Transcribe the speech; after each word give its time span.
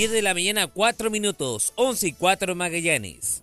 10 0.00 0.12
de 0.12 0.22
la 0.22 0.32
mañana, 0.32 0.66
4 0.66 1.10
minutos, 1.10 1.74
11 1.76 2.08
y 2.08 2.12
4 2.14 2.54
Magallanes. 2.54 3.42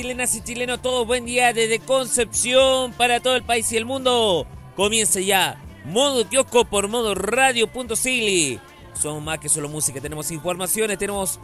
Chilenas 0.00 0.34
y 0.34 0.40
chilenos, 0.40 0.80
todos 0.80 1.06
buen 1.06 1.26
día 1.26 1.52
desde 1.52 1.78
Concepción 1.78 2.94
para 2.94 3.20
todo 3.20 3.36
el 3.36 3.42
país 3.42 3.70
y 3.70 3.76
el 3.76 3.84
mundo. 3.84 4.46
Comienza 4.74 5.20
ya 5.20 5.62
Modo 5.84 6.26
Kiosco 6.26 6.64
por 6.64 6.88
modo 6.88 7.14
radio.cl. 7.14 8.60
Somos 8.94 9.22
más 9.22 9.38
que 9.40 9.50
solo 9.50 9.68
música, 9.68 10.00
tenemos 10.00 10.30
informaciones, 10.30 10.96
tenemos 10.96 11.38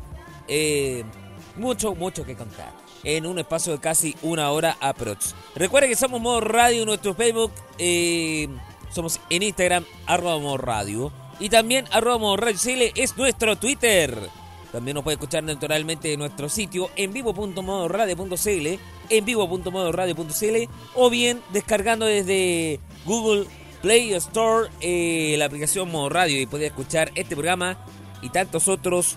eh, 0.48 1.04
mucho, 1.56 1.94
mucho 1.94 2.24
que 2.24 2.34
contar. 2.34 2.72
En 3.04 3.26
un 3.26 3.38
espacio 3.38 3.74
de 3.74 3.78
casi 3.78 4.16
una 4.22 4.50
hora 4.50 4.78
aprox. 4.80 5.34
Recuerden 5.54 5.90
que 5.90 5.96
somos 5.96 6.18
Modo 6.22 6.40
Radio 6.40 6.86
nuestro 6.86 7.14
Facebook. 7.14 7.52
Eh, 7.76 8.48
somos 8.90 9.20
en 9.28 9.42
Instagram, 9.42 9.84
arroba 10.06 10.38
Modo 10.38 10.56
Radio. 10.56 11.12
Y 11.40 11.50
también 11.50 11.84
arroba 11.92 12.16
Modo 12.16 12.38
Radio 12.38 12.58
Chile 12.58 12.92
es 12.94 13.18
nuestro 13.18 13.56
Twitter. 13.56 14.30
También 14.76 14.94
nos 14.94 15.04
puede 15.04 15.14
escuchar 15.14 15.42
naturalmente 15.42 16.12
en 16.12 16.18
nuestro 16.18 16.50
sitio 16.50 16.90
en 16.96 17.10
vivo.modoradio.cl, 17.10 18.78
en 19.08 19.24
vivo.modoradio.cl 19.24 20.70
o 20.94 21.08
bien 21.08 21.40
descargando 21.50 22.04
desde 22.04 22.78
Google 23.06 23.46
Play 23.80 24.12
Store 24.12 24.68
eh, 24.82 25.34
la 25.38 25.46
aplicación 25.46 25.90
Modo 25.90 26.10
Radio 26.10 26.38
y 26.38 26.44
puede 26.44 26.66
escuchar 26.66 27.10
este 27.14 27.34
programa 27.34 27.78
y 28.20 28.28
tantos 28.28 28.68
otros 28.68 29.16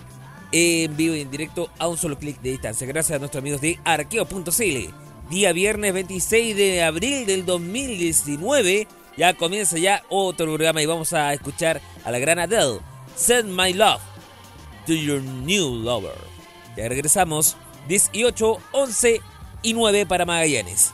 en 0.50 0.96
vivo 0.96 1.14
y 1.14 1.20
en 1.20 1.30
directo 1.30 1.68
a 1.78 1.88
un 1.88 1.98
solo 1.98 2.18
clic 2.18 2.40
de 2.40 2.52
distancia. 2.52 2.86
Gracias 2.86 3.16
a 3.16 3.18
nuestros 3.18 3.42
amigos 3.42 3.60
de 3.60 3.78
arqueo.cl. 3.84 4.94
Día 5.28 5.52
viernes 5.52 5.92
26 5.92 6.56
de 6.56 6.82
abril 6.82 7.26
del 7.26 7.44
2019. 7.44 8.88
Ya 9.18 9.34
comienza 9.34 9.76
ya 9.76 10.04
otro 10.08 10.46
programa 10.46 10.80
y 10.80 10.86
vamos 10.86 11.12
a 11.12 11.34
escuchar 11.34 11.82
a 12.02 12.10
la 12.10 12.18
gran 12.18 12.38
Adele. 12.38 12.78
Send 13.14 13.50
My 13.50 13.74
Love 13.74 14.00
to 14.86 14.94
Your 14.94 15.20
New 15.20 15.74
Lover. 15.82 16.16
Ya 16.76 16.88
regresamos 16.88 17.56
18, 17.88 18.58
11 18.72 19.20
y 19.62 19.72
9 19.74 20.06
para 20.06 20.24
Magallanes. 20.24 20.92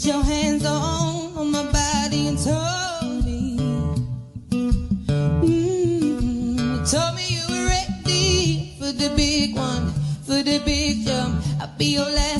Put 0.00 0.06
your 0.06 0.22
hands 0.22 0.64
on, 0.64 1.36
on 1.36 1.50
my 1.50 1.62
body 1.70 2.28
and 2.28 2.38
told 2.38 3.24
me. 3.26 3.58
Mm, 5.42 6.58
you 6.58 6.86
told 6.86 7.14
me 7.16 7.24
you 7.28 7.44
were 7.50 7.66
ready 7.68 8.76
for 8.78 8.92
the 8.92 9.12
big 9.14 9.54
one, 9.54 9.92
for 10.22 10.42
the 10.42 10.58
big 10.64 11.04
jump. 11.06 11.44
I'll 11.60 11.76
be 11.76 11.96
your 11.96 12.08
last 12.08 12.39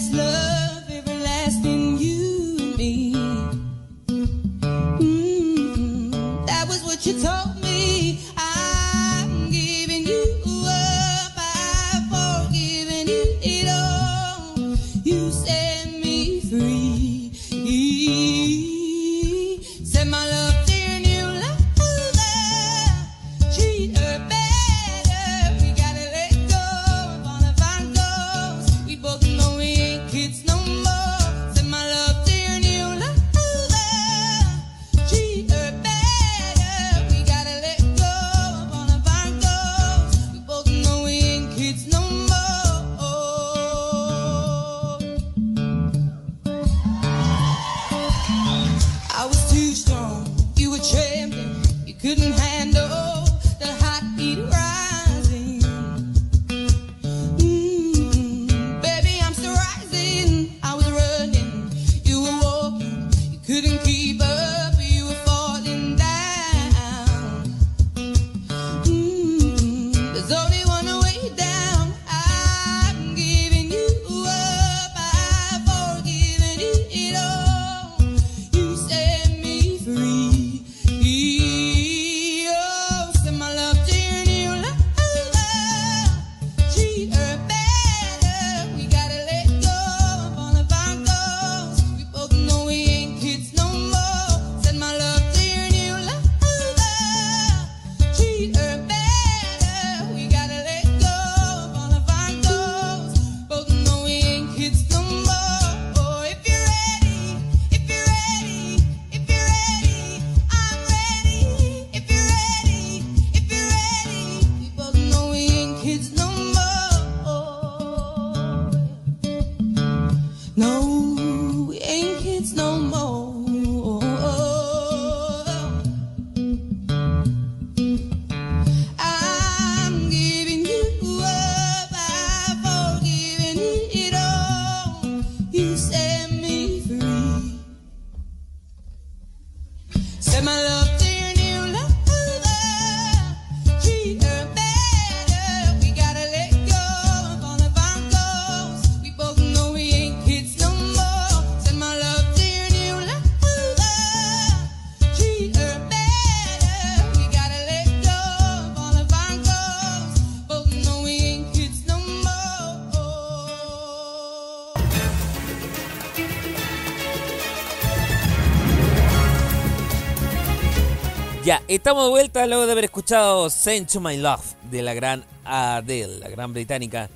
estamos 171.75 172.03
de 172.05 172.11
vuelta 172.11 172.47
luego 172.49 172.67
de 172.67 172.73
haber 172.73 172.85
escuchado 172.87 173.49
Send 173.49 173.87
to 173.87 174.00
My 174.00 174.17
Love 174.17 174.55
de 174.73 174.83
la 174.83 174.93
gran 174.93 175.25
Adele, 175.45 176.19
la 176.19 176.29
gran 176.29 176.53
británica, 176.53 177.09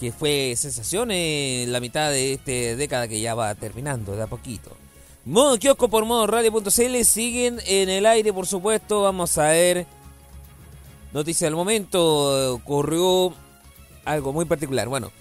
que 0.00 0.10
fue 0.10 0.54
sensación 0.56 1.12
en 1.12 1.70
la 1.70 1.78
mitad 1.78 2.10
de 2.10 2.32
esta 2.32 2.50
década 2.50 3.06
que 3.06 3.20
ya 3.20 3.36
va 3.36 3.54
terminando 3.54 4.16
de 4.16 4.22
a 4.24 4.26
poquito. 4.26 4.72
Modo 5.24 5.60
kiosco 5.60 5.88
por 5.88 6.04
modo 6.04 6.26
radio.cl 6.26 7.04
siguen 7.04 7.60
en 7.64 7.88
el 7.88 8.04
aire, 8.06 8.32
por 8.32 8.48
supuesto. 8.48 9.02
Vamos 9.02 9.38
a 9.38 9.50
ver. 9.50 9.86
Noticia 11.12 11.46
del 11.46 11.54
momento. 11.54 12.54
Ocurrió 12.54 13.32
algo 14.04 14.32
muy 14.32 14.44
particular. 14.44 14.88
Bueno. 14.88 15.12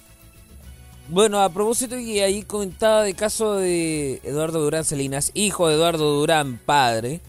Bueno, 1.09 1.41
a 1.41 1.49
propósito 1.49 1.95
que 1.95 2.23
ahí 2.23 2.41
comentaba 2.41 3.03
de 3.03 3.13
caso 3.13 3.57
de 3.57 4.19
Eduardo 4.23 4.61
Durán 4.61 4.83
Salinas, 4.83 5.29
hijo 5.35 5.67
de 5.67 5.75
Eduardo 5.75 6.15
Durán, 6.15 6.59
padre 6.65 7.21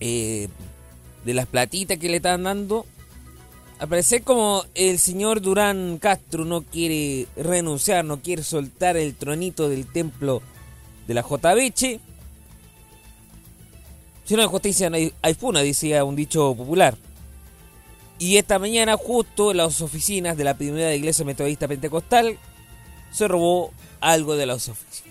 eh, 0.00 0.48
de 1.24 1.34
las 1.34 1.46
platitas 1.46 1.98
que 1.98 2.08
le 2.08 2.16
están 2.16 2.42
dando, 2.42 2.86
al 3.78 3.88
parecer 3.88 4.22
como 4.22 4.64
el 4.74 4.98
señor 4.98 5.40
Durán 5.40 5.98
Castro 5.98 6.44
no 6.44 6.62
quiere 6.62 7.28
renunciar, 7.36 8.04
no 8.04 8.20
quiere 8.20 8.42
soltar 8.42 8.96
el 8.96 9.14
tronito 9.14 9.68
del 9.68 9.86
templo 9.86 10.42
de 11.06 11.14
la 11.14 11.22
JBH, 11.22 12.00
si 14.24 14.36
no 14.36 14.42
hay 14.42 14.48
justicia 14.48 14.90
no 14.90 14.96
hay, 14.96 15.12
hay 15.22 15.34
funa, 15.34 15.60
decía 15.60 16.04
un 16.04 16.14
dicho 16.14 16.54
popular. 16.54 16.96
Y 18.20 18.36
esta 18.36 18.58
mañana 18.58 18.96
justo 18.96 19.50
en 19.50 19.56
las 19.56 19.80
oficinas 19.80 20.36
de 20.36 20.44
la 20.44 20.54
primera 20.54 20.94
iglesia 20.94 21.24
metodista 21.24 21.66
pentecostal 21.66 22.38
se 23.10 23.26
robó 23.26 23.72
algo 24.00 24.36
de 24.36 24.46
las 24.46 24.68
oficinas. 24.68 25.09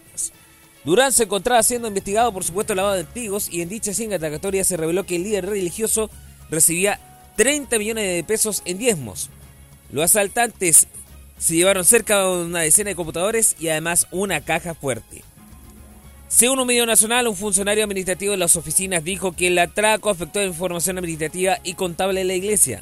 Durán 0.89 1.13
se 1.13 1.25
encontraba 1.25 1.62
siendo 1.62 1.88
investigado 1.88 2.34
por 2.34 2.43
supuesto 2.43 2.74
lavado 2.74 2.96
de 2.96 3.03
testigos 3.03 3.48
y 3.51 3.62
en 3.62 3.69
dicha 3.69 3.91
indagatoria 4.01 4.63
se 4.63 4.75
reveló 4.75 5.05
que 5.05 5.17
el 5.17 5.24
líder 5.24 5.46
religioso 5.46 6.10
recibía 6.50 7.00
30 7.36 7.77
millones 7.77 8.15
de 8.15 8.24
pesos 8.24 8.63
en 8.65 8.79
diezmos. 8.79 9.29
Los 9.91 10.05
asaltantes 10.05 10.88
se 11.38 11.55
llevaron 11.55 11.86
cerca 11.86 12.24
de 12.24 12.43
una 12.46 12.62
decena 12.62 12.89
de 12.89 12.96
computadores 12.96 13.55
y 13.60 13.67
además 13.67 14.08
una 14.10 14.41
caja 14.41 14.74
fuerte. 14.74 15.22
Según 16.27 16.60
un 16.60 16.65
medio 16.65 16.88
nacional, 16.88 17.27
un 17.27 17.36
funcionario 17.36 17.84
administrativo 17.84 18.31
de 18.31 18.38
las 18.38 18.55
oficinas 18.55 19.03
dijo 19.03 19.34
que 19.34 19.46
el 19.46 19.60
atraco 19.60 20.10
afectó 20.10 20.39
la 20.39 20.48
información 20.48 20.98
administrativa 20.98 21.60
y 21.63 21.75
contable 21.75 22.22
de 22.22 22.25
la 22.25 22.34
iglesia. 22.34 22.81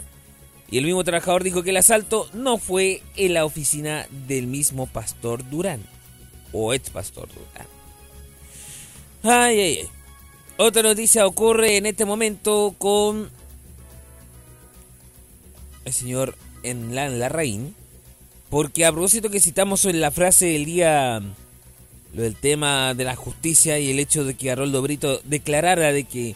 Y 0.72 0.78
el 0.78 0.86
mismo 0.86 1.04
trabajador 1.04 1.44
dijo 1.44 1.62
que 1.62 1.72
el 1.72 1.78
asalto 1.78 2.30
no 2.32 2.58
fue 2.58 3.04
en 3.18 3.34
la 3.34 3.44
oficina 3.44 4.08
del 4.30 4.48
mismo 4.48 4.88
pastor 4.88 5.50
Durán. 5.50 5.82
O 6.54 6.74
ex 6.74 6.90
pastor 6.90 7.28
Durán. 7.28 7.77
Ay, 9.24 9.60
ay, 9.60 9.80
ay. 9.82 9.90
Otra 10.58 10.82
noticia 10.82 11.28
ocurre 11.28 11.78
en 11.78 11.86
este 11.86 12.06
momento 12.06 12.76
con 12.78 13.30
el 15.86 15.94
señor 15.94 16.36
Enlan 16.64 17.20
Larraín. 17.20 17.76
Porque 18.50 18.86
a 18.86 18.92
propósito 18.92 19.30
que 19.30 19.40
citamos 19.40 19.86
en 19.86 20.00
la 20.00 20.12
frase 20.12 20.48
del 20.48 20.66
día 20.66 21.22
lo 22.14 22.24
del 22.24 22.36
tema 22.36 22.94
de 22.94 23.04
la 23.04 23.16
justicia 23.16 23.78
y 23.78 23.92
el 23.92 24.00
hecho 24.00 24.24
de 24.24 24.36
que 24.36 24.50
Haroldo 24.50 24.82
Brito 24.82 25.20
declarara 25.26 25.92
de 25.92 26.06
que 26.06 26.36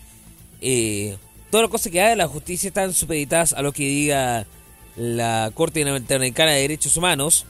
eh, 0.59 1.17
todas 1.49 1.63
las 1.63 1.71
cosas 1.71 1.91
que 1.91 2.01
haga 2.01 2.15
la 2.15 2.27
justicia 2.27 2.67
están 2.67 2.93
supeditadas 2.93 3.53
a 3.53 3.61
lo 3.61 3.71
que 3.71 3.83
diga 3.83 4.45
la 4.95 5.51
Corte 5.53 5.81
Interamericana 5.81 6.51
de 6.51 6.61
Derechos 6.61 6.97
Humanos. 6.97 7.45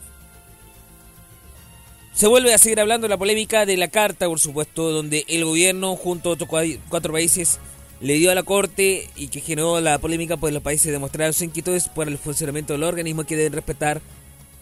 Se 2.13 2.27
vuelve 2.27 2.53
a 2.53 2.57
seguir 2.57 2.79
hablando 2.79 3.05
de 3.05 3.09
la 3.09 3.17
polémica 3.17 3.65
de 3.65 3.77
la 3.77 3.87
carta, 3.87 4.27
por 4.27 4.39
supuesto, 4.39 4.91
donde 4.91 5.25
el 5.27 5.45
gobierno 5.45 5.95
junto 5.95 6.29
a 6.29 6.33
otros 6.33 6.49
cua- 6.49 6.79
cuatro 6.89 7.13
países 7.13 7.59
le 8.01 8.15
dio 8.15 8.31
a 8.31 8.35
la 8.35 8.43
Corte 8.43 9.07
y 9.15 9.27
que 9.29 9.39
generó 9.41 9.79
la 9.79 9.97
polémica, 9.99 10.35
pues 10.37 10.53
los 10.53 10.61
países 10.63 10.91
demostraron 10.91 11.33
sus 11.33 11.43
inquietudes 11.43 11.87
por 11.87 12.07
el 12.07 12.17
funcionamiento 12.17 12.73
del 12.73 12.83
organismo 12.83 13.23
que 13.23 13.35
deben 13.37 13.53
respetar 13.53 14.01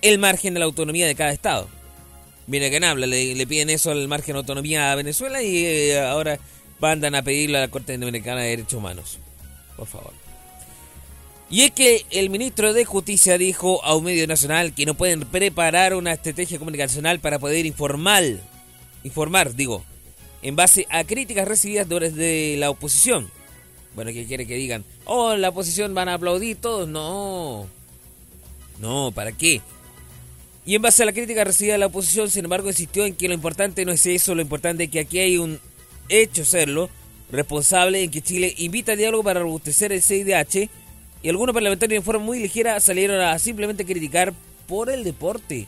el 0.01 0.19
margen 0.19 0.53
de 0.53 0.59
la 0.59 0.65
autonomía 0.65 1.07
de 1.07 1.15
cada 1.15 1.31
Estado. 1.31 1.67
Viene 2.47 2.69
quien 2.69 2.83
habla, 2.83 3.07
le, 3.07 3.47
piden 3.47 3.69
eso 3.69 3.91
al 3.91 4.07
margen 4.07 4.33
de 4.33 4.39
autonomía 4.39 4.91
a 4.91 4.95
Venezuela 4.95 5.41
y 5.41 5.65
eh, 5.65 5.99
ahora 6.01 6.39
mandan 6.79 7.15
a 7.15 7.21
pedirle 7.23 7.57
a 7.57 7.61
la 7.61 7.67
Corte 7.69 7.93
Interamericana 7.93 8.41
de 8.41 8.49
Derechos 8.49 8.73
Humanos. 8.73 9.19
Por 9.75 9.87
favor. 9.87 10.13
Y 11.51 11.61
es 11.61 11.71
que 11.71 12.05
el 12.11 12.29
ministro 12.29 12.73
de 12.73 12.85
Justicia 12.85 13.37
dijo 13.39 13.83
a 13.83 13.95
un 13.95 14.03
medio 14.03 14.27
nacional 14.27 14.73
que 14.73 14.85
no 14.85 14.93
pueden 14.93 15.21
preparar 15.21 15.95
una 15.95 16.13
estrategia 16.13 16.59
comunicacional 16.59 17.19
para 17.19 17.39
poder 17.39 17.65
informar, 17.65 18.23
informar, 19.03 19.55
digo, 19.55 19.83
en 20.43 20.55
base 20.55 20.85
a 20.91 21.03
críticas 21.03 21.47
recibidas 21.47 21.89
desde 21.89 22.55
la 22.57 22.69
oposición. 22.69 23.31
Bueno, 23.95 24.11
¿qué 24.11 24.25
quiere 24.25 24.45
que 24.45 24.55
digan? 24.55 24.85
Oh, 25.05 25.35
la 25.35 25.49
oposición 25.49 25.95
van 25.95 26.09
a 26.09 26.13
aplaudir 26.13 26.57
todos. 26.57 26.87
No. 26.87 27.67
No, 28.79 29.11
¿para 29.11 29.31
qué? 29.31 29.61
Y 30.67 30.75
en 30.75 30.83
base 30.83 31.01
a 31.01 31.07
la 31.07 31.13
crítica 31.13 31.43
recibida 31.43 31.73
de 31.73 31.79
la 31.79 31.87
oposición, 31.87 32.29
sin 32.29 32.45
embargo, 32.45 32.69
insistió 32.69 33.07
en 33.07 33.15
que 33.15 33.27
lo 33.27 33.33
importante 33.33 33.85
no 33.85 33.91
es 33.91 34.05
eso, 34.05 34.35
lo 34.35 34.43
importante 34.43 34.83
es 34.83 34.91
que 34.91 34.99
aquí 34.99 35.17
hay 35.17 35.37
un 35.39 35.59
hecho 36.09 36.45
serlo, 36.45 36.91
responsable 37.31 38.03
en 38.03 38.11
que 38.11 38.21
Chile 38.21 38.53
invita 38.57 38.91
a 38.91 38.95
diálogo 38.95 39.23
para 39.23 39.39
robustecer 39.39 39.91
el 39.91 40.03
CIDH 40.03 40.69
y 41.21 41.29
algunos 41.29 41.53
parlamentarios 41.53 41.97
en 41.97 42.03
forma 42.03 42.23
muy 42.23 42.39
ligera 42.39 42.79
salieron 42.79 43.19
a 43.21 43.37
simplemente 43.39 43.85
criticar 43.85 44.33
por 44.67 44.89
el 44.89 45.03
deporte. 45.03 45.67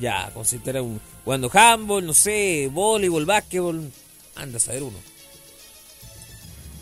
Ya, 0.00 0.30
considera 0.32 0.82
un 0.82 1.00
jugando 1.24 1.50
handball, 1.52 2.06
no 2.06 2.14
sé, 2.14 2.70
voleibol, 2.72 3.26
básquetbol, 3.26 3.90
anda 4.36 4.56
a 4.56 4.60
saber 4.60 4.82
uno. 4.84 4.96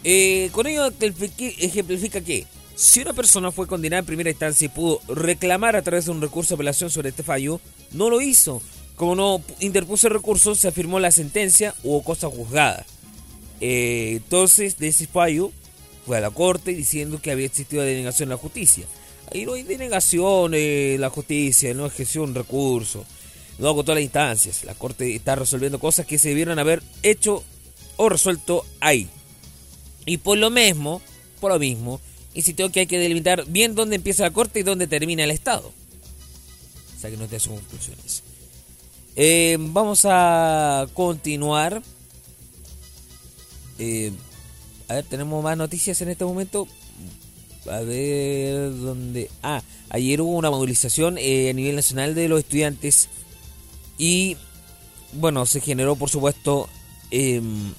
Eh, 0.04 0.50
con 0.52 0.66
ello 0.66 0.86
ejemplifica- 1.00 2.22
que 2.22 2.46
si 2.76 3.00
una 3.00 3.12
persona 3.12 3.50
fue 3.50 3.66
condenada 3.66 4.00
en 4.00 4.06
primera 4.06 4.30
instancia 4.30 4.66
y 4.66 4.68
pudo 4.68 5.00
reclamar 5.08 5.74
a 5.74 5.82
través 5.82 6.04
de 6.04 6.12
un 6.12 6.20
recurso 6.20 6.50
de 6.50 6.54
apelación 6.56 6.90
sobre 6.90 7.08
este 7.08 7.24
fallo, 7.24 7.60
no 7.92 8.08
lo 8.08 8.20
hizo. 8.20 8.62
Como 8.94 9.14
no 9.16 9.42
interpuso 9.60 10.06
el 10.06 10.14
recurso, 10.14 10.54
se 10.54 10.68
afirmó 10.68 11.00
la 11.00 11.10
sentencia 11.10 11.74
o 11.84 12.02
cosa 12.02 12.28
juzgada. 12.28 12.84
Eh, 13.60 14.14
entonces, 14.16 14.78
de 14.78 14.88
ese 14.88 15.06
fallo, 15.06 15.50
fue 16.08 16.16
a 16.16 16.20
la 16.20 16.30
corte 16.30 16.72
diciendo 16.72 17.20
que 17.20 17.30
había 17.30 17.44
existido 17.44 17.82
denegación 17.82 18.30
de 18.30 18.34
la 18.34 18.40
justicia. 18.40 18.86
Ahí 19.30 19.44
no 19.44 19.52
hay 19.52 19.62
denegación 19.62 20.52
de 20.52 20.96
la 20.98 21.10
justicia, 21.10 21.74
no 21.74 21.84
ejerció 21.84 22.22
un 22.22 22.34
recurso, 22.34 23.04
no 23.58 23.68
agotó 23.68 23.94
las 23.94 24.02
instancias. 24.02 24.64
La 24.64 24.74
corte 24.74 25.14
está 25.14 25.36
resolviendo 25.36 25.78
cosas 25.78 26.06
que 26.06 26.18
se 26.18 26.30
debieron 26.30 26.58
haber 26.58 26.82
hecho 27.02 27.44
o 27.98 28.08
resuelto 28.08 28.64
ahí. 28.80 29.06
Y 30.06 30.16
por 30.16 30.38
lo 30.38 30.48
mismo, 30.48 31.02
por 31.40 31.52
lo 31.52 31.58
mismo, 31.58 32.00
insistió 32.32 32.72
que 32.72 32.80
hay 32.80 32.86
que 32.86 32.98
delimitar 32.98 33.44
bien 33.46 33.74
dónde 33.74 33.96
empieza 33.96 34.22
la 34.22 34.30
corte 34.30 34.60
y 34.60 34.62
dónde 34.62 34.86
termina 34.86 35.24
el 35.24 35.30
Estado. 35.30 35.70
O 36.96 37.00
sea 37.00 37.10
que 37.10 37.18
no 37.18 37.28
te 37.28 37.38
sus 37.38 37.52
conclusiones. 37.52 38.22
Eh, 39.14 39.58
vamos 39.60 40.06
a 40.08 40.86
continuar. 40.94 41.82
Eh, 43.78 44.10
a 44.88 44.94
ver, 44.94 45.04
tenemos 45.04 45.42
más 45.42 45.56
noticias 45.56 46.00
en 46.00 46.08
este 46.08 46.24
momento. 46.24 46.66
A 47.70 47.80
ver 47.80 48.70
dónde. 48.76 49.30
Ah, 49.42 49.62
ayer 49.90 50.20
hubo 50.22 50.32
una 50.36 50.50
movilización 50.50 51.16
eh, 51.18 51.50
a 51.50 51.52
nivel 51.52 51.76
nacional 51.76 52.14
de 52.14 52.28
los 52.28 52.40
estudiantes. 52.40 53.08
Y 53.98 54.36
bueno, 55.12 55.44
se 55.46 55.60
generó 55.60 55.96
por 55.96 56.08
supuesto. 56.10 56.68
em, 57.10 57.74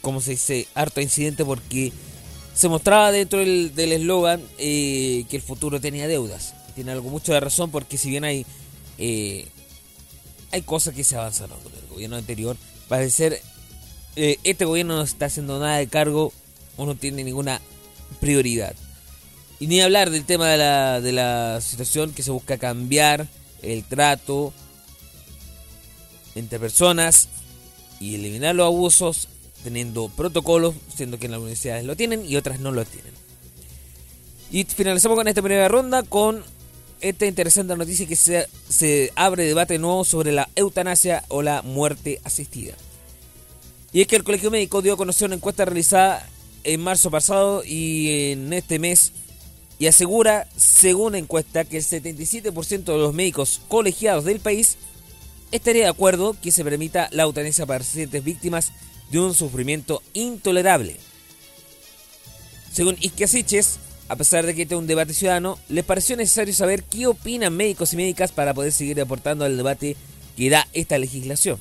¿Cómo 0.00 0.20
se 0.20 0.32
dice? 0.32 0.68
Harto 0.74 1.00
incidente 1.00 1.44
porque 1.44 1.92
se 2.54 2.68
mostraba 2.68 3.10
dentro 3.10 3.38
del 3.40 3.74
del 3.74 3.92
eslogan 3.92 4.42
eh, 4.58 5.24
que 5.28 5.36
el 5.36 5.42
futuro 5.42 5.80
tenía 5.80 6.06
deudas. 6.08 6.54
Tiene 6.74 6.92
algo 6.92 7.08
mucho 7.10 7.32
de 7.32 7.40
razón 7.40 7.70
porque 7.70 7.98
si 7.98 8.10
bien 8.10 8.24
hay. 8.24 8.46
eh, 8.98 9.46
hay 10.52 10.62
cosas 10.62 10.94
que 10.94 11.02
se 11.04 11.16
avanzaron 11.16 11.58
con 11.60 11.72
el 11.74 11.86
gobierno 11.88 12.16
anterior. 12.16 12.56
Parece 12.88 13.10
ser 13.10 13.42
eh, 14.16 14.38
este 14.44 14.64
gobierno 14.64 14.96
no 14.96 15.02
está 15.02 15.26
haciendo 15.26 15.58
nada 15.58 15.78
de 15.78 15.88
cargo 15.88 16.32
o 16.76 16.86
no 16.86 16.94
tiene 16.94 17.24
ninguna 17.24 17.60
prioridad. 18.20 18.74
Y 19.60 19.66
ni 19.66 19.80
hablar 19.80 20.10
del 20.10 20.24
tema 20.24 20.48
de 20.48 20.58
la, 20.58 21.00
de 21.00 21.12
la 21.12 21.60
situación 21.60 22.12
que 22.12 22.22
se 22.22 22.30
busca 22.30 22.58
cambiar, 22.58 23.28
el 23.62 23.84
trato 23.84 24.52
entre 26.34 26.58
personas 26.58 27.28
y 28.00 28.16
eliminar 28.16 28.54
los 28.54 28.66
abusos 28.66 29.28
teniendo 29.62 30.08
protocolos, 30.08 30.74
siendo 30.94 31.18
que 31.18 31.26
en 31.26 31.32
las 31.32 31.40
universidades 31.40 31.84
lo 31.84 31.96
tienen 31.96 32.24
y 32.28 32.36
otras 32.36 32.60
no 32.60 32.70
lo 32.72 32.84
tienen. 32.84 33.12
Y 34.50 34.64
finalizamos 34.64 35.16
con 35.16 35.26
esta 35.26 35.42
primera 35.42 35.68
ronda 35.68 36.02
con 36.02 36.44
esta 37.00 37.26
interesante 37.26 37.76
noticia 37.76 38.06
que 38.06 38.16
se, 38.16 38.48
se 38.68 39.12
abre 39.14 39.44
debate 39.44 39.78
nuevo 39.78 40.04
sobre 40.04 40.32
la 40.32 40.48
eutanasia 40.54 41.24
o 41.28 41.42
la 41.42 41.62
muerte 41.62 42.20
asistida. 42.24 42.74
Y 43.94 44.00
es 44.00 44.08
que 44.08 44.16
el 44.16 44.24
Colegio 44.24 44.50
Médico 44.50 44.82
dio 44.82 44.94
a 44.94 44.96
conocer 44.96 45.26
una 45.26 45.36
encuesta 45.36 45.64
realizada 45.64 46.28
en 46.64 46.80
marzo 46.80 47.12
pasado 47.12 47.62
y 47.64 48.32
en 48.32 48.52
este 48.52 48.80
mes 48.80 49.12
y 49.78 49.86
asegura, 49.86 50.48
según 50.56 51.12
la 51.12 51.18
encuesta, 51.18 51.64
que 51.64 51.76
el 51.76 51.84
77% 51.84 52.84
de 52.84 52.98
los 52.98 53.14
médicos 53.14 53.60
colegiados 53.68 54.24
del 54.24 54.40
país 54.40 54.78
estaría 55.52 55.84
de 55.84 55.90
acuerdo 55.90 56.34
que 56.42 56.50
se 56.50 56.64
permita 56.64 57.08
la 57.12 57.22
eutanasia 57.22 57.66
para 57.66 57.78
pacientes 57.78 58.24
víctimas 58.24 58.72
de 59.12 59.20
un 59.20 59.32
sufrimiento 59.32 60.02
intolerable. 60.12 60.96
Según 62.72 62.96
Isquiasiches, 63.00 63.78
a 64.08 64.16
pesar 64.16 64.44
de 64.44 64.56
que 64.56 64.62
este 64.62 64.74
es 64.74 64.80
un 64.80 64.88
debate 64.88 65.14
ciudadano, 65.14 65.56
les 65.68 65.84
pareció 65.84 66.16
necesario 66.16 66.52
saber 66.52 66.82
qué 66.82 67.06
opinan 67.06 67.56
médicos 67.56 67.92
y 67.92 67.96
médicas 67.96 68.32
para 68.32 68.54
poder 68.54 68.72
seguir 68.72 69.00
aportando 69.00 69.44
al 69.44 69.56
debate 69.56 69.96
que 70.36 70.50
da 70.50 70.66
esta 70.72 70.98
legislación. 70.98 71.60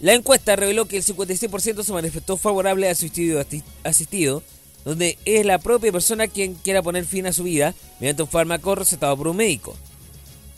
La 0.00 0.14
encuesta 0.14 0.56
reveló 0.56 0.86
que 0.86 0.98
el 0.98 1.04
56% 1.04 1.82
se 1.82 1.92
manifestó 1.92 2.36
favorable 2.36 2.88
al 2.88 2.96
suicidio 2.96 3.44
asistido, 3.82 4.42
donde 4.84 5.18
es 5.24 5.44
la 5.46 5.58
propia 5.58 5.90
persona 5.90 6.28
quien 6.28 6.54
quiera 6.54 6.82
poner 6.82 7.06
fin 7.06 7.26
a 7.26 7.32
su 7.32 7.44
vida 7.44 7.74
mediante 7.98 8.22
un 8.22 8.28
fármaco 8.28 8.74
recetado 8.74 9.16
por 9.16 9.28
un 9.28 9.36
médico. 9.36 9.74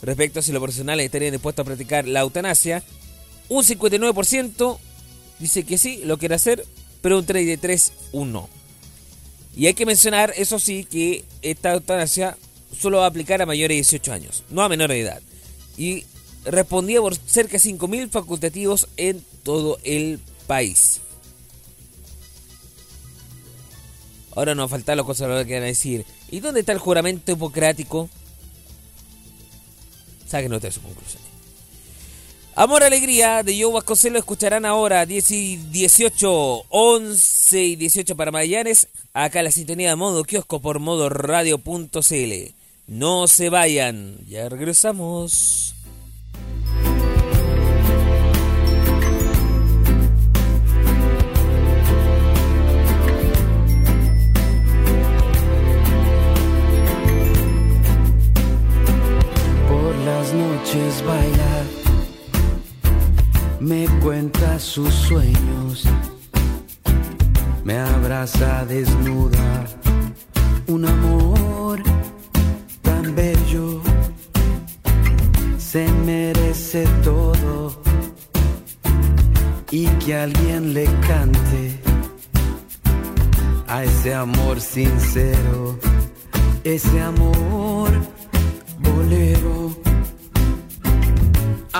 Respecto 0.01 0.39
a 0.39 0.43
si 0.43 0.51
los 0.51 0.61
profesionales 0.61 1.05
estarían 1.05 1.31
dispuestos 1.31 1.63
a 1.63 1.65
practicar 1.65 2.07
la 2.07 2.21
eutanasia, 2.21 2.83
un 3.47 3.63
59% 3.63 4.77
dice 5.39 5.63
que 5.63 5.77
sí, 5.77 6.01
lo 6.03 6.17
quiere 6.17 6.35
hacer, 6.35 6.65
pero 7.01 7.17
un 7.17 7.25
33% 7.25 7.91
un 8.11 8.33
no. 8.33 8.49
Y 9.55 9.67
hay 9.67 9.73
que 9.73 9.85
mencionar, 9.85 10.33
eso 10.37 10.59
sí, 10.59 10.83
que 10.83 11.23
esta 11.41 11.73
eutanasia 11.73 12.37
solo 12.77 12.99
va 12.99 13.05
a 13.05 13.07
aplicar 13.07 13.41
a 13.41 13.45
mayores 13.45 13.69
de 13.69 13.97
18 13.97 14.13
años, 14.13 14.43
no 14.49 14.61
a 14.61 14.69
menores 14.69 14.95
de 14.95 15.01
edad. 15.01 15.21
Y 15.77 16.05
respondía 16.45 17.01
por 17.01 17.15
cerca 17.15 17.53
de 17.53 17.59
5.000 17.59 18.09
facultativos 18.09 18.87
en 18.95 19.23
todo 19.43 19.77
el 19.83 20.19
país. 20.47 21.01
Ahora 24.35 24.55
nos 24.55 24.69
falta 24.69 24.95
los 24.95 25.05
conservadores 25.05 25.47
que 25.47 25.55
van 25.55 25.63
a 25.63 25.67
decir, 25.67 26.05
¿y 26.29 26.39
dónde 26.39 26.61
está 26.61 26.71
el 26.71 26.77
juramento 26.79 27.31
hipocrático? 27.31 28.09
Saquen 30.27 30.51
de 30.51 30.71
sus 30.71 30.83
conclusiones. 30.83 31.29
Amor, 32.55 32.83
Alegría 32.83 33.41
de 33.41 33.57
Joe 33.59 33.71
Vasconcelos 33.71 34.19
escucharán 34.19 34.65
ahora 34.65 35.05
10 35.05 35.31
y 35.31 35.55
18, 35.57 36.65
11 36.69 37.63
y 37.63 37.75
18 37.77 38.15
para 38.17 38.31
Magallanes. 38.31 38.89
Acá 39.13 39.41
la 39.41 39.49
sintonía 39.49 39.89
de 39.89 39.95
modo 39.95 40.23
kiosco 40.23 40.59
por 40.59 40.79
modo 40.79 41.09
radio.cl. 41.09 42.53
No 42.87 43.27
se 43.27 43.49
vayan, 43.49 44.17
ya 44.27 44.49
regresamos. 44.49 45.75
Las 60.69 60.75
noches 60.75 61.03
baila, 61.05 61.63
me 63.59 63.87
cuenta 64.01 64.59
sus 64.59 64.93
sueños, 64.93 65.85
me 67.63 67.77
abraza 67.77 68.65
desnuda, 68.65 69.65
un 70.67 70.85
amor 70.85 71.81
tan 72.81 73.15
bello, 73.15 73.81
se 75.57 75.87
merece 76.05 76.85
todo 77.03 77.81
y 79.71 79.87
que 80.03 80.15
alguien 80.15 80.73
le 80.73 80.85
cante 81.07 81.79
a 83.67 83.83
ese 83.83 84.13
amor 84.13 84.59
sincero, 84.61 85.79
ese 86.63 87.01
amor 87.01 87.91
bolero 88.79 89.88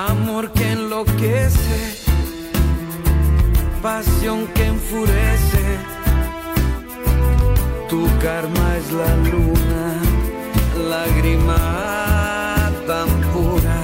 Amor 0.08 0.50
que 0.52 0.64
enloquece, 0.72 1.78
pasión 3.82 4.46
que 4.54 4.64
enfurece. 4.64 5.64
Tu 7.90 8.08
karma 8.22 8.76
es 8.78 8.92
la 8.92 9.14
luna, 9.30 9.84
lágrima 10.88 11.60
tan 12.86 13.08
pura. 13.32 13.80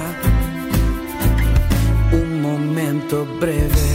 Un 2.13 2.41
momento 2.41 3.27
breve, 3.39 3.89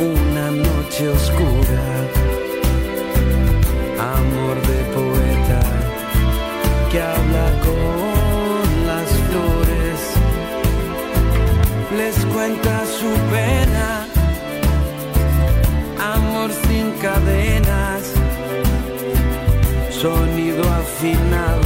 una 0.00 0.50
noche 0.50 1.06
oscura. 1.10 1.87
Cuenta 12.48 12.84
su 12.86 13.10
pena, 13.30 14.06
amor 16.14 16.50
sin 16.66 16.92
cadenas, 16.92 18.14
sonido 19.90 20.62
afinado, 20.64 21.57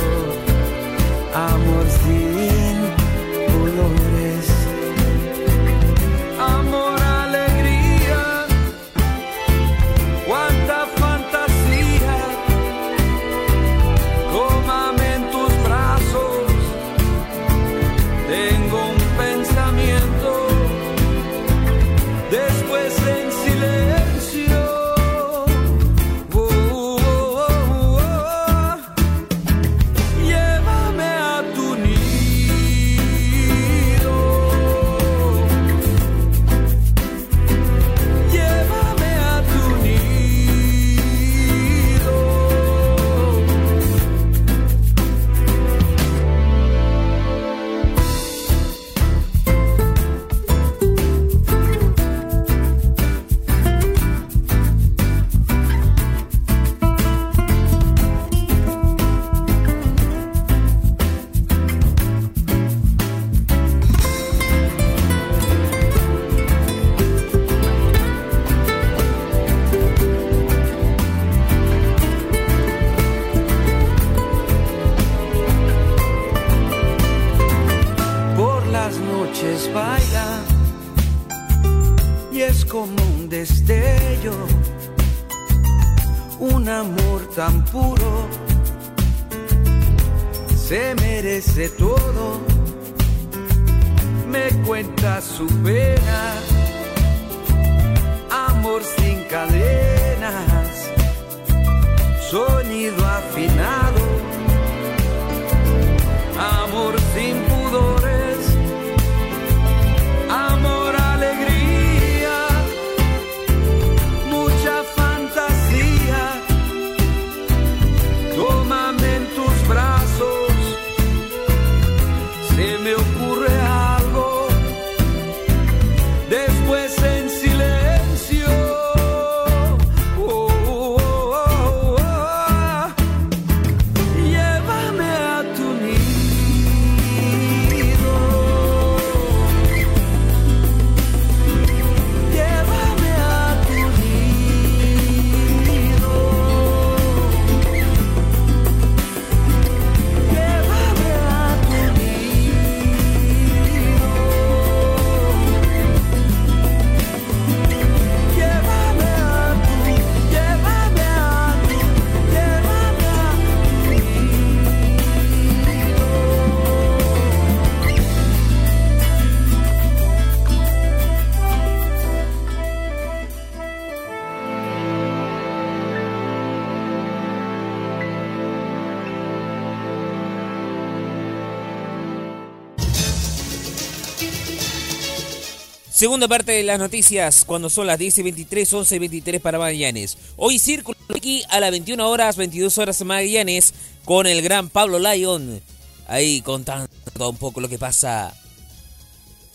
Segunda 186.03 186.27
parte 186.27 186.51
de 186.51 186.65
las 186.65 186.81
noticias, 186.81 187.45
cuando 187.45 187.71
son 187.71 187.87
las 187.87 187.97
10 187.97 188.19
y 188.19 188.23
23, 188.25 188.73
11 188.73 188.97
y 188.97 188.99
23 188.99 189.41
para 189.41 189.61
Magallanes. 189.61 190.19
Hoy 190.35 190.59
Círculo 190.59 190.99
aquí 191.15 191.45
a 191.49 191.61
las 191.61 191.71
21 191.71 192.11
horas, 192.11 192.37
22 192.37 192.77
horas 192.79 193.01
en 193.01 193.07
Magallanes, 193.07 193.73
con 194.05 194.27
el 194.27 194.43
gran 194.43 194.69
Pablo 194.69 194.99
Lyon, 194.99 195.63
ahí 196.09 196.41
contando 196.41 196.89
un 197.21 197.37
poco 197.37 197.61
lo 197.61 197.69
que 197.69 197.79
pasa 197.79 198.35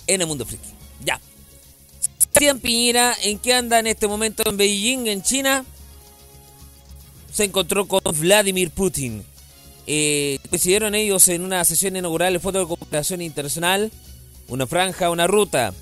en 0.07 0.21
el 0.21 0.27
mundo 0.27 0.45
friki. 0.45 0.69
Ya. 1.03 1.19
Sebastián 2.17 2.61
Piñera, 2.61 3.13
¿en 3.23 3.39
qué 3.39 3.53
anda 3.53 3.79
en 3.79 3.87
este 3.87 4.07
momento 4.07 4.49
en 4.49 4.55
Beijing, 4.55 5.07
en 5.07 5.23
China? 5.23 5.65
Se 7.29 7.43
encontró 7.43 7.89
con 7.89 8.01
Vladimir 8.21 8.71
Putin. 8.71 9.21
Eh, 9.85 10.39
coincidieron 10.49 10.95
ellos 10.95 11.27
en 11.27 11.41
una 11.41 11.65
sesión 11.65 11.97
inaugural 11.97 12.31
del 12.31 12.41
Fondo 12.41 12.61
de 12.61 12.67
Cooperación 12.67 13.21
Internacional, 13.21 13.91
una 14.47 14.65
franja, 14.65 15.09
una 15.09 15.27
ruta 15.27 15.73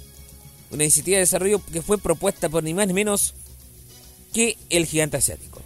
una 0.76 0.84
iniciativa 0.84 1.16
de 1.16 1.22
desarrollo 1.22 1.62
que 1.72 1.82
fue 1.82 1.98
propuesta 1.98 2.50
por 2.50 2.64
ni 2.64 2.74
más 2.74 2.88
ni 2.88 2.94
menos 2.94 3.34
que 4.34 4.58
el 4.70 4.86
gigante 4.86 5.18
asiático. 5.18 5.62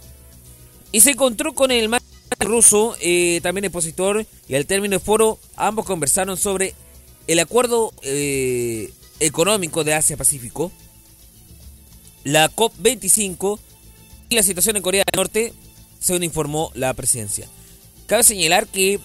Y 0.92 1.00
se 1.00 1.10
encontró 1.10 1.54
con 1.54 1.70
el 1.70 1.88
más 1.88 2.02
ruso, 2.38 2.96
eh, 3.00 3.40
también 3.42 3.64
expositor, 3.64 4.26
y 4.48 4.54
al 4.54 4.66
término 4.66 4.92
del 4.92 5.00
foro, 5.00 5.38
ambos 5.56 5.86
conversaron 5.86 6.36
sobre 6.36 6.74
el 7.26 7.38
acuerdo 7.38 7.92
eh, 8.02 8.92
económico 9.20 9.84
de 9.84 9.94
Asia-Pacífico, 9.94 10.72
la 12.24 12.50
COP25 12.50 13.58
y 14.30 14.36
la 14.36 14.42
situación 14.42 14.76
en 14.76 14.82
Corea 14.82 15.04
del 15.06 15.18
Norte, 15.18 15.52
según 15.98 16.22
informó 16.22 16.70
la 16.74 16.94
presidencia. 16.94 17.48
Cabe 18.06 18.22
señalar 18.24 18.66
que 18.66 18.98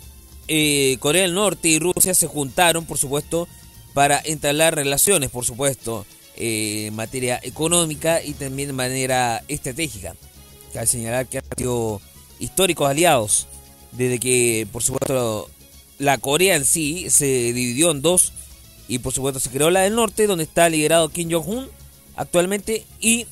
eh, 0.47 0.97
Corea 0.99 1.23
del 1.23 1.33
Norte 1.33 1.67
y 1.67 1.79
Rusia 1.79 2.13
se 2.13 2.27
juntaron, 2.27 2.85
por 2.85 2.97
supuesto, 2.97 3.47
para 3.95 4.21
entablar 4.25 4.75
relaciones, 4.75 5.29
por 5.29 5.45
supuesto, 5.45 6.05
eh, 6.35 6.87
en 6.87 6.95
materia 6.95 7.39
económica 7.41 8.21
y 8.21 8.33
también 8.33 8.67
de 8.67 8.73
manera 8.73 9.41
estratégica. 9.47 10.15
Cabe 10.73 10.85
señalar 10.85 11.27
que 11.27 11.37
han 11.37 11.45
sido 11.57 12.01
históricos 12.37 12.89
aliados 12.89 13.47
desde 13.93 14.19
que, 14.19 14.67
por 14.69 14.83
supuesto, 14.83 15.49
la 15.97 16.17
Corea 16.17 16.57
en 16.57 16.65
sí 16.65 17.09
se 17.09 17.25
dividió 17.53 17.91
en 17.91 18.01
dos 18.01 18.33
y 18.89 18.99
por 18.99 19.13
supuesto 19.13 19.39
se 19.39 19.49
creó 19.49 19.69
la 19.69 19.83
del 19.83 19.95
norte 19.95 20.27
donde 20.27 20.43
está 20.43 20.67
liderado 20.67 21.07
Kim 21.07 21.31
Jong-un 21.31 21.69
actualmente 22.17 22.85
y 22.99 23.27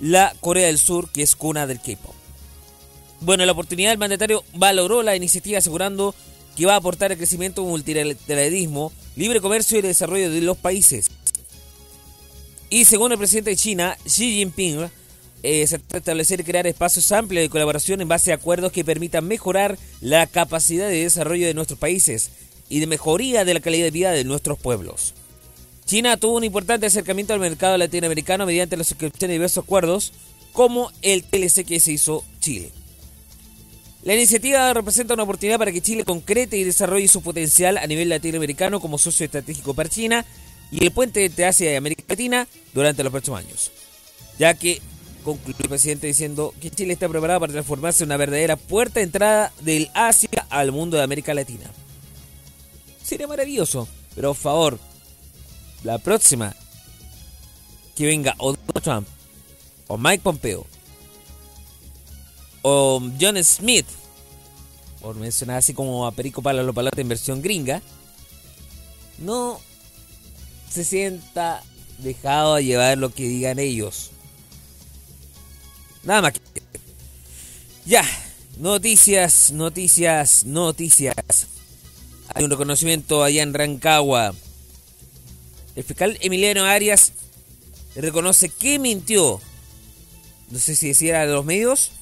la 0.00 0.34
Corea 0.40 0.66
del 0.66 0.78
Sur 0.78 1.12
que 1.12 1.22
es 1.22 1.36
cuna 1.36 1.68
del 1.68 1.78
K-pop. 1.78 2.12
Bueno, 3.20 3.44
en 3.44 3.46
la 3.46 3.52
oportunidad 3.52 3.92
el 3.92 3.98
mandatario 3.98 4.42
valoró 4.52 5.04
la 5.04 5.14
iniciativa 5.14 5.58
asegurando 5.58 6.12
que 6.56 6.66
va 6.66 6.74
a 6.74 6.78
aportar 6.78 7.12
el 7.12 7.18
crecimiento 7.18 7.64
multilateralismo, 7.64 8.92
libre 9.14 9.40
comercio 9.40 9.78
y 9.78 9.82
desarrollo 9.82 10.30
de 10.30 10.40
los 10.40 10.56
países. 10.56 11.10
Y 12.70 12.86
según 12.86 13.12
el 13.12 13.18
presidente 13.18 13.50
de 13.50 13.56
China, 13.56 13.96
Xi 14.04 14.38
Jinping, 14.38 14.90
eh, 15.42 15.66
se 15.66 15.78
trata 15.78 15.92
de 15.92 15.98
establecer 15.98 16.40
y 16.40 16.44
crear 16.44 16.66
espacios 16.66 17.12
amplios 17.12 17.42
de 17.42 17.50
colaboración 17.50 18.00
en 18.00 18.08
base 18.08 18.32
a 18.32 18.36
acuerdos 18.36 18.72
que 18.72 18.84
permitan 18.84 19.28
mejorar 19.28 19.78
la 20.00 20.26
capacidad 20.26 20.88
de 20.88 21.02
desarrollo 21.02 21.46
de 21.46 21.54
nuestros 21.54 21.78
países 21.78 22.30
y 22.68 22.80
de 22.80 22.86
mejoría 22.86 23.44
de 23.44 23.54
la 23.54 23.60
calidad 23.60 23.84
de 23.84 23.90
vida 23.90 24.10
de 24.10 24.24
nuestros 24.24 24.58
pueblos. 24.58 25.14
China 25.84 26.16
tuvo 26.16 26.36
un 26.36 26.44
importante 26.44 26.86
acercamiento 26.86 27.32
al 27.32 27.38
mercado 27.38 27.78
latinoamericano 27.78 28.44
mediante 28.44 28.76
la 28.76 28.82
suscripción 28.82 29.28
de 29.28 29.34
diversos 29.34 29.62
acuerdos, 29.62 30.12
como 30.52 30.90
el 31.02 31.22
TLC 31.22 31.64
que 31.64 31.78
se 31.78 31.92
hizo 31.92 32.24
Chile. 32.40 32.72
La 34.06 34.14
iniciativa 34.14 34.72
representa 34.72 35.14
una 35.14 35.24
oportunidad 35.24 35.58
para 35.58 35.72
que 35.72 35.80
Chile 35.80 36.04
concrete 36.04 36.56
y 36.56 36.62
desarrolle 36.62 37.08
su 37.08 37.22
potencial 37.22 37.76
a 37.76 37.88
nivel 37.88 38.08
latinoamericano 38.08 38.78
como 38.78 38.98
socio 38.98 39.24
estratégico 39.24 39.74
para 39.74 39.88
China 39.88 40.24
y 40.70 40.84
el 40.84 40.92
puente 40.92 41.24
entre 41.24 41.44
Asia 41.44 41.72
y 41.72 41.74
América 41.74 42.04
Latina 42.08 42.46
durante 42.72 43.02
los 43.02 43.10
próximos 43.10 43.40
años. 43.40 43.72
Ya 44.38 44.54
que 44.54 44.80
concluyó 45.24 45.58
el 45.58 45.68
presidente 45.70 46.06
diciendo 46.06 46.54
que 46.60 46.70
Chile 46.70 46.92
está 46.92 47.08
preparado 47.08 47.40
para 47.40 47.52
transformarse 47.52 48.04
en 48.04 48.10
una 48.10 48.16
verdadera 48.16 48.54
puerta 48.54 49.00
de 49.00 49.06
entrada 49.06 49.52
del 49.62 49.90
Asia 49.92 50.46
al 50.50 50.70
mundo 50.70 50.96
de 50.96 51.02
América 51.02 51.34
Latina. 51.34 51.68
Sería 53.02 53.26
maravilloso, 53.26 53.88
pero 54.14 54.34
por 54.34 54.40
favor, 54.40 54.78
la 55.82 55.98
próxima 55.98 56.54
que 57.96 58.06
venga 58.06 58.36
o 58.38 58.52
Donald 58.52 58.84
Trump 58.84 59.08
o 59.88 59.98
Mike 59.98 60.22
Pompeo 60.22 60.64
o 62.68 63.00
John 63.20 63.42
Smith, 63.44 63.86
por 65.00 65.14
mencionar 65.14 65.58
así 65.58 65.72
como 65.72 66.04
a 66.04 66.10
Perico 66.10 66.42
Palata 66.42 67.00
en 67.00 67.08
versión 67.08 67.40
gringa, 67.40 67.80
no 69.18 69.60
se 70.68 70.82
sienta 70.82 71.62
dejado 71.98 72.54
a 72.54 72.60
llevar 72.60 72.98
lo 72.98 73.14
que 73.14 73.22
digan 73.22 73.60
ellos. 73.60 74.10
Nada 76.02 76.22
más 76.22 76.32
que. 76.32 76.40
Ya, 77.84 78.04
noticias, 78.58 79.52
noticias, 79.52 80.44
noticias. 80.44 81.46
Hay 82.34 82.42
un 82.42 82.50
reconocimiento 82.50 83.22
allá 83.22 83.44
en 83.44 83.54
Rancagua. 83.54 84.34
El 85.76 85.84
fiscal 85.84 86.18
Emiliano 86.20 86.64
Arias 86.64 87.12
reconoce 87.94 88.48
que 88.48 88.80
mintió. 88.80 89.40
No 90.50 90.58
sé 90.58 90.74
si 90.74 90.88
decía 90.88 91.22
a 91.22 91.26
los 91.26 91.44
medios. 91.44 91.92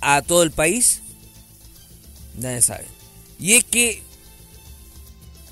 A 0.00 0.22
todo 0.22 0.42
el 0.42 0.50
país. 0.50 1.02
Nadie 2.36 2.62
sabe. 2.62 2.86
Y 3.38 3.54
es 3.54 3.64
que 3.64 4.02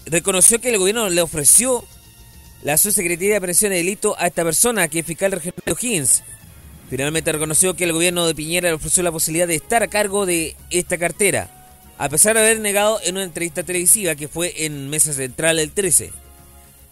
reconoció 0.07 0.61
que 0.61 0.71
el 0.71 0.79
gobierno 0.79 1.09
le 1.09 1.21
ofreció 1.21 1.85
la 2.63 2.77
subsecretaría 2.77 3.35
de 3.35 3.41
Prevención 3.41 3.71
de 3.71 3.77
Delito 3.77 4.17
a 4.19 4.27
esta 4.27 4.45
persona, 4.45 4.89
que 4.89 5.01
es 5.01 5.07
fiscal 5.07 5.33
regional 5.33 5.63
de 5.65 5.73
O'Higgins. 5.73 6.23
Finalmente 6.91 7.33
reconoció 7.33 7.75
que 7.75 7.85
el 7.85 7.93
gobierno 7.93 8.27
de 8.27 8.35
Piñera 8.35 8.69
le 8.69 8.75
ofreció 8.75 9.03
la 9.03 9.13
posibilidad 9.13 9.47
de 9.47 9.57
estar 9.57 9.83
a 9.83 9.89
cargo 9.89 10.25
de 10.25 10.57
esta 10.71 10.97
cartera, 10.97 11.51
a 11.99 12.09
pesar 12.09 12.35
de 12.35 12.41
haber 12.41 12.61
negado 12.61 12.99
en 13.05 13.17
una 13.17 13.25
entrevista 13.25 13.63
televisiva 13.63 14.15
que 14.15 14.29
fue 14.29 14.65
en 14.65 14.89
Mesa 14.89 15.13
Central 15.13 15.59
el 15.59 15.73
13. 15.73 16.11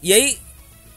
Y 0.03 0.13
ahí 0.13 0.39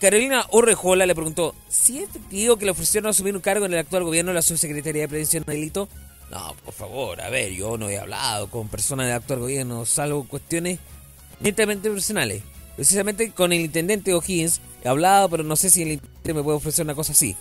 Carolina 0.02 0.46
Orrejola 0.52 1.06
le 1.06 1.16
preguntó, 1.16 1.56
¿si 1.70 2.00
es 2.00 2.10
efectivo 2.10 2.58
que 2.58 2.66
le 2.66 2.72
ofrecieron 2.72 3.10
asumir 3.10 3.36
un 3.36 3.42
cargo 3.42 3.66
en 3.66 3.74
el 3.74 3.80
actual 3.80 4.04
gobierno 4.04 4.32
de 4.32 4.36
la 4.36 4.42
subsecretaría 4.42 5.04
de 5.04 5.08
Prevención 5.08 5.44
de 5.46 5.54
Delito? 5.54 5.90
No, 6.32 6.56
por 6.64 6.74
favor, 6.74 7.22
a 7.22 7.30
ver, 7.30 7.52
yo 7.54 7.78
no 7.78 7.90
he 7.90 7.98
hablado 7.98 8.50
con 8.50 8.68
personas 8.68 9.08
del 9.08 9.16
actual 9.16 9.40
gobierno, 9.40 9.86
salvo 9.86 10.28
cuestiones 10.28 10.80
netamente 11.40 11.90
personales. 11.90 12.44
Precisamente 12.76 13.32
con 13.32 13.52
el 13.52 13.62
intendente 13.62 14.14
O'Higgins 14.14 14.62
he 14.84 14.88
hablado, 14.88 15.30
pero 15.30 15.44
no 15.44 15.56
sé 15.56 15.70
si 15.70 15.82
el 15.82 15.92
intendente 15.94 16.34
me 16.34 16.44
puede 16.44 16.58
ofrecer 16.58 16.86
una 16.86 16.96
cosa 16.96 17.14
así. 17.14 17.36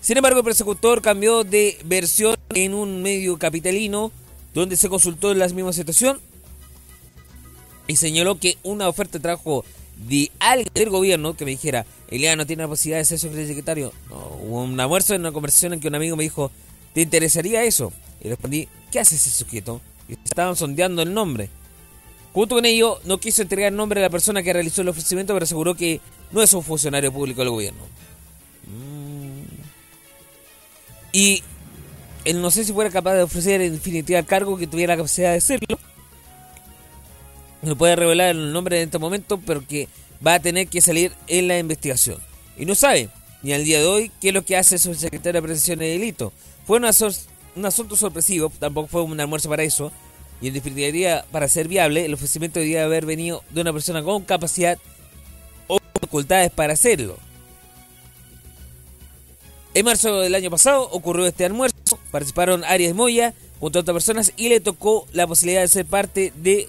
Sin 0.00 0.16
embargo, 0.16 0.40
el 0.40 0.44
persecutor 0.44 1.02
cambió 1.02 1.44
de 1.44 1.78
versión 1.84 2.36
en 2.50 2.74
un 2.74 3.02
medio 3.02 3.38
capitalino 3.38 4.12
donde 4.54 4.76
se 4.76 4.88
consultó 4.88 5.32
en 5.32 5.38
la 5.38 5.48
misma 5.48 5.72
situación 5.72 6.20
y 7.86 7.96
señaló 7.96 8.38
que 8.38 8.58
una 8.62 8.88
oferta 8.88 9.18
trajo 9.18 9.64
de 9.96 10.30
alguien 10.38 10.72
del 10.74 10.90
gobierno 10.90 11.36
que 11.36 11.44
me 11.44 11.52
dijera, 11.52 11.86
Eliano 12.08 12.46
tiene 12.46 12.62
la 12.62 12.68
posibilidad 12.68 12.98
de 12.98 13.04
ser 13.04 13.18
subsecretario. 13.18 13.92
No, 14.08 14.16
hubo 14.42 14.62
un 14.62 14.78
almuerzo 14.78 15.14
en 15.14 15.22
una 15.22 15.32
conversación 15.32 15.72
en 15.72 15.80
que 15.80 15.88
un 15.88 15.94
amigo 15.94 16.16
me 16.16 16.22
dijo, 16.22 16.50
¿te 16.98 17.02
interesaría 17.02 17.62
eso? 17.62 17.92
Y 18.20 18.28
respondí, 18.28 18.68
¿qué 18.90 18.98
hace 18.98 19.14
ese 19.14 19.30
sujeto? 19.30 19.80
Y 20.08 20.14
estaban 20.14 20.56
sondeando 20.56 21.00
el 21.00 21.14
nombre. 21.14 21.48
Junto 22.32 22.56
con 22.56 22.64
ello, 22.64 22.98
no 23.04 23.20
quiso 23.20 23.42
entregar 23.42 23.70
el 23.70 23.76
nombre 23.76 24.00
de 24.00 24.06
la 24.06 24.10
persona 24.10 24.42
que 24.42 24.52
realizó 24.52 24.82
el 24.82 24.88
ofrecimiento, 24.88 25.32
pero 25.32 25.44
aseguró 25.44 25.76
que 25.76 26.00
no 26.32 26.42
es 26.42 26.52
un 26.54 26.64
funcionario 26.64 27.12
público 27.12 27.42
del 27.42 27.50
gobierno. 27.50 27.82
Y 31.12 31.44
él 32.24 32.42
no 32.42 32.50
sé 32.50 32.64
si 32.64 32.72
fuera 32.72 32.90
capaz 32.90 33.14
de 33.14 33.22
ofrecer 33.22 33.60
en 33.60 33.74
definitiva 33.74 34.18
el 34.18 34.26
cargo 34.26 34.58
que 34.58 34.66
tuviera 34.66 34.94
la 34.94 34.96
capacidad 34.96 35.30
de 35.30 35.38
hacerlo. 35.38 35.78
No 37.62 37.78
puede 37.78 37.94
revelar 37.94 38.30
el 38.30 38.52
nombre 38.52 38.78
en 38.78 38.86
este 38.86 38.98
momento, 38.98 39.38
pero 39.46 39.64
que 39.64 39.86
va 40.26 40.34
a 40.34 40.40
tener 40.40 40.66
que 40.66 40.80
salir 40.80 41.12
en 41.28 41.46
la 41.46 41.60
investigación. 41.60 42.18
Y 42.56 42.64
no 42.64 42.74
sabe, 42.74 43.08
ni 43.44 43.52
al 43.52 43.62
día 43.62 43.78
de 43.78 43.86
hoy, 43.86 44.10
qué 44.20 44.28
es 44.28 44.34
lo 44.34 44.44
que 44.44 44.56
hace 44.56 44.74
el 44.74 44.80
subsecretario 44.80 45.34
de 45.34 45.42
Prevención 45.42 45.78
de 45.78 45.86
Delito. 45.86 46.32
Fue 46.68 46.76
un 46.76 46.84
asunto 47.64 47.96
sorpresivo, 47.96 48.52
tampoco 48.58 48.88
fue 48.88 49.02
un 49.02 49.18
almuerzo 49.18 49.48
para 49.48 49.62
eso. 49.62 49.90
Y 50.42 50.48
en 50.48 50.52
definitiva, 50.52 51.24
para 51.32 51.48
ser 51.48 51.66
viable, 51.66 52.04
el 52.04 52.12
ofrecimiento 52.12 52.60
debía 52.60 52.84
haber 52.84 53.06
venido 53.06 53.42
de 53.48 53.62
una 53.62 53.72
persona 53.72 54.02
con 54.02 54.22
capacidad 54.22 54.76
o 55.66 55.78
facultades 55.98 56.50
para 56.50 56.74
hacerlo. 56.74 57.16
En 59.72 59.86
marzo 59.86 60.20
del 60.20 60.34
año 60.34 60.50
pasado 60.50 60.82
ocurrió 60.90 61.26
este 61.26 61.46
almuerzo, 61.46 61.98
participaron 62.10 62.62
Arias 62.64 62.94
Moya 62.94 63.32
junto 63.60 63.78
a 63.78 63.80
otras 63.80 63.94
personas 63.94 64.34
y 64.36 64.50
le 64.50 64.60
tocó 64.60 65.06
la 65.14 65.26
posibilidad 65.26 65.62
de 65.62 65.68
ser 65.68 65.86
parte 65.86 66.34
de 66.36 66.68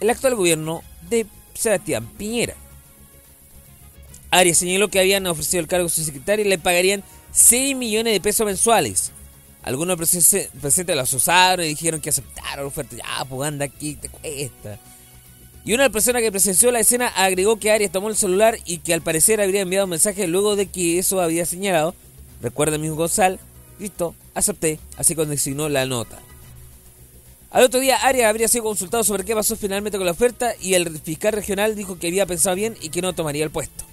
el 0.00 0.08
actual 0.08 0.34
gobierno 0.34 0.82
de 1.10 1.26
Sebastián 1.52 2.08
Piñera. 2.16 2.54
Arias 4.38 4.58
señaló 4.58 4.88
que 4.88 4.98
habían 5.00 5.26
ofrecido 5.26 5.60
el 5.60 5.66
cargo 5.68 5.84
de 5.86 5.90
subsecretario 5.94 6.44
y 6.44 6.48
le 6.48 6.58
pagarían 6.58 7.02
6 7.32 7.76
millones 7.76 8.12
de 8.12 8.20
pesos 8.20 8.44
mensuales. 8.46 9.12
Algunos 9.62 9.96
presen- 9.98 10.48
presentes 10.60 10.94
lo 10.94 11.02
asusaron 11.02 11.64
y 11.64 11.68
dijeron 11.68 12.00
que 12.00 12.10
aceptaron 12.10 12.64
la 12.64 12.68
oferta. 12.68 12.96
Ya, 12.96 13.24
pues 13.24 13.48
anda 13.48 13.64
aquí, 13.64 13.94
te 13.94 14.08
cuesta. 14.08 14.78
Y 15.64 15.72
una 15.72 15.88
persona 15.88 16.20
que 16.20 16.30
presenció 16.30 16.70
la 16.70 16.80
escena 16.80 17.06
agregó 17.08 17.58
que 17.58 17.70
Arias 17.70 17.90
tomó 17.90 18.08
el 18.10 18.16
celular 18.16 18.58
y 18.66 18.78
que 18.78 18.92
al 18.92 19.00
parecer 19.02 19.40
habría 19.40 19.62
enviado 19.62 19.84
un 19.86 19.90
mensaje 19.90 20.26
luego 20.26 20.56
de 20.56 20.66
que 20.66 20.98
eso 20.98 21.20
había 21.22 21.46
señalado. 21.46 21.94
Recuerda, 22.42 22.76
mismo 22.76 22.96
Gonzalo. 22.96 23.38
Listo, 23.78 24.14
acepté. 24.34 24.78
Así 24.96 25.14
condicionó 25.14 25.68
la 25.70 25.86
nota. 25.86 26.18
Al 27.50 27.62
otro 27.64 27.80
día, 27.80 27.96
Arias 27.98 28.28
habría 28.28 28.48
sido 28.48 28.64
consultado 28.64 29.04
sobre 29.04 29.24
qué 29.24 29.34
pasó 29.34 29.56
finalmente 29.56 29.96
con 29.96 30.04
la 30.06 30.12
oferta 30.12 30.52
y 30.60 30.74
el 30.74 30.98
fiscal 30.98 31.32
regional 31.32 31.76
dijo 31.76 31.98
que 31.98 32.08
había 32.08 32.26
pensado 32.26 32.56
bien 32.56 32.76
y 32.82 32.88
que 32.90 33.00
no 33.00 33.12
tomaría 33.14 33.44
el 33.44 33.50
puesto. 33.50 33.84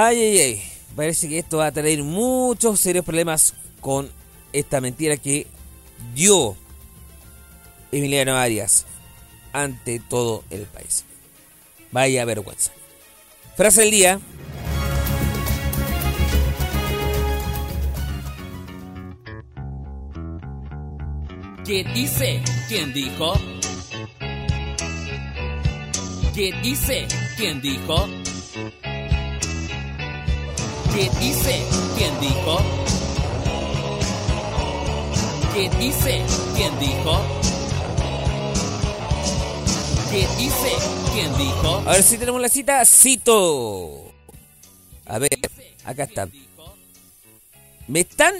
Ay, 0.00 0.16
ay, 0.16 0.38
ay. 0.38 0.62
Parece 0.94 1.28
que 1.28 1.40
esto 1.40 1.56
va 1.56 1.66
a 1.66 1.72
traer 1.72 2.04
muchos 2.04 2.78
serios 2.78 3.04
problemas 3.04 3.54
con 3.80 4.08
esta 4.52 4.80
mentira 4.80 5.16
que 5.16 5.48
dio 6.14 6.56
Emiliano 7.90 8.36
Arias 8.36 8.86
ante 9.52 9.98
todo 9.98 10.44
el 10.50 10.66
país. 10.66 11.04
Vaya 11.90 12.24
vergüenza. 12.24 12.70
Frase 13.56 13.80
del 13.80 13.90
día. 13.90 14.20
¿Qué 21.66 21.82
dice? 21.92 22.40
¿Quién 22.68 22.92
dijo? 22.92 23.32
¿Qué 26.36 26.52
dice? 26.62 27.08
¿Quién 27.36 27.60
dijo? 27.60 28.08
¿Qué 30.98 31.08
dice? 31.20 31.64
¿Quién 31.96 32.20
dijo? 32.20 32.58
¿Qué 35.54 35.70
dice? 35.78 36.22
¿Quién 36.56 36.80
dijo? 36.80 37.20
¿Qué 40.10 40.26
dice? 40.36 40.72
¿Quién 41.12 41.38
dijo? 41.38 41.82
A 41.86 41.92
ver 41.92 42.02
si 42.02 42.18
tenemos 42.18 42.40
la 42.40 42.48
cita. 42.48 42.84
Cito. 42.84 44.12
A 45.06 45.20
ver, 45.20 45.38
acá 45.84 46.02
está. 46.02 46.28
Me 47.86 48.00
están 48.00 48.34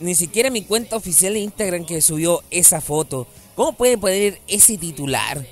ni 0.00 0.14
siquiera 0.14 0.50
mi 0.50 0.64
cuenta 0.64 0.96
oficial 0.96 1.32
de 1.32 1.40
Instagram 1.40 1.86
que 1.86 2.02
subió 2.02 2.42
esa 2.50 2.82
foto. 2.82 3.26
¿Cómo 3.54 3.72
puede 3.72 3.96
poner 3.96 4.38
ese 4.48 4.76
titular? 4.76 5.46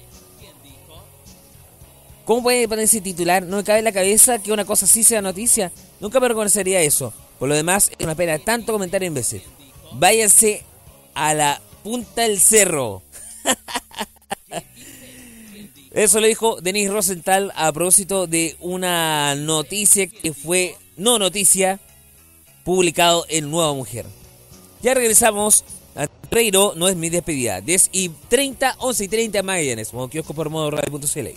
¿Cómo 2.27 2.43
puede 2.43 2.69
poner 2.69 2.85
ese 2.85 3.01
titular? 3.01 3.45
No 3.45 3.57
me 3.57 3.65
cabe 3.65 3.79
en 3.79 3.87
la 3.87 3.93
cabeza 3.93 4.39
que 4.41 4.53
una 4.53 4.67
cosa 4.67 4.85
así 4.85 5.05
sea 5.05 5.23
noticia. 5.23 5.73
Nunca 6.03 6.19
me 6.19 6.29
reconocería 6.29 6.83
eso. 6.83 7.15
Por 7.39 7.49
lo 7.49 7.55
demás, 7.55 7.91
es 7.97 8.05
una 8.05 8.17
pena 8.17 8.37
tanto 8.41 8.73
comentario 8.73 9.07
en 9.07 9.15
veces. 9.15 9.43
Váyase 9.93 10.65
a 11.15 11.33
la 11.33 11.63
punta 11.85 12.23
del 12.23 12.41
cerro. 12.41 13.03
Eso 15.93 16.21
lo 16.21 16.27
dijo 16.27 16.61
Denis 16.61 16.91
Rosenthal 16.91 17.53
a 17.55 17.71
propósito 17.71 18.27
de 18.27 18.57
una 18.61 19.35
noticia 19.37 20.09
que 20.09 20.33
fue, 20.33 20.75
no 20.97 21.19
noticia, 21.19 21.79
publicado 22.65 23.25
en 23.29 23.51
Nueva 23.51 23.73
Mujer. 23.75 24.07
Ya 24.83 24.95
regresamos. 24.95 25.65
A 25.95 26.09
Reiro 26.31 26.73
no 26.75 26.89
es 26.89 26.97
mi 26.97 27.11
despedida. 27.11 27.61
10 27.61 27.91
y 27.93 28.09
30, 28.09 28.77
11 28.79 29.05
y 29.05 29.09
30 29.09 29.43
Magallanes. 29.43 29.93
Modo 29.93 30.09
kiosco 30.09 30.35
por 30.35 30.49
modo 30.51 30.71
radio.cl. 30.71 31.29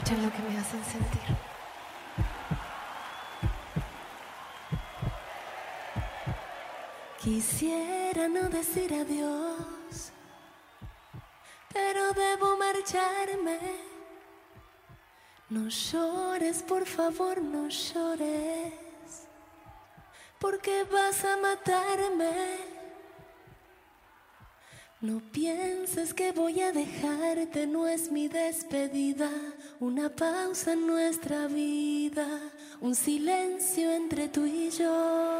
Escuchen 0.00 0.22
lo 0.22 0.32
que 0.32 0.38
me 0.38 0.58
hacen 0.58 0.82
sentir. 0.82 1.36
Quisiera 7.22 8.26
no 8.28 8.48
decir 8.48 8.94
adiós, 8.94 10.10
pero 11.70 12.14
debo 12.14 12.56
marcharme. 12.56 13.58
No 15.50 15.68
llores, 15.68 16.62
por 16.62 16.86
favor, 16.86 17.42
no 17.42 17.68
llores, 17.68 18.72
porque 20.38 20.84
vas 20.84 21.22
a 21.26 21.36
matarme. 21.36 22.69
No 25.00 25.22
pienses 25.32 26.12
que 26.12 26.30
voy 26.32 26.60
a 26.60 26.72
dejarte, 26.72 27.66
no 27.66 27.88
es 27.88 28.12
mi 28.12 28.28
despedida, 28.28 29.30
una 29.78 30.10
pausa 30.10 30.74
en 30.74 30.86
nuestra 30.86 31.46
vida, 31.46 32.26
un 32.82 32.94
silencio 32.94 33.90
entre 33.92 34.28
tú 34.28 34.44
y 34.44 34.68
yo. 34.68 35.39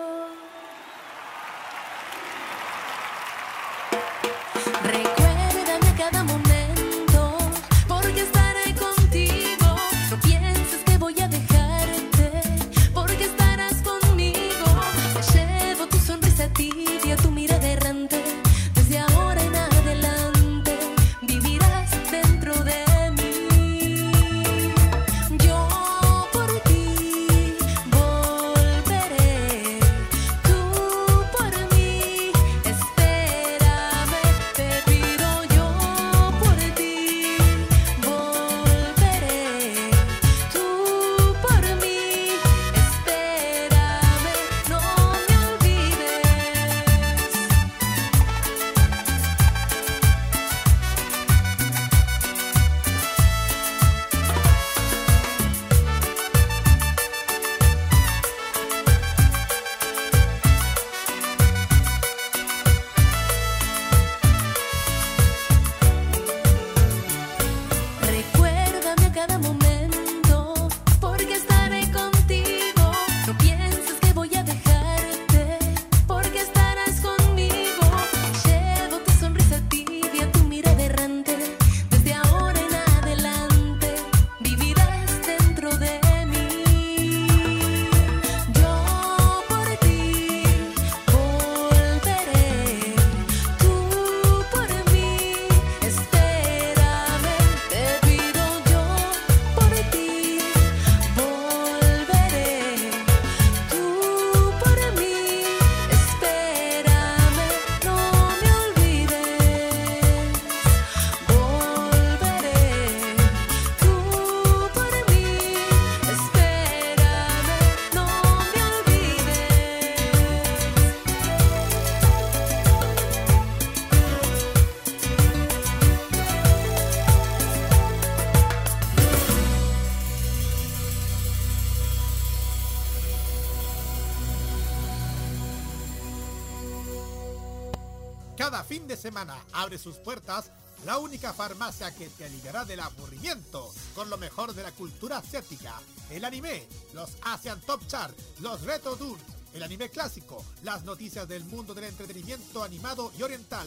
Única 141.11 141.33
farmacia 141.33 141.93
que 141.93 142.09
te 142.09 142.25
aliviará 142.25 142.65
del 142.65 142.79
aburrimiento 142.79 143.75
con 143.97 144.09
lo 144.09 144.17
mejor 144.17 144.55
de 144.55 144.63
la 144.63 144.71
cultura 144.71 145.19
asiática, 145.19 145.75
el 146.09 146.25
anime, 146.25 146.69
los 146.93 147.11
Asian 147.23 147.61
Top 147.63 147.85
Chart, 147.89 148.17
los 148.39 148.63
Retro 148.63 148.95
Dunes, 148.95 149.21
el 149.53 149.65
anime 149.65 149.91
clásico, 149.91 150.45
las 150.63 150.85
noticias 150.85 151.27
del 151.27 151.45
mundo 151.47 151.75
del 151.75 151.87
entretenimiento 151.87 152.63
animado 152.63 153.11
y 153.19 153.25
oriental. 153.25 153.67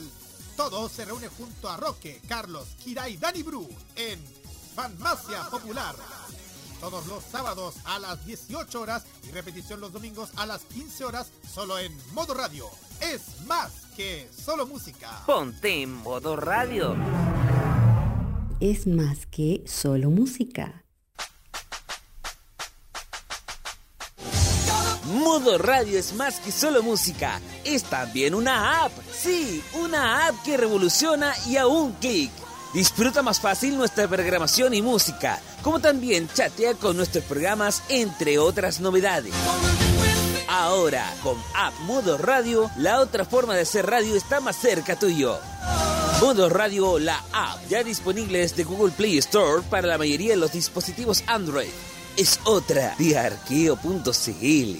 Todo 0.55 0.87
se 0.87 1.03
reúne 1.03 1.27
junto 1.27 1.69
a 1.69 1.75
Roque, 1.75 2.21
Carlos, 2.29 2.65
Kira 2.81 3.09
y 3.09 3.17
Dani 3.17 3.43
Bru 3.43 3.67
en 3.97 4.23
Farmacia 4.73 5.43
Popular. 5.49 5.97
Todos 6.79 7.05
los 7.07 7.25
sábados 7.25 7.75
a 7.83 7.99
las 7.99 8.25
18 8.25 8.79
horas 8.79 9.03
y 9.27 9.31
repetición 9.31 9.81
los 9.81 9.91
domingos 9.91 10.29
a 10.37 10.45
las 10.45 10.61
15 10.61 11.03
horas 11.03 11.27
solo 11.53 11.77
en 11.77 11.93
modo 12.13 12.33
radio. 12.35 12.69
Es 13.11 13.45
más 13.47 13.71
que 13.97 14.29
solo 14.33 14.65
música. 14.65 15.09
Ponte 15.25 15.81
en 15.81 15.93
modo 15.93 16.37
radio. 16.37 16.95
Es 18.61 18.87
más 18.87 19.25
que 19.25 19.61
solo 19.65 20.09
música. 20.09 20.83
Modo 25.05 25.57
Radio 25.57 25.99
es 25.99 26.13
más 26.13 26.39
que 26.39 26.51
solo 26.51 26.81
música, 26.81 27.39
es 27.65 27.83
también 27.83 28.33
una 28.33 28.85
app. 28.85 28.91
Sí, 29.11 29.61
una 29.73 30.27
app 30.27 30.41
que 30.43 30.55
revoluciona 30.55 31.33
y 31.45 31.57
a 31.57 31.67
un 31.67 31.91
clic. 31.93 32.31
Disfruta 32.73 33.21
más 33.21 33.39
fácil 33.39 33.77
nuestra 33.77 34.07
programación 34.07 34.73
y 34.73 34.81
música, 34.81 35.39
como 35.61 35.79
también 35.79 36.27
chatea 36.33 36.73
con 36.75 36.97
nuestros 36.97 37.25
programas, 37.25 37.83
entre 37.89 38.39
otras 38.39 38.79
novedades. 38.79 39.33
Ahora, 40.55 41.11
con 41.23 41.35
App 41.55 41.73
Modo 41.79 42.15
Radio, 42.15 42.69
la 42.77 42.99
otra 42.99 43.25
forma 43.25 43.55
de 43.55 43.61
hacer 43.61 43.87
radio 43.87 44.15
está 44.15 44.39
más 44.39 44.55
cerca 44.55 44.95
tuyo. 44.95 45.39
Modo 46.21 46.47
Radio, 46.47 46.99
la 46.99 47.17
app, 47.33 47.57
ya 47.69 47.83
disponible 47.83 48.37
desde 48.37 48.63
Google 48.63 48.93
Play 48.95 49.17
Store 49.17 49.63
para 49.67 49.87
la 49.87 49.97
mayoría 49.97 50.33
de 50.33 50.37
los 50.37 50.51
dispositivos 50.51 51.23
Android. 51.25 51.71
Es 52.17 52.39
otra 52.45 52.93
de 52.99 53.17
arqueo.cl. 53.17 54.77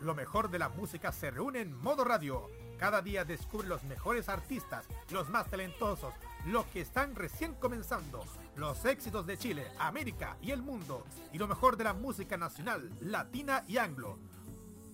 Lo 0.00 0.14
mejor 0.14 0.50
de 0.50 0.58
la 0.58 0.68
música 0.68 1.10
se 1.10 1.30
reúne 1.30 1.62
en 1.62 1.74
Modo 1.74 2.04
Radio. 2.04 2.50
Cada 2.78 3.00
día 3.00 3.24
descubre 3.24 3.66
los 3.66 3.82
mejores 3.84 4.28
artistas, 4.28 4.84
los 5.08 5.30
más 5.30 5.48
talentosos, 5.48 6.12
los 6.44 6.66
que 6.66 6.82
están 6.82 7.14
recién 7.14 7.54
comenzando 7.54 8.22
los 8.56 8.84
éxitos 8.84 9.26
de 9.26 9.38
Chile, 9.38 9.66
América 9.78 10.36
y 10.42 10.50
el 10.50 10.62
mundo, 10.62 11.04
y 11.32 11.38
lo 11.38 11.48
mejor 11.48 11.76
de 11.76 11.84
la 11.84 11.94
música 11.94 12.36
nacional, 12.36 12.90
latina 13.00 13.64
y 13.68 13.78
anglo. 13.78 14.18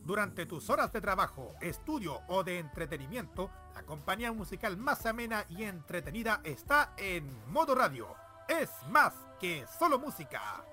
Durante 0.04 0.46
tus 0.46 0.70
horas 0.70 0.92
de 0.92 1.00
trabajo, 1.00 1.54
estudio 1.60 2.20
o 2.28 2.42
de 2.42 2.58
entretenimiento, 2.58 3.50
la 3.74 3.82
compañía 3.82 4.32
musical 4.32 4.76
más 4.76 5.04
amena 5.06 5.44
y 5.48 5.64
entretenida 5.64 6.40
está 6.42 6.94
en 6.96 7.24
modo 7.52 7.74
radio. 7.74 8.08
Es 8.48 8.70
más 8.88 9.12
que 9.38 9.64
solo 9.78 9.98
música. 9.98 10.64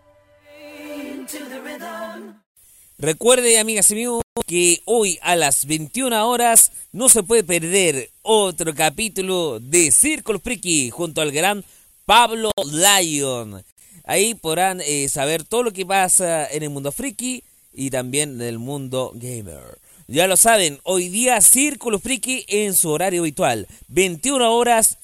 Recuerde, 2.98 3.60
amigas 3.60 3.92
y 3.92 3.94
amigos, 3.94 4.24
que 4.48 4.82
hoy 4.86 5.20
a 5.22 5.36
las 5.36 5.66
21 5.66 6.28
horas 6.28 6.72
no 6.92 7.10
se 7.10 7.22
puede 7.22 7.44
perder 7.44 8.10
otro 8.24 8.74
capítulo 8.74 9.60
de 9.60 9.92
Círculo 9.92 10.40
Friki 10.40 10.90
junto 10.90 11.22
al 11.22 11.32
gran 11.32 11.64
Pablo 12.08 12.52
Lyon. 12.72 13.66
Ahí 14.06 14.34
podrán 14.34 14.80
eh, 14.80 15.10
saber 15.10 15.44
todo 15.44 15.64
lo 15.64 15.74
que 15.74 15.86
pasa 15.86 16.50
en 16.50 16.64
el 16.64 16.70
mundo 16.70 16.94
friki 16.94 17.44
y 17.74 17.90
también 17.90 18.36
en 18.36 18.48
el 18.48 18.60
mundo 18.60 19.12
gamer. 19.14 19.78
Ya 20.08 20.26
lo 20.28 20.38
saben, 20.38 20.80
hoy 20.84 21.10
día 21.10 21.42
Círculo 21.42 22.00
Friki 22.00 22.46
en 22.48 22.76
su 22.76 22.92
horario 22.92 23.24
habitual, 23.24 23.68
21 23.90 24.56
horas, 24.56 25.00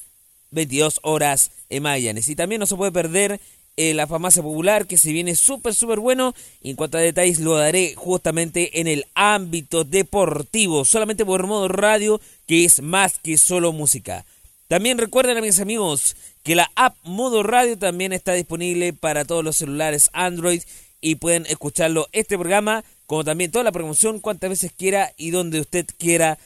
22 0.51 1.01
horas 1.03 1.51
en 1.67 1.83
Magallanes. 1.83 2.29
Y 2.29 2.37
también 2.37 2.59
no 2.59 2.67
se 2.67 2.77
puede 2.77 2.93
perder 2.93 3.41
eh, 3.75 3.93
la 3.93 4.07
farmacia 4.07 4.41
popular 4.41 4.87
que 4.87 4.95
se 4.95 5.11
viene 5.11 5.35
súper 5.35 5.73
súper 5.73 5.99
bueno 5.99 6.33
en 6.61 6.77
cuanto 6.77 6.97
a 6.97 7.01
detalles 7.01 7.39
lo 7.39 7.57
daré 7.57 7.95
justamente 7.95 8.79
en 8.79 8.87
el 8.87 9.07
ámbito 9.15 9.83
deportivo 9.83 10.85
solamente 10.85 11.25
por 11.25 11.47
modo 11.47 11.67
radio 11.67 12.21
que 12.45 12.65
es 12.65 12.83
más 12.83 13.17
que 13.17 13.35
solo 13.35 13.71
música 13.73 14.25
también 14.73 14.97
recuerden 14.97 15.39
mis 15.43 15.59
amigos 15.59 16.15
que 16.41 16.55
la 16.55 16.71
app 16.73 16.95
modo 17.03 17.43
radio 17.43 17.77
también 17.77 18.11
está 18.11 18.33
disponible 18.33 18.91
para 18.91 19.23
todos 19.23 19.43
los 19.43 19.55
celulares 19.55 20.09
android 20.13 20.63
y 20.99 21.13
pueden 21.13 21.45
escucharlo 21.45 22.07
este 22.11 22.39
programa 22.39 22.83
como 23.05 23.23
también 23.23 23.51
toda 23.51 23.63
la 23.63 23.71
promoción 23.71 24.19
cuantas 24.19 24.49
veces 24.49 24.71
quiera 24.75 25.13
y 25.15 25.29
donde 25.29 25.59
usted 25.59 25.85
quiera 25.99 26.39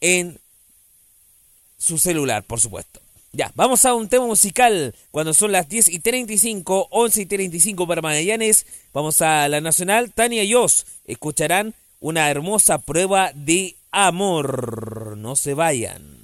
en 0.00 0.38
su 1.76 1.98
celular 1.98 2.42
por 2.44 2.58
supuesto 2.58 3.00
ya, 3.32 3.52
vamos 3.54 3.84
a 3.84 3.94
un 3.94 4.08
tema 4.08 4.26
musical. 4.26 4.94
Cuando 5.10 5.34
son 5.34 5.50
las 5.50 5.68
10 5.68 5.88
y 5.88 5.98
35, 5.98 6.86
11 6.88 7.22
y 7.22 7.26
35 7.26 7.84
para 7.84 8.00
Magallanes, 8.00 8.64
vamos 8.92 9.20
a 9.22 9.48
la 9.48 9.60
Nacional. 9.60 10.12
Tania 10.12 10.44
y 10.44 10.54
Os 10.54 10.86
escucharán 11.04 11.74
una 11.98 12.30
hermosa 12.30 12.78
prueba 12.78 13.32
de 13.34 13.74
amor. 13.90 15.16
No 15.18 15.34
se 15.34 15.54
vayan. 15.54 16.23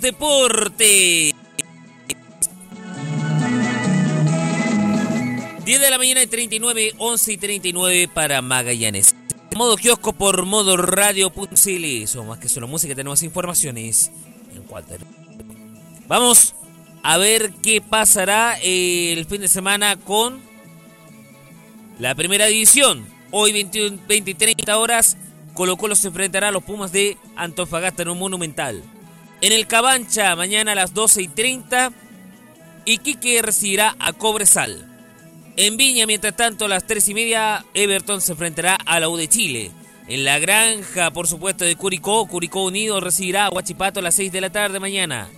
Los 0.00 0.12
deportes. 0.12 1.34
10 5.64 5.80
de 5.80 5.90
la 5.90 5.98
mañana 5.98 6.22
y 6.22 6.26
39, 6.26 6.94
11 6.98 7.32
y 7.32 7.36
39 7.36 8.08
para 8.12 8.42
Magallanes. 8.42 9.14
Modo 9.54 9.76
kiosco 9.76 10.12
por 10.12 10.46
modo 10.46 10.76
radio.cl. 10.76 12.06
Somos 12.06 12.28
más 12.28 12.38
que 12.38 12.48
solo 12.48 12.66
música, 12.66 12.94
tenemos 12.94 13.22
informaciones 13.22 14.10
en 14.54 14.62
cuanto 14.62 14.94
Vamos 16.08 16.54
a 17.02 17.18
ver 17.18 17.52
qué 17.62 17.80
pasará 17.80 18.58
el 18.62 19.24
fin 19.26 19.42
de 19.42 19.48
semana 19.48 19.96
con 19.96 20.40
la 21.98 22.14
primera 22.14 22.46
división. 22.46 23.06
Hoy 23.30 23.52
21, 23.52 23.98
20 24.08 24.30
y 24.30 24.34
30 24.34 24.78
horas, 24.78 25.16
Colo 25.54 25.76
Colo 25.76 25.94
se 25.94 26.08
enfrentará 26.08 26.48
a 26.48 26.52
los 26.52 26.64
Pumas 26.64 26.90
de 26.90 27.16
Antofagasta 27.36 28.02
en 28.02 28.08
un 28.08 28.18
monumental. 28.18 28.82
En 29.42 29.52
el 29.52 29.66
Cabancha, 29.66 30.36
mañana 30.36 30.72
a 30.72 30.74
las 30.74 30.92
12 30.92 31.22
y 31.22 31.28
30, 31.28 31.92
Iquique 32.84 33.40
recibirá 33.40 33.96
a 33.98 34.12
Cobresal. 34.12 34.86
En 35.56 35.78
Viña, 35.78 36.04
mientras 36.06 36.36
tanto, 36.36 36.66
a 36.66 36.68
las 36.68 36.86
3 36.86 37.08
y 37.08 37.14
media, 37.14 37.64
Everton 37.72 38.20
se 38.20 38.32
enfrentará 38.32 38.74
a 38.74 39.00
la 39.00 39.08
U 39.08 39.16
de 39.16 39.28
Chile. 39.28 39.70
En 40.08 40.24
la 40.24 40.38
granja, 40.38 41.10
por 41.10 41.26
supuesto, 41.26 41.64
de 41.64 41.74
Curicó, 41.74 42.26
Curicó 42.28 42.64
Unido 42.64 43.00
recibirá 43.00 43.46
a 43.46 43.50
Huachipato 43.50 44.00
a 44.00 44.02
las 44.02 44.14
6 44.16 44.30
de 44.30 44.42
la 44.42 44.50
tarde 44.50 44.78
mañana. 44.78 45.30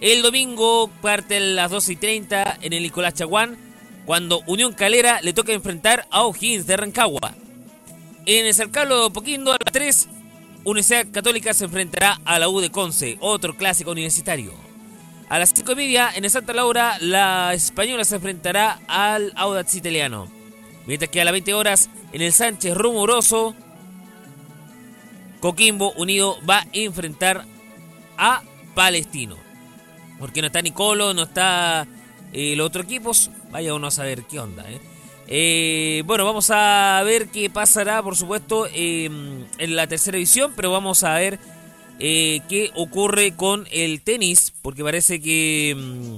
El 0.00 0.22
domingo 0.22 0.88
parte 1.02 1.38
a 1.38 1.40
las 1.40 1.70
12 1.72 1.94
y 1.94 1.96
30 1.96 2.58
en 2.62 2.72
el 2.72 2.84
Nicolás 2.84 3.14
Chaguán, 3.14 3.58
cuando 4.06 4.40
Unión 4.46 4.72
Calera 4.72 5.20
le 5.20 5.32
toca 5.32 5.52
enfrentar 5.52 6.06
a 6.12 6.22
O'Higgins 6.22 6.68
de 6.68 6.76
Rancagua. 6.76 7.34
En 8.24 8.46
el 8.46 8.70
Carlos 8.70 9.08
de 9.08 9.14
Poquindo, 9.14 9.52
a 9.52 9.58
las 9.64 9.72
3, 9.72 10.08
Universidad 10.68 11.10
Católica 11.10 11.54
se 11.54 11.64
enfrentará 11.64 12.20
a 12.26 12.38
la 12.38 12.50
U 12.50 12.60
de 12.60 12.70
Conce, 12.70 13.16
otro 13.20 13.56
clásico 13.56 13.90
universitario. 13.90 14.52
A 15.30 15.38
las 15.38 15.54
5 15.54 15.72
y 15.72 15.74
media, 15.76 16.10
en 16.14 16.26
el 16.26 16.30
Santa 16.30 16.52
Laura, 16.52 16.98
la 17.00 17.54
española 17.54 18.04
se 18.04 18.16
enfrentará 18.16 18.78
al 18.86 19.32
Audax 19.34 19.76
italiano. 19.76 20.28
Mientras 20.84 21.10
que 21.10 21.22
a 21.22 21.24
las 21.24 21.32
20 21.32 21.54
horas, 21.54 21.88
en 22.12 22.20
el 22.20 22.34
Sánchez 22.34 22.74
Rumoroso, 22.74 23.54
Coquimbo 25.40 25.92
Unido 25.92 26.36
va 26.46 26.58
a 26.58 26.66
enfrentar 26.74 27.46
a 28.18 28.42
Palestino. 28.74 29.38
Porque 30.18 30.42
no 30.42 30.48
está 30.48 30.60
Nicolo, 30.60 31.14
no 31.14 31.22
está 31.22 31.86
eh, 32.34 32.56
los 32.56 32.66
otros 32.66 32.84
equipos. 32.84 33.30
Vaya 33.50 33.72
uno 33.72 33.86
a 33.86 33.90
saber 33.90 34.24
qué 34.24 34.38
onda. 34.38 34.70
¿eh? 34.70 34.82
Eh, 35.28 36.02
bueno, 36.06 36.24
vamos 36.24 36.50
a 36.50 37.02
ver 37.04 37.28
qué 37.28 37.50
pasará, 37.50 38.02
por 38.02 38.16
supuesto, 38.16 38.66
eh, 38.72 39.10
en 39.58 39.76
la 39.76 39.86
tercera 39.86 40.16
división. 40.16 40.52
Pero 40.56 40.72
vamos 40.72 41.04
a 41.04 41.14
ver 41.14 41.38
eh, 41.98 42.40
qué 42.48 42.70
ocurre 42.74 43.36
con 43.36 43.66
el 43.70 44.00
tenis. 44.02 44.52
Porque 44.62 44.82
parece 44.82 45.20
que 45.20 45.76
mm, 45.76 46.16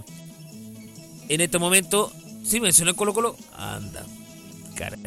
en 1.28 1.40
este 1.40 1.58
momento... 1.58 2.12
Sí, 2.44 2.60
mencionó 2.60 2.96
Colo 2.96 3.12
Colo. 3.12 3.36
Anda. 3.56 4.04
Caray. 4.76 5.00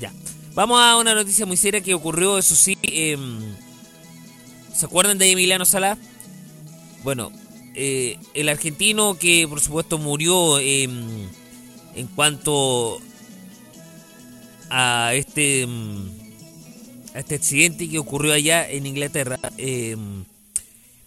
Ya. 0.00 0.12
Vamos 0.54 0.80
a 0.80 0.96
una 0.96 1.14
noticia 1.14 1.46
muy 1.46 1.56
seria 1.56 1.80
que 1.80 1.94
ocurrió, 1.94 2.38
eso 2.38 2.54
sí. 2.54 2.78
em, 2.82 3.54
¿Se 4.74 4.86
acuerdan 4.86 5.18
de 5.18 5.30
Emiliano 5.30 5.64
Sala? 5.64 5.98
Bueno, 7.02 7.32
eh, 7.74 8.18
el 8.34 8.48
argentino 8.48 9.16
que 9.18 9.46
por 9.48 9.60
supuesto 9.60 9.98
murió 9.98 10.58
em, 10.58 11.28
en 11.94 12.06
cuanto 12.08 13.00
a 14.74 15.12
este 15.14 15.68
a 17.14 17.18
este 17.18 17.34
accidente 17.34 17.88
que 17.90 17.98
ocurrió 17.98 18.32
allá 18.32 18.68
en 18.70 18.86
Inglaterra 18.86 19.38
em, 19.58 20.24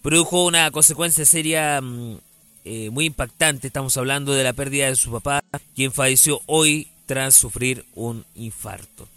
produjo 0.03 0.45
una 0.45 0.70
consecuencia 0.70 1.26
seria 1.26 1.78
em, 1.78 2.20
eh, 2.63 2.91
muy 2.91 3.05
impactante. 3.05 3.68
Estamos 3.68 3.97
hablando 3.97 4.34
de 4.34 4.43
la 4.43 4.53
pérdida 4.53 4.88
de 4.88 4.95
su 4.95 5.11
papá, 5.11 5.43
quien 5.76 5.91
falleció 5.91 6.41
hoy 6.45 6.88
tras 7.07 7.36
sufrir 7.36 7.86
un 7.95 8.24
infarto. 8.36 9.07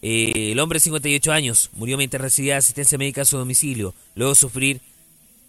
Eh, 0.00 0.52
el 0.52 0.60
hombre 0.60 0.76
de 0.76 0.84
58 0.84 1.32
años 1.32 1.70
murió 1.74 1.96
mientras 1.96 2.20
recibía 2.20 2.56
asistencia 2.56 2.98
médica 2.98 3.22
a 3.22 3.24
su 3.24 3.36
domicilio, 3.36 3.94
luego 4.14 4.32
de 4.32 4.36
sufrir 4.36 4.80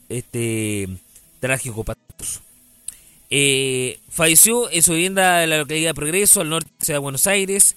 este 0.09 0.87
trágico. 1.39 1.85
Eh, 3.29 3.99
falleció 4.09 4.71
en 4.71 4.83
su 4.83 4.93
vivienda 4.93 5.43
en 5.43 5.49
la 5.51 5.57
localidad 5.57 5.89
de 5.89 5.95
Progreso, 5.95 6.41
al 6.41 6.49
norte 6.49 6.69
de 6.85 6.93
de 6.93 6.99
Buenos 6.99 7.25
Aires, 7.25 7.75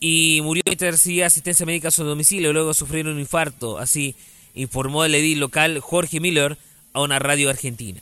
y 0.00 0.40
murió 0.42 0.62
mientras 0.66 0.92
recibía 0.92 1.26
asistencia 1.26 1.66
médica 1.66 1.88
a 1.88 1.92
su 1.92 2.04
domicilio, 2.04 2.52
luego 2.52 2.72
de 2.72 3.02
un 3.02 3.18
infarto, 3.18 3.78
así 3.78 4.14
informó 4.54 5.04
el 5.04 5.14
edil 5.14 5.40
local 5.40 5.80
Jorge 5.80 6.20
Miller 6.20 6.56
a 6.92 7.02
una 7.02 7.18
radio 7.18 7.50
argentina. 7.50 8.00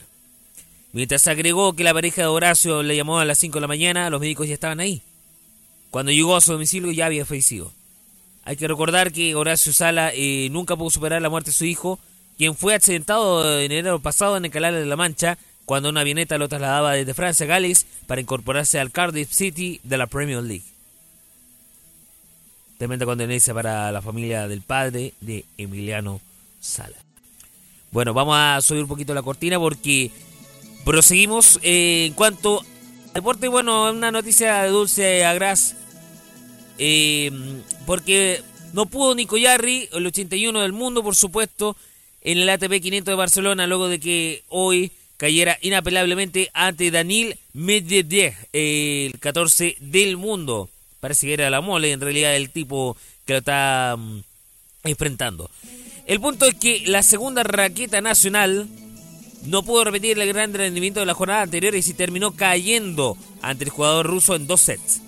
Mientras 0.93 1.27
agregó 1.27 1.75
que 1.75 1.85
la 1.85 1.93
pareja 1.93 2.23
de 2.23 2.29
Horacio 2.29 2.83
le 2.83 2.97
llamó 2.97 3.19
a 3.19 3.25
las 3.25 3.39
5 3.39 3.57
de 3.57 3.61
la 3.61 3.67
mañana, 3.67 4.09
los 4.11 4.21
médicos 4.21 4.49
ya 4.49 4.55
estaban 4.55 4.81
ahí. 4.81 5.03
Cuando 5.91 6.13
llegó 6.13 6.37
a 6.37 6.41
su 6.41 6.53
domicilio 6.53 6.91
ya 6.93 7.07
había 7.07 7.27
fallecido. 7.27 7.73
Hay 8.45 8.57
que 8.57 8.69
recordar 8.69 9.13
que 9.13 9.35
Horacio 9.35 9.73
Sala 9.73 10.13
eh, 10.15 10.49
nunca 10.51 10.77
pudo 10.77 10.91
superar 10.91 11.21
la 11.21 11.29
muerte 11.29 11.51
de 11.51 11.57
su 11.57 11.65
hijo, 11.65 11.99
quien 12.39 12.55
fue 12.55 12.75
accidentado 12.75 13.61
en 13.61 13.73
enero 13.73 13.99
pasado 14.01 14.37
en 14.37 14.45
el 14.45 14.51
Canal 14.51 14.75
de 14.75 14.87
la 14.87 14.97
Mancha, 14.97 15.37
cuando 15.65 15.89
una 15.89 16.03
avioneta 16.03 16.39
lo 16.39 16.49
trasladaba 16.49 16.93
desde 16.93 17.13
Francia 17.13 17.45
a 17.45 17.49
Gales 17.49 17.87
para 18.07 18.21
incorporarse 18.21 18.79
al 18.79 18.93
Cardiff 18.93 19.33
City 19.33 19.81
de 19.83 19.99
la 19.99 20.07
Premier 20.07 20.43
League. 20.43 20.76
Tremenda 22.79 23.07
condenancia 23.07 23.55
para 23.55 23.91
la 23.91 24.03
familia 24.03 24.49
del 24.49 24.61
padre 24.61 25.15
de 25.23 25.47
Emiliano 25.57 26.21
Sala. 26.61 26.97
Bueno, 27.91 28.13
vamos 28.13 28.37
a 28.39 28.61
subir 28.61 28.83
un 28.83 28.89
poquito 28.89 29.15
la 29.15 29.23
cortina 29.23 29.59
porque 29.59 30.11
proseguimos 30.85 31.59
eh, 31.63 32.05
en 32.07 32.13
cuanto 32.13 32.61
a 32.61 33.15
deporte. 33.15 33.49
Bueno, 33.49 33.91
una 33.91 34.11
noticia 34.11 34.63
de 34.63 34.69
Dulce 34.69 35.25
Agras. 35.25 35.75
Eh, 36.79 37.31
porque 37.87 38.43
no 38.75 38.85
pudo 38.85 39.15
Nico 39.15 39.39
Yarri, 39.39 39.89
el 39.93 40.07
81 40.07 40.61
del 40.61 40.75
mundo, 40.75 41.03
por 41.03 41.17
supuesto, 41.17 41.77
en 42.21 42.37
el 42.37 42.51
ATP 42.51 42.83
500 42.83 43.13
de 43.13 43.17
Barcelona, 43.17 43.67
luego 43.67 43.89
de 43.89 43.99
que 43.99 44.43
hoy 44.51 44.93
cayera 45.17 45.57
inapelablemente 45.63 46.51
ante 46.53 46.91
Daniel 46.91 47.39
Medvedev, 47.55 48.35
el 48.53 49.19
14 49.19 49.79
del 49.81 50.19
mundo. 50.19 50.69
Parece 51.01 51.27
que 51.27 51.35
era 51.35 51.51
la 51.51 51.61
mole, 51.61 51.93
en 51.93 52.01
realidad, 52.01 52.37
el 52.37 52.51
tipo 52.51 52.97
que 53.25 53.35
lo 53.35 53.39
está 53.39 53.97
mm, 53.99 54.21
enfrentando. 54.85 55.51
El 56.07 56.21
punto 56.21 56.47
es 56.47 56.55
que 56.55 56.85
la 56.87 57.03
segunda 57.03 57.43
raqueta 57.43 58.01
nacional 58.01 58.69
no 59.45 59.63
pudo 59.63 59.85
repetir 59.85 60.19
el 60.19 60.29
gran 60.29 60.55
rendimiento 60.55 61.01
de 61.01 61.07
la 61.07 61.15
jornada 61.15 61.43
anterior 61.43 61.75
y 61.75 61.83
se 61.83 61.95
terminó 61.95 62.33
cayendo 62.33 63.17
ante 63.43 63.65
el 63.65 63.71
jugador 63.71 64.07
ruso 64.07 64.35
en 64.35 64.47
dos 64.47 64.61
sets. 64.61 65.01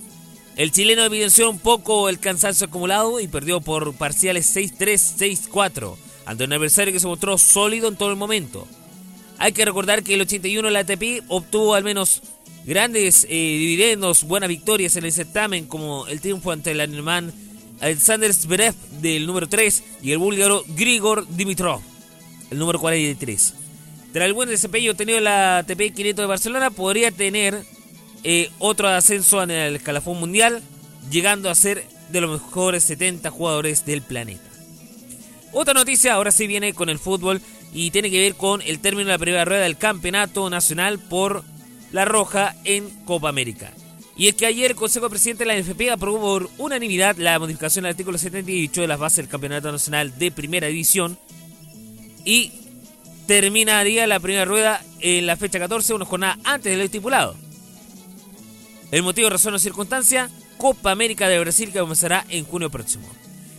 El 0.57 0.73
chileno 0.73 1.05
evidenció 1.05 1.49
un 1.49 1.61
poco 1.61 2.09
el 2.09 2.19
cansancio 2.19 2.67
acumulado 2.67 3.21
y 3.21 3.29
perdió 3.29 3.61
por 3.61 3.95
parciales 3.95 4.55
6-3, 4.57 5.49
6-4 5.51 5.97
ante 6.27 6.45
un 6.45 6.53
adversario 6.53 6.93
que 6.93 7.01
se 7.01 7.07
mostró 7.07 7.39
sólido 7.39 7.89
en 7.89 7.97
todo 7.97 8.11
el 8.11 8.17
momento. 8.17 8.67
Hay 9.39 9.53
que 9.53 9.65
recordar 9.65 10.03
que 10.03 10.15
el 10.15 10.21
81 10.21 10.69
la 10.69 10.81
ATP 10.81 11.23
obtuvo 11.29 11.75
al 11.75 11.85
menos 11.85 12.23
grandes 12.69 13.25
eh, 13.25 13.29
dividendos, 13.31 14.25
buenas 14.25 14.51
victorias 14.51 14.95
en 14.97 15.07
el 15.07 15.13
certamen, 15.13 15.65
como 15.65 16.07
el 16.07 16.21
triunfo 16.21 16.53
ante 16.53 16.73
el 16.73 16.83
alemán 16.83 17.33
Alexander 17.81 18.31
Zverev 18.35 18.75
del 19.01 19.27
número 19.27 19.49
3 19.49 19.85
y 20.03 20.13
el 20.13 20.19
búlgaro 20.19 20.63
Grigor 20.77 21.27
Dimitrov, 21.29 21.81
el 22.51 22.59
número 22.59 22.79
43. 22.79 23.55
Tras 24.13 24.27
el 24.27 24.35
buen 24.35 24.51
desempeño 24.51 24.91
obtenido 24.91 25.17
en 25.17 25.25
la 25.25 25.59
ATP 25.59 25.95
500 25.95 26.23
de 26.23 26.27
Barcelona, 26.27 26.71
podría 26.71 27.11
tener 27.11 27.65
eh, 28.23 28.51
otro 28.59 28.89
ascenso 28.89 29.43
en 29.43 29.51
el 29.51 29.77
escalafón 29.77 30.21
mundial, 30.21 30.63
llegando 31.11 31.49
a 31.49 31.55
ser 31.55 31.87
de 32.11 32.21
los 32.21 32.43
mejores 32.43 32.85
70 32.85 33.31
jugadores 33.31 33.87
del 33.87 34.03
planeta. 34.03 34.43
Otra 35.53 35.73
noticia 35.73 36.13
ahora 36.13 36.33
sí 36.33 36.47
viene 36.47 36.75
con 36.75 36.91
el 36.91 36.99
fútbol 36.99 37.41
y 37.73 37.93
tiene 37.93 38.11
que 38.11 38.21
ver 38.21 38.35
con 38.35 38.61
el 38.61 38.79
término 38.81 39.07
de 39.07 39.15
la 39.15 39.19
primera 39.19 39.47
rueda 39.47 39.63
del 39.63 39.79
campeonato 39.79 40.51
nacional 40.51 40.99
por 40.99 41.45
La 41.93 42.05
Roja 42.05 42.55
en 42.65 42.89
Copa 43.05 43.29
América. 43.29 43.73
Y 44.17 44.27
es 44.27 44.35
que 44.35 44.47
ayer 44.47 44.73
el 44.73 44.77
Consejo 44.77 45.09
Presidente 45.09 45.45
de 45.45 45.55
la 45.55 45.61
NFP 45.61 45.91
aprobó 45.93 46.19
por 46.19 46.51
unanimidad 46.59 47.17
la 47.17 47.39
modificación 47.39 47.85
del 47.85 47.93
artículo 47.93 48.19
78 48.19 48.81
de 48.81 48.89
las 48.89 48.99
bases 48.99 49.19
del 49.19 49.29
Campeonato 49.29 49.71
Nacional 49.71 50.19
de 50.19 50.33
Primera 50.33 50.67
División 50.67 51.17
y 52.25 52.53
terminaría 53.29 54.07
la 54.07 54.19
primera 54.19 54.45
rueda 54.45 54.83
en 55.01 55.27
la 55.27 55.37
fecha 55.37 55.59
14, 55.61 55.95
una 55.95 56.05
jornada 56.05 56.39
antes 56.45 56.73
del 56.73 56.81
estipulado. 56.81 57.37
El 58.91 59.03
motivo, 59.03 59.31
razón 59.31 59.55
o 59.55 59.59
circunstancia, 59.59 60.31
Copa 60.57 60.91
América 60.91 61.29
de 61.29 61.39
Brasil 61.39 61.71
que 61.71 61.79
comenzará 61.79 62.27
en 62.29 62.45
junio 62.45 62.71
próximo. 62.71 63.09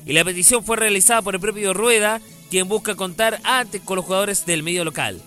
Y 0.05 0.13
la 0.13 0.25
petición 0.25 0.63
fue 0.63 0.75
realizada 0.75 1.21
por 1.21 1.35
el 1.35 1.41
propio 1.41 1.73
Rueda, 1.73 2.19
quien 2.49 2.67
busca 2.67 2.95
contar 2.95 3.39
antes 3.43 3.81
con 3.81 3.95
los 3.95 4.05
jugadores 4.05 4.45
del 4.45 4.63
medio 4.63 4.83
local. 4.83 5.21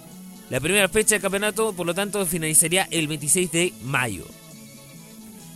La 0.53 0.61
primera 0.61 0.86
fecha 0.86 1.14
del 1.14 1.22
campeonato, 1.22 1.72
por 1.72 1.86
lo 1.86 1.94
tanto, 1.94 2.26
finalizaría 2.26 2.86
el 2.90 3.09
26 3.09 3.50
de 3.53 3.72
mayo. 3.84 4.26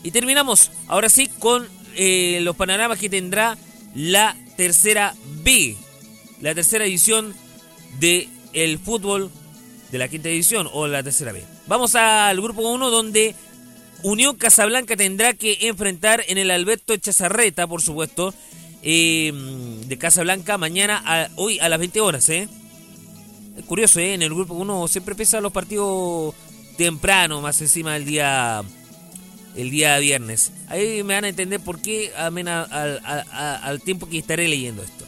Y 0.03 0.11
terminamos, 0.11 0.71
ahora 0.89 1.11
sí, 1.11 1.29
con 1.39 1.69
eh, 1.97 2.39
los 2.41 2.57
panoramas 2.57 2.99
que 2.99 3.11
tendrá 3.11 3.59
la 3.95 4.35
tercera 4.57 5.15
B, 5.43 5.77
la 6.41 6.55
tercera 6.55 6.87
edición 6.87 7.35
del 8.01 8.79
fútbol 8.79 9.31
de 9.93 9.99
la 9.99 10.09
quinta 10.09 10.31
edición 10.31 10.67
o 10.73 10.87
la 10.87 11.03
tercera 11.03 11.33
B. 11.33 11.45
Vamos 11.67 11.95
al 11.95 12.41
grupo 12.41 12.63
1 12.63 12.89
donde 12.91 13.35
Unión 14.03 14.37
Casablanca 14.37 14.97
tendrá 14.97 15.35
que 15.35 15.59
enfrentar 15.69 16.25
en 16.27 16.39
el 16.39 16.51
Alberto 16.51 16.97
Chazarreta, 16.97 17.67
por 17.67 17.83
supuesto, 17.83 18.33
eh, 18.83 19.31
de 19.87 19.99
Casablanca 19.99 20.57
mañana, 20.57 21.03
a- 21.05 21.29
hoy 21.37 21.59
a 21.59 21.69
las 21.69 21.79
20 21.79 22.01
horas. 22.01 22.27
¿eh? 22.31 22.49
Curioso, 23.65 24.01
¿eh? 24.01 24.15
en 24.15 24.23
el 24.23 24.35
grupo 24.35 24.55
uno 24.55 24.87
siempre 24.87 25.15
pesa 25.15 25.41
los 25.41 25.53
partidos 25.53 26.35
temprano, 26.77 27.41
más 27.41 27.61
encima 27.63 27.95
del 27.95 28.05
día 28.05 28.63
el 29.57 29.71
día 29.71 29.99
viernes. 29.99 30.53
Ahí 30.69 31.03
me 31.03 31.15
van 31.15 31.25
a 31.25 31.29
entender 31.29 31.61
por 31.61 31.81
qué 31.81 32.13
amena 32.17 32.63
al, 32.63 33.81
tiempo 33.81 34.09
que 34.09 34.19
estaré 34.19 34.49
leyendo 34.49 34.83
esto. 34.83 35.07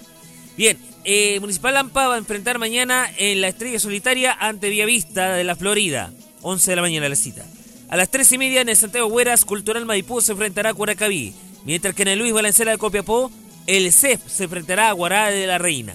Bien, 0.57 0.79
eh, 1.05 1.39
Municipal 1.41 1.75
Lampa 1.75 2.09
va 2.09 2.15
a 2.15 2.19
enfrentar 2.19 2.59
mañana 2.59 3.11
en 3.19 3.41
la 3.41 3.49
Estrella 3.49 3.79
Solitaria 3.79 4.33
ante 4.33 4.71
Villavista 4.71 5.35
de 5.35 5.45
la 5.45 5.55
Florida. 5.55 6.11
11 6.43 6.71
de 6.71 6.77
la 6.77 6.83
mañana 6.83 7.09
la 7.09 7.17
cita. 7.17 7.45
A 7.89 7.97
las 7.97 8.11
3 8.11 8.33
y 8.33 8.39
media 8.39 8.61
en 8.61 8.69
el 8.69 8.77
Santiago 8.77 9.07
Hueras, 9.09 9.45
Cultural 9.45 9.87
Maipú 9.87 10.21
se 10.21 10.33
enfrentará 10.33 10.71
a 10.71 10.75
Curacaví. 10.75 11.35
Mientras 11.65 11.95
que 11.95 12.03
en 12.03 12.09
el 12.09 12.19
Luis 12.19 12.33
Valenzuela 12.33 12.73
de 12.73 12.79
Copiapó, 12.79 13.31
el 13.67 13.93
CEF 13.93 14.21
se 14.27 14.45
enfrentará 14.45 14.89
a 14.89 14.93
Guará 14.93 15.29
de 15.29 15.47
la 15.47 15.59
Reina. 15.59 15.95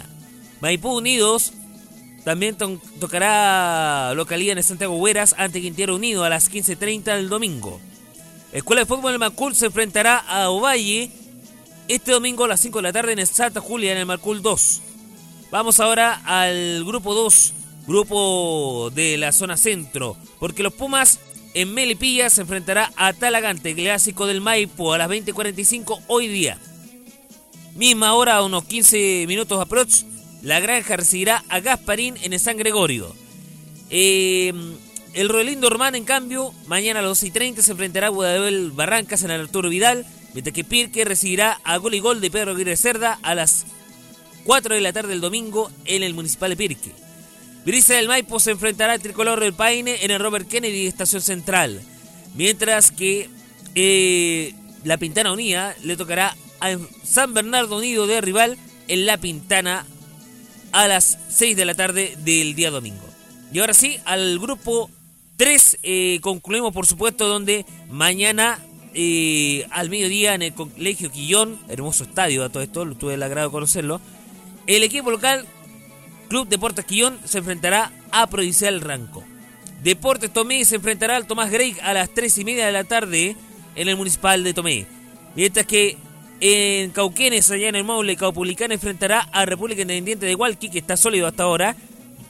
Maipú 0.61 0.97
Unidos 0.97 1.53
también 2.23 2.55
to- 2.55 2.79
tocará 2.99 4.13
localidad 4.15 4.57
en 4.57 4.63
Santiago 4.63 4.95
Hueras 4.95 5.35
ante 5.37 5.61
Quintero 5.61 5.95
Unido 5.95 6.23
a 6.23 6.29
las 6.29 6.49
15.30 6.51 7.15
del 7.15 7.29
domingo. 7.29 7.79
Escuela 8.51 8.81
de 8.81 8.85
Fútbol 8.85 9.11
del 9.13 9.19
Macul 9.19 9.55
se 9.55 9.65
enfrentará 9.67 10.17
a 10.17 10.49
Ovalle 10.49 11.09
este 11.87 12.11
domingo 12.11 12.45
a 12.45 12.47
las 12.47 12.61
5 12.61 12.79
de 12.79 12.83
la 12.83 12.93
tarde 12.93 13.13
en 13.13 13.19
el 13.19 13.27
Santa 13.27 13.59
Julia 13.59 13.91
en 13.91 13.97
el 13.97 14.05
Macul 14.05 14.41
2. 14.41 14.81
Vamos 15.51 15.79
ahora 15.79 16.21
al 16.25 16.83
grupo 16.85 17.13
2, 17.13 17.53
grupo 17.87 18.89
de 18.93 19.17
la 19.17 19.31
zona 19.31 19.57
centro, 19.57 20.15
porque 20.39 20.63
los 20.63 20.73
Pumas 20.73 21.19
en 21.53 21.73
Melipilla 21.73 22.29
se 22.29 22.41
enfrentará 22.41 22.91
a 22.95 23.13
Talagante, 23.13 23.75
clásico 23.75 24.25
del 24.25 24.41
Maipo, 24.41 24.93
a 24.93 24.97
las 24.97 25.09
20.45 25.09 25.99
hoy 26.07 26.27
día. 26.27 26.57
Misma 27.75 28.13
hora, 28.13 28.41
unos 28.43 28.63
15 28.65 29.25
minutos 29.27 29.59
aprox, 29.59 30.05
la 30.43 30.59
granja 30.59 30.97
recibirá 30.97 31.43
a 31.49 31.61
Gasparín 31.61 32.15
en 32.21 32.33
el 32.33 32.39
San 32.39 32.57
Gregorio. 32.57 33.15
Eh, 33.89 34.53
el 35.13 35.29
Roelindo 35.29 35.69
Román, 35.69 35.95
en 35.95 36.03
cambio, 36.03 36.53
mañana 36.67 36.99
a 36.99 37.03
las 37.03 37.11
12 37.11 37.27
y 37.27 37.31
30 37.31 37.61
se 37.63 37.71
enfrentará 37.71 38.07
a 38.07 38.09
Guadalajara 38.09 38.69
Barrancas 38.73 39.23
en 39.23 39.31
el 39.31 39.41
Arturo 39.41 39.69
Vidal, 39.69 40.05
mientras 40.33 40.53
que 40.53 40.63
Pirque 40.63 41.05
recibirá 41.05 41.59
a 41.63 41.77
Gol 41.77 41.93
y 41.93 41.99
Gol 41.99 42.19
de 42.19 42.29
Pedro 42.29 42.51
Aguirre 42.51 42.75
Cerda 42.75 43.19
a 43.23 43.35
las 43.35 43.65
4 44.43 44.75
de 44.75 44.81
la 44.81 44.91
tarde 44.91 45.09
del 45.09 45.21
domingo 45.21 45.71
en 45.85 46.03
el 46.03 46.13
Municipal 46.13 46.49
de 46.49 46.57
Pirque. 46.57 46.91
Brisa 47.65 47.93
del 47.93 48.09
Maipo 48.09 48.39
se 48.41 48.51
enfrentará 48.51 48.93
al 48.93 49.01
Tricolor 49.01 49.39
del 49.39 49.53
Paine 49.53 50.03
en 50.03 50.11
el 50.11 50.19
Robert 50.19 50.49
Kennedy 50.49 50.87
Estación 50.87 51.21
Central, 51.21 51.81
mientras 52.35 52.91
que 52.91 53.29
eh, 53.75 54.53
la 54.83 54.97
Pintana 54.97 55.31
Unida 55.31 55.73
le 55.83 55.95
tocará 55.95 56.35
a 56.59 56.77
San 57.03 57.33
Bernardo 57.33 57.77
Unido 57.77 58.07
de 58.07 58.19
rival 58.19 58.57
en 58.89 59.05
La 59.05 59.17
Pintana 59.17 59.85
a 60.73 60.87
las 60.87 61.17
6 61.29 61.55
de 61.55 61.65
la 61.65 61.75
tarde 61.75 62.17
del 62.25 62.55
día 62.55 62.71
domingo. 62.71 63.07
Y 63.53 63.59
ahora 63.59 63.73
sí, 63.73 63.97
al 64.03 64.39
grupo 64.39 64.89
3 65.37 65.79
eh, 65.83 66.19
concluimos 66.21 66.73
por 66.73 66.85
supuesto 66.85 67.27
donde 67.27 67.65
mañana 67.89 68.59
eh, 68.93 69.65
al 69.71 69.89
mediodía 69.89 70.35
en 70.35 70.41
el 70.41 70.53
Colegio 70.53 71.11
Quillón, 71.11 71.59
hermoso 71.69 72.03
estadio 72.03 72.43
a 72.43 72.49
todo 72.49 72.63
esto, 72.63 72.83
lo 72.83 72.95
tuve 72.95 73.13
el 73.13 73.23
agrado 73.23 73.47
de 73.47 73.51
conocerlo, 73.51 74.01
el 74.67 74.83
equipo 74.83 75.11
local 75.11 75.45
Club 76.27 76.47
Deportes 76.47 76.85
Quillón 76.85 77.19
se 77.25 77.37
enfrentará 77.37 77.91
a 78.11 78.27
Provincial 78.27 78.81
Ranco. 78.81 79.23
Deportes 79.83 80.31
Tomé 80.33 80.65
se 80.65 80.75
enfrentará 80.75 81.17
al 81.17 81.27
Tomás 81.27 81.51
Grey 81.51 81.77
a 81.83 81.93
las 81.93 82.09
3 82.09 82.37
y 82.39 82.45
media 82.45 82.65
de 82.65 82.71
la 82.71 82.85
tarde 82.85 83.35
en 83.75 83.87
el 83.89 83.97
Municipal 83.97 84.43
de 84.43 84.53
Tomé. 84.53 84.87
Mientras 85.35 85.65
que 85.65 85.97
en 86.45 86.91
Cauquenes, 86.91 87.49
allá 87.51 87.69
en 87.69 87.75
el 87.75 87.85
Maule, 87.85 88.17
Caupulicán 88.17 88.73
enfrentará 88.73 89.29
a 89.31 89.45
República 89.45 89.83
Independiente 89.83 90.25
de 90.25 90.35
Hualqui, 90.35 90.69
que 90.69 90.79
está 90.79 90.97
sólido 90.97 91.25
hasta 91.25 91.43
ahora, 91.43 91.77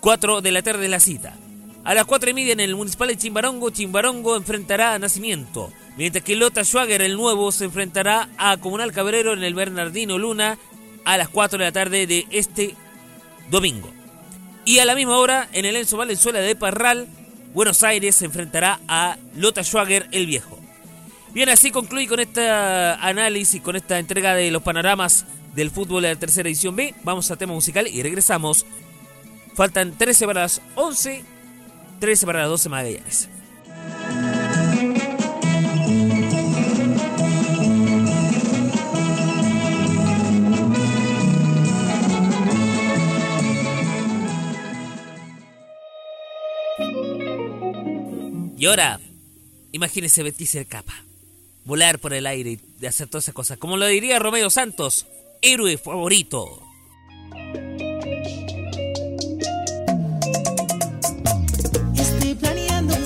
4 0.01 0.41
de 0.41 0.51
la 0.51 0.61
tarde 0.61 0.87
la 0.87 0.99
cita. 0.99 1.35
A 1.83 1.95
las 1.95 2.05
4 2.05 2.29
y 2.29 2.33
media 2.35 2.53
en 2.53 2.59
el 2.59 2.75
Municipal 2.75 3.07
de 3.07 3.17
Chimbarongo, 3.17 3.71
Chimbarongo 3.71 4.35
enfrentará 4.35 4.93
a 4.93 4.99
Nacimiento. 4.99 5.73
Mientras 5.97 6.23
que 6.23 6.35
Lota 6.35 6.63
Schwager, 6.63 7.01
el 7.01 7.15
nuevo, 7.15 7.51
se 7.51 7.65
enfrentará 7.65 8.29
a 8.37 8.57
Comunal 8.57 8.91
Cabrero 8.91 9.33
en 9.33 9.43
el 9.43 9.55
Bernardino 9.55 10.19
Luna 10.19 10.59
a 11.05 11.17
las 11.17 11.29
4 11.29 11.57
de 11.57 11.65
la 11.65 11.71
tarde 11.71 12.05
de 12.05 12.27
este 12.29 12.75
domingo. 13.49 13.91
Y 14.63 14.77
a 14.77 14.85
la 14.85 14.93
misma 14.93 15.17
hora, 15.17 15.49
en 15.53 15.65
el 15.65 15.75
Enzo 15.75 15.97
Valenzuela 15.97 16.39
de 16.39 16.55
Parral, 16.55 17.07
Buenos 17.55 17.81
Aires 17.81 18.15
se 18.15 18.25
enfrentará 18.25 18.79
a 18.87 19.17
Lota 19.35 19.63
Schwager 19.63 20.07
el 20.11 20.27
Viejo. 20.27 20.62
Bien, 21.33 21.49
así 21.49 21.71
concluye 21.71 22.07
con 22.07 22.19
este 22.19 22.47
análisis, 22.47 23.59
con 23.59 23.75
esta 23.75 23.97
entrega 23.97 24.35
de 24.35 24.51
los 24.51 24.61
panoramas 24.61 25.25
del 25.55 25.71
fútbol 25.71 26.03
de 26.03 26.13
la 26.13 26.19
tercera 26.19 26.47
edición 26.47 26.75
B. 26.75 26.93
Vamos 27.03 27.31
a 27.31 27.35
tema 27.35 27.53
musical 27.53 27.87
y 27.87 28.03
regresamos. 28.03 28.67
Faltan 29.55 29.97
13 29.97 30.27
para 30.27 30.41
las 30.41 30.61
11, 30.75 31.23
13 31.99 32.25
para 32.27 32.41
las 32.41 32.49
12 32.49 32.69
Magallanes. 32.69 33.29
Y 48.55 48.65
ahora, 48.67 48.99
imagínese 49.71 50.23
vestirse 50.23 50.59
de 50.59 50.65
capa, 50.65 50.93
volar 51.65 51.99
por 51.99 52.13
el 52.13 52.25
aire 52.25 52.59
y 52.81 52.85
hacer 52.85 53.07
todas 53.07 53.25
esas 53.25 53.35
cosas. 53.35 53.57
Como 53.57 53.77
lo 53.77 53.87
diría 53.87 54.19
Romeo 54.19 54.49
Santos, 54.49 55.07
héroe 55.41 55.77
favorito. 55.77 56.61
Estoy 61.95 62.35
planeando 62.35 62.95
un 62.95 63.05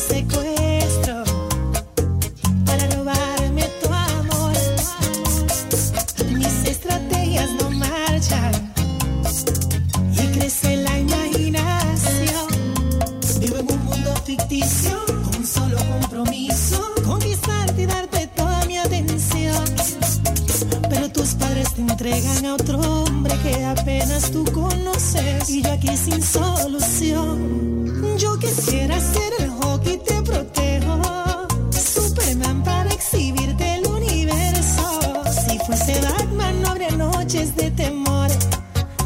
entregan 21.99 22.45
a 22.45 22.53
otro 22.53 22.77
hombre 22.77 23.33
que 23.41 23.65
apenas 23.65 24.29
tú 24.29 24.45
conoces 24.53 25.49
y 25.49 25.63
yo 25.63 25.71
aquí 25.71 25.97
sin 25.97 26.21
solución. 26.21 28.15
Yo 28.19 28.37
quisiera 28.37 28.99
ser 28.99 29.33
el 29.39 29.49
hockey 29.49 29.97
te 30.05 30.21
protejo, 30.21 31.47
Superman 31.71 32.63
para 32.63 32.91
exhibirte 32.91 33.77
el 33.77 33.87
universo. 33.87 35.23
Si 35.47 35.57
fuese 35.65 35.99
Batman 36.01 36.61
no 36.61 36.69
habría 36.69 36.91
noches 36.91 37.55
de 37.55 37.71
temor. 37.71 38.29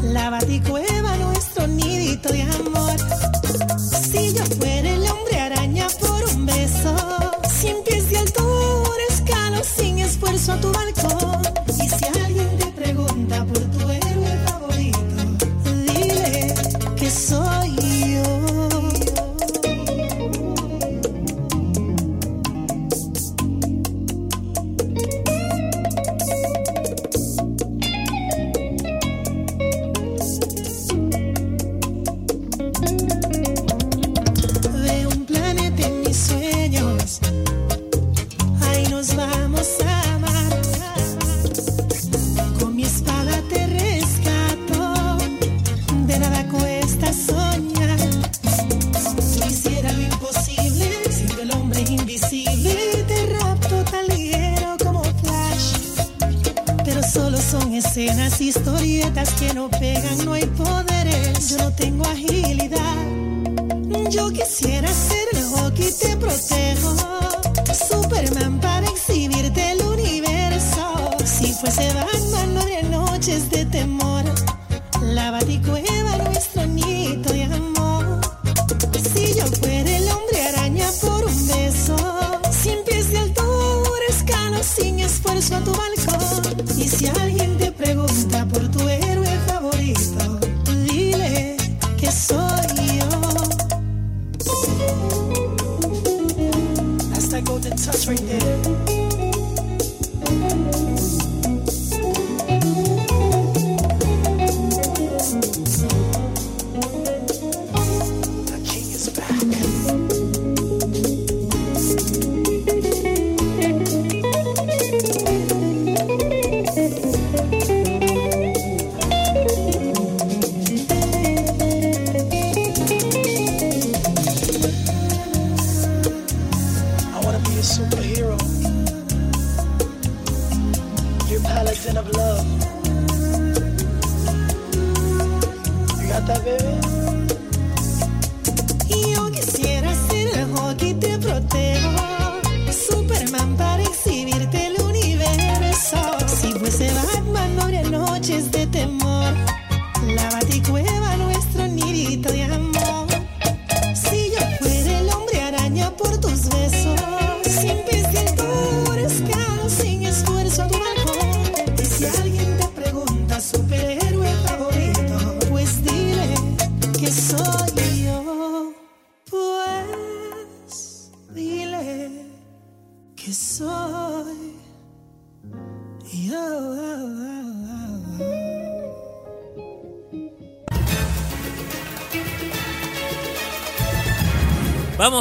La 0.02 0.28
baticueva 0.28 0.71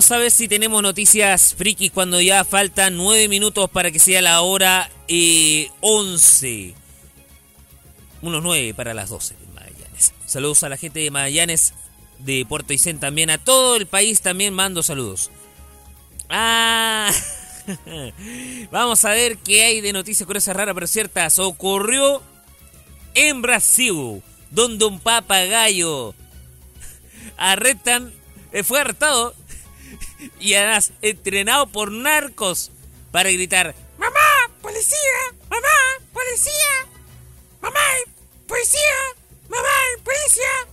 Vamos 0.02 0.12
a 0.14 0.18
ver 0.18 0.32
si 0.32 0.48
tenemos 0.48 0.82
noticias 0.82 1.54
friki 1.54 1.92
cuando 1.92 2.20
ya 2.20 2.44
faltan 2.44 2.98
9 2.98 3.28
minutos 3.28 3.70
para 3.70 3.92
que 3.92 4.00
sea 4.00 4.20
la 4.20 4.42
hora 4.42 4.90
eh, 5.08 5.70
11. 5.82 6.74
Unos 8.24 8.42
9 8.42 8.74
para 8.74 8.96
las 8.96 9.10
12 9.12 9.36
de 9.36 9.54
Magallanes. 9.54 10.14
Saludos 10.26 10.64
a 10.64 10.70
la 10.70 10.78
gente 10.78 11.02
de 11.02 11.12
Magallanes, 11.12 11.76
de 12.18 12.44
Puerto 12.50 12.74
Aysén 12.74 13.00
también, 13.00 13.30
a 13.30 13.38
todo 13.38 13.76
el 13.76 13.86
país 13.86 14.22
también 14.22 14.56
mando 14.56 14.82
saludos. 14.82 15.30
Ah, 16.28 17.12
vamos 18.72 19.06
a 19.06 19.12
ver 19.12 19.38
qué 19.38 19.66
hay 19.66 19.82
de 19.82 19.94
noticias 19.94 20.26
curiosas 20.26 20.56
raras 20.56 20.74
pero 20.74 20.88
ciertas. 20.88 21.38
Ocurrió 21.38 22.24
en 23.14 23.44
Brasil, 23.44 24.24
donde 24.50 24.84
un 24.86 25.00
papagayo 25.00 26.16
arrestan, 27.38 28.12
eh, 28.52 28.64
fue 28.64 28.80
arrestado 28.80 29.36
y 30.40 30.54
además 30.54 30.92
entrenado 31.02 31.68
por 31.68 31.92
narcos 31.92 32.72
para 33.12 33.32
gritar 33.32 33.76
¡Mamá! 34.02 34.56
¡Policía! 34.62 34.98
¡Mamá! 35.48 35.68
¡Policía! 36.12 36.88
¡Mamá! 37.62 37.80
¡Policía! 38.48 38.80
¡Mamá! 39.48 39.70
¡Policía! 40.04 40.72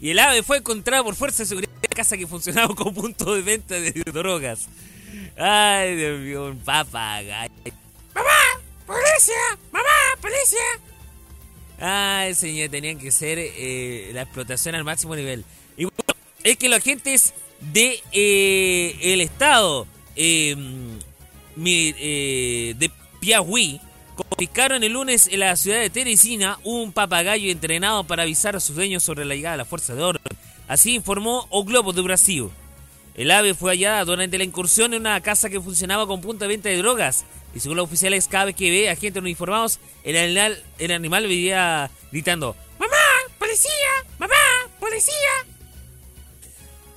Y 0.00 0.10
el 0.10 0.18
ave 0.18 0.42
fue 0.42 0.58
encontrado 0.58 1.04
por 1.04 1.14
fuerza 1.14 1.42
de 1.42 1.48
seguridad 1.48 1.72
en 1.76 1.88
la 1.90 1.96
casa 1.96 2.18
que 2.18 2.26
funcionaba 2.26 2.74
como 2.74 2.92
punto 2.92 3.34
de 3.34 3.40
venta 3.40 3.74
de 3.76 3.92
drogas. 4.04 4.68
Ay, 5.38 5.96
Dios 5.96 6.20
mío, 6.20 6.44
un 6.44 6.58
papagayo. 6.58 7.50
¡Mamá! 8.14 8.60
¡Policía! 8.86 9.58
¡Mamá! 9.72 9.88
¡Policía! 10.20 10.80
Ay, 11.80 12.34
señor, 12.34 12.68
tenían 12.68 12.98
que 12.98 13.10
ser 13.10 13.38
eh, 13.38 14.10
la 14.12 14.22
explotación 14.22 14.74
al 14.74 14.84
máximo 14.84 15.16
nivel. 15.16 15.46
Y 15.78 15.84
bueno, 15.84 16.14
es 16.44 16.58
que 16.58 16.68
los 16.68 16.80
agentes 16.80 17.32
de 17.60 18.02
eh, 18.12 18.96
el 19.00 19.20
estado 19.20 19.86
eh, 20.16 20.56
eh, 21.64 22.74
de 22.78 22.90
Piauí 23.20 23.80
confiscaron 24.14 24.82
el 24.82 24.92
lunes 24.92 25.28
en 25.28 25.40
la 25.40 25.56
ciudad 25.56 25.80
de 25.80 25.90
Teresina 25.90 26.58
un 26.64 26.92
papagayo 26.92 27.50
entrenado 27.50 28.04
para 28.04 28.22
avisar 28.22 28.56
a 28.56 28.60
sus 28.60 28.76
dueños 28.76 29.02
sobre 29.02 29.24
la 29.24 29.34
llegada 29.34 29.54
de 29.54 29.58
la 29.58 29.64
fuerza 29.64 29.94
de 29.94 30.02
orden. 30.02 30.38
Así 30.68 30.94
informó 30.94 31.46
O 31.50 31.64
Globo 31.64 31.92
de 31.92 32.02
Brasil. 32.02 32.50
El 33.14 33.30
ave 33.30 33.54
fue 33.54 33.72
hallada 33.72 34.04
durante 34.04 34.38
la 34.38 34.44
incursión 34.44 34.94
en 34.94 35.00
una 35.00 35.20
casa 35.20 35.50
que 35.50 35.60
funcionaba 35.60 36.06
con 36.06 36.20
punto 36.20 36.44
de 36.44 36.48
venta 36.48 36.68
de 36.68 36.76
drogas. 36.76 37.24
Y 37.54 37.60
según 37.60 37.76
los 37.76 37.84
oficiales, 37.84 38.28
cada 38.28 38.46
vez 38.46 38.54
que 38.54 38.70
ve 38.70 38.88
a 38.88 38.92
agentes 38.92 39.20
uniformados, 39.20 39.80
el 40.04 40.16
animal, 40.16 40.62
el 40.78 40.92
animal 40.92 41.26
vivía 41.26 41.90
gritando: 42.12 42.54
¡Mamá! 42.78 42.96
¡Policía! 43.38 43.70
¡Mamá! 44.18 44.34
¡Policía! 44.78 45.49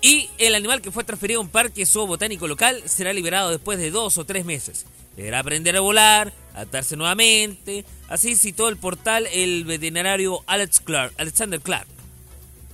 Y 0.03 0.29
el 0.37 0.53
animal 0.53 0.81
que 0.81 0.91
fue 0.91 1.05
transferido 1.05 1.39
a 1.39 1.43
un 1.43 1.49
parque 1.49 1.85
zoobotánico 1.85 2.45
local 2.45 2.83
será 2.85 3.13
liberado 3.13 3.51
después 3.51 3.79
de 3.79 3.89
dos 3.89 4.17
o 4.17 4.25
tres 4.25 4.43
meses. 4.43 4.85
Deberá 5.15 5.39
aprender 5.39 5.77
a 5.77 5.79
volar, 5.79 6.33
adaptarse 6.53 6.97
nuevamente. 6.97 7.85
Así 8.09 8.35
citó 8.35 8.67
el 8.67 8.75
portal 8.75 9.27
el 9.31 9.63
veterinario 9.63 10.43
Alex 10.45 10.81
Clark, 10.81 11.13
Alexander 11.17 11.61
Clark. 11.61 11.87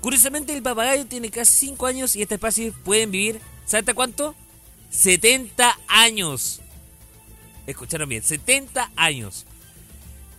Curiosamente, 0.02 0.54
el 0.54 0.64
papagayo 0.64 1.06
tiene 1.06 1.30
casi 1.30 1.68
5 1.68 1.86
años 1.86 2.16
y 2.16 2.24
esta 2.24 2.34
especie 2.34 2.72
pueden 2.72 3.12
vivir, 3.12 3.40
¿sabe 3.68 3.82
hasta 3.82 3.94
cuánto? 3.94 4.34
70 4.90 5.78
años. 5.88 6.62
Escucharon 7.68 8.10
bien, 8.10 8.24
70 8.24 8.90
años. 8.96 9.46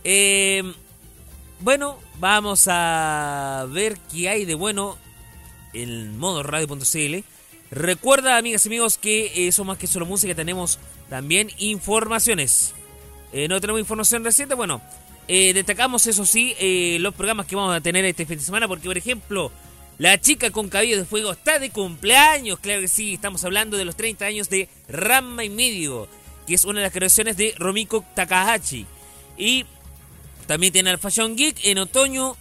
Eh, 0.03 0.73
bueno, 1.61 1.99
vamos 2.19 2.65
a 2.67 3.65
ver 3.69 3.97
qué 4.11 4.27
hay 4.27 4.43
de 4.43 4.55
bueno 4.55 4.97
en 5.73 6.17
modo 6.17 6.43
radio.cl. 6.43 7.23
Recuerda, 7.71 8.37
amigas 8.37 8.65
y 8.65 8.69
amigos, 8.69 8.97
que 8.97 9.47
eso 9.47 9.63
más 9.63 9.77
que 9.77 9.87
solo 9.87 10.05
música, 10.05 10.35
tenemos 10.35 10.77
también 11.09 11.49
informaciones. 11.57 12.73
Eh, 13.31 13.47
no 13.47 13.61
tenemos 13.61 13.79
información 13.79 14.23
reciente, 14.23 14.55
bueno, 14.55 14.81
eh, 15.27 15.53
destacamos 15.53 16.05
eso 16.07 16.25
sí 16.25 16.53
eh, 16.59 16.97
los 16.99 17.13
programas 17.13 17.45
que 17.45 17.55
vamos 17.55 17.73
a 17.73 17.79
tener 17.79 18.03
este 18.03 18.25
fin 18.25 18.37
de 18.37 18.43
semana, 18.43 18.67
porque 18.67 18.87
por 18.87 18.97
ejemplo, 18.97 19.51
la 19.97 20.19
chica 20.19 20.49
con 20.51 20.67
cabello 20.67 20.97
de 20.97 21.05
fuego 21.05 21.31
está 21.31 21.59
de 21.59 21.69
cumpleaños, 21.69 22.59
claro 22.59 22.81
que 22.81 22.89
sí, 22.89 23.13
estamos 23.13 23.45
hablando 23.45 23.77
de 23.77 23.85
los 23.85 23.95
30 23.95 24.25
años 24.25 24.49
de 24.49 24.67
Ramma 24.89 25.45
y 25.45 25.49
medio, 25.49 26.09
que 26.45 26.55
es 26.55 26.65
una 26.65 26.79
de 26.79 26.87
las 26.87 26.93
creaciones 26.93 27.37
de 27.37 27.53
Romiko 27.57 28.03
Takahashi. 28.15 28.85
Y 29.37 29.65
también 30.47 30.73
tiene 30.73 30.89
el 30.89 30.97
Fashion 30.97 31.37
Geek 31.37 31.63
en 31.63 31.77
otoño 31.77 32.35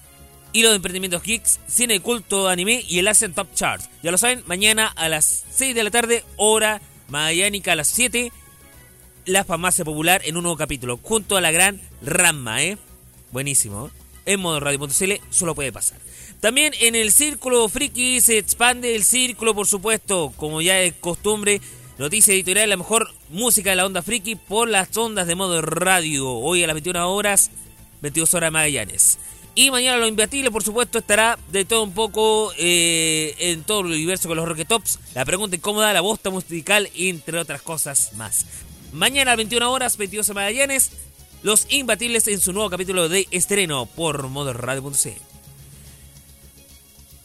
y 0.53 0.63
los 0.63 0.75
emprendimientos 0.75 1.23
geeks, 1.23 1.61
cine 1.67 2.01
culto, 2.01 2.49
anime 2.49 2.85
y 2.89 2.99
el 2.99 3.09
Asian 3.09 3.35
Top 3.35 3.49
Chart. 3.55 3.83
Ya 4.03 4.11
lo 4.11 4.19
saben, 4.19 4.43
mañana 4.47 4.87
a 4.89 5.09
las 5.09 5.45
6 5.51 5.75
de 5.75 5.85
la 5.85 5.91
tarde, 5.91 6.25
hora 6.37 6.81
magallánica 7.09 7.73
a 7.73 7.77
las 7.77 7.89
7, 7.89 8.33
la 9.27 9.45
farmacia 9.45 9.85
popular 9.85 10.23
en 10.25 10.37
un 10.37 10.43
nuevo 10.43 10.57
capítulo, 10.57 10.99
junto 11.03 11.37
a 11.37 11.41
la 11.41 11.53
gran 11.53 11.81
Ramma, 12.03 12.63
¿eh? 12.63 12.79
Buenísimo. 13.33 13.89
¿eh? 13.89 13.91
En 14.33 14.41
modo 14.41 14.61
radio.cl 14.61 15.13
solo 15.31 15.55
puede 15.55 15.73
pasar. 15.73 15.99
También 16.41 16.73
en 16.81 16.95
el 16.95 17.13
círculo 17.13 17.69
friki 17.69 18.21
se 18.21 18.39
expande 18.39 18.97
el 18.97 19.05
círculo, 19.05 19.55
por 19.55 19.67
supuesto, 19.67 20.33
como 20.37 20.61
ya 20.63 20.81
es 20.81 20.95
costumbre. 20.95 21.61
Noticia 21.99 22.33
editorial, 22.33 22.71
la 22.71 22.79
mejor 22.79 23.13
música 23.29 23.71
de 23.71 23.77
la 23.77 23.85
onda 23.85 24.01
friki 24.01 24.37
por 24.37 24.69
las 24.69 24.97
ondas 24.97 25.27
de 25.27 25.35
modo 25.35 25.61
radio. 25.61 26.31
Hoy 26.31 26.65
a 26.65 26.67
las 26.67 26.75
21 26.75 27.13
horas, 27.13 27.51
22 28.01 28.33
horas 28.33 28.51
Magallanes. 28.51 29.19
Y 29.55 29.71
mañana 29.71 29.99
lo 29.99 30.07
imbatible, 30.07 30.51
por 30.51 30.63
supuesto, 30.63 30.99
estará 30.99 31.39
de 31.51 31.65
todo 31.65 31.83
un 31.83 31.93
poco 31.93 32.53
eh, 32.57 33.35
en 33.39 33.65
todo 33.65 33.81
el 33.81 33.87
universo 33.87 34.29
con 34.29 34.37
los 34.37 34.49
Rocket 34.49 34.69
Tops. 34.69 34.99
La 35.15 35.25
pregunta 35.25 35.57
incómoda, 35.57 35.93
la 35.93 36.01
bosta 36.01 36.31
musical, 36.31 36.89
entre 36.95 37.39
otras 37.39 37.61
cosas 37.61 38.13
más. 38.15 38.47
Mañana 38.93 39.33
a 39.33 39.33
las 39.33 39.37
21 39.39 39.71
horas, 39.71 39.97
22 39.97 40.35
Magallanes. 40.35 40.93
Los 41.43 41.67
Imbatibles 41.71 42.29
en 42.29 42.39
su 42.41 42.53
nuevo 42.53 42.69
capítulo 42.69 43.09
de 43.09 43.27
estreno 43.31 43.87
por 43.87 44.29
modoradio.cl. 44.29 45.09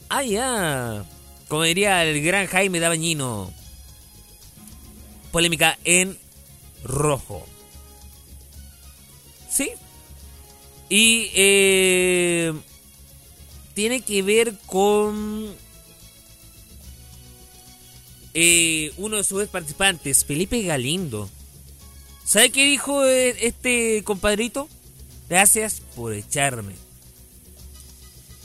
Ah, 0.08 0.22
ya. 0.22 1.04
Como 1.48 1.62
diría 1.62 2.04
el 2.04 2.22
gran 2.22 2.46
Jaime 2.46 2.80
Dabañino. 2.80 3.52
Polémica 5.32 5.78
en 5.84 6.18
rojo. 6.82 7.46
¿Sí? 9.50 9.70
Y 10.88 11.30
eh, 11.34 12.52
tiene 13.74 14.00
que 14.00 14.22
ver 14.22 14.54
con 14.66 15.54
eh, 18.34 18.92
uno 18.98 19.16
de 19.16 19.24
sus 19.24 19.46
participantes, 19.48 20.24
Felipe 20.24 20.62
Galindo. 20.62 21.28
¿Sabe 22.24 22.50
qué 22.50 22.64
dijo 22.64 23.04
eh, 23.04 23.36
este 23.46 24.02
compadrito? 24.04 24.68
Gracias 25.28 25.80
por 25.94 26.12
echarme. 26.12 26.74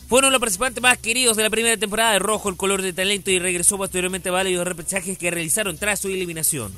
Fueron 0.07 0.31
los 0.31 0.41
participantes 0.41 0.81
más 0.81 0.97
queridos 0.97 1.37
de 1.37 1.43
la 1.43 1.49
primera 1.49 1.77
temporada 1.77 2.13
de 2.13 2.19
Rojo, 2.19 2.49
el 2.49 2.57
color 2.57 2.81
de 2.81 2.91
talento, 2.91 3.31
y 3.31 3.39
regresó 3.39 3.77
posteriormente 3.77 4.29
a 4.29 4.33
varios 4.33 4.67
repechajes 4.67 5.17
que 5.17 5.31
realizaron 5.31 5.77
tras 5.77 6.01
su 6.01 6.09
eliminación. 6.09 6.73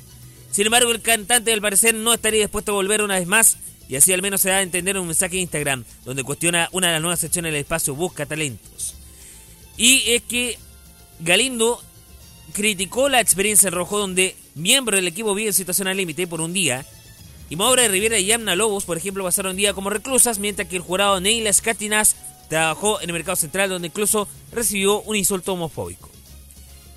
Sin 0.51 0.67
embargo, 0.67 0.91
el 0.91 1.01
cantante 1.01 1.51
al 1.51 1.61
parecer 1.61 1.95
no 1.95 2.13
estaría 2.13 2.41
dispuesto 2.41 2.73
a 2.73 2.75
volver 2.75 3.01
una 3.01 3.17
vez 3.17 3.25
más, 3.25 3.57
y 3.89 3.95
así 3.95 4.13
al 4.13 4.21
menos 4.21 4.41
se 4.41 4.49
da 4.49 4.57
a 4.57 4.61
entender 4.61 4.95
en 4.95 5.01
un 5.01 5.07
mensaje 5.07 5.35
de 5.35 5.41
Instagram, 5.41 5.83
donde 6.05 6.23
cuestiona 6.23 6.69
una 6.71 6.87
de 6.87 6.93
las 6.93 7.01
nuevas 7.01 7.19
secciones 7.19 7.51
del 7.51 7.61
espacio 7.61 7.95
Busca 7.95 8.25
Talentos. 8.25 8.95
Y 9.77 10.03
es 10.11 10.21
que 10.23 10.57
Galindo 11.19 11.81
criticó 12.53 13.09
la 13.09 13.19
experiencia 13.19 13.67
en 13.67 13.73
rojo 13.73 13.97
donde 13.97 14.35
miembros 14.55 14.97
del 14.97 15.07
equipo 15.07 15.33
viven 15.33 15.53
situación 15.53 15.87
al 15.87 15.97
límite 15.97 16.27
por 16.27 16.41
un 16.41 16.53
día 16.53 16.85
y 17.49 17.55
Maura 17.55 17.83
de 17.83 17.89
Rivera 17.89 18.17
y 18.17 18.25
Yamna 18.25 18.55
Lobos, 18.55 18.85
por 18.85 18.97
ejemplo, 18.97 19.23
pasaron 19.23 19.51
un 19.51 19.57
día 19.57 19.73
como 19.73 19.89
reclusas, 19.89 20.39
mientras 20.39 20.67
que 20.67 20.77
el 20.77 20.81
jurado 20.81 21.19
Neila 21.19 21.51
Scatinas 21.53 22.15
trabajó 22.49 23.01
en 23.01 23.09
el 23.09 23.13
mercado 23.13 23.35
central 23.35 23.69
donde 23.69 23.89
incluso 23.89 24.27
recibió 24.51 25.01
un 25.01 25.15
insulto 25.15 25.53
homofóbico. 25.53 26.09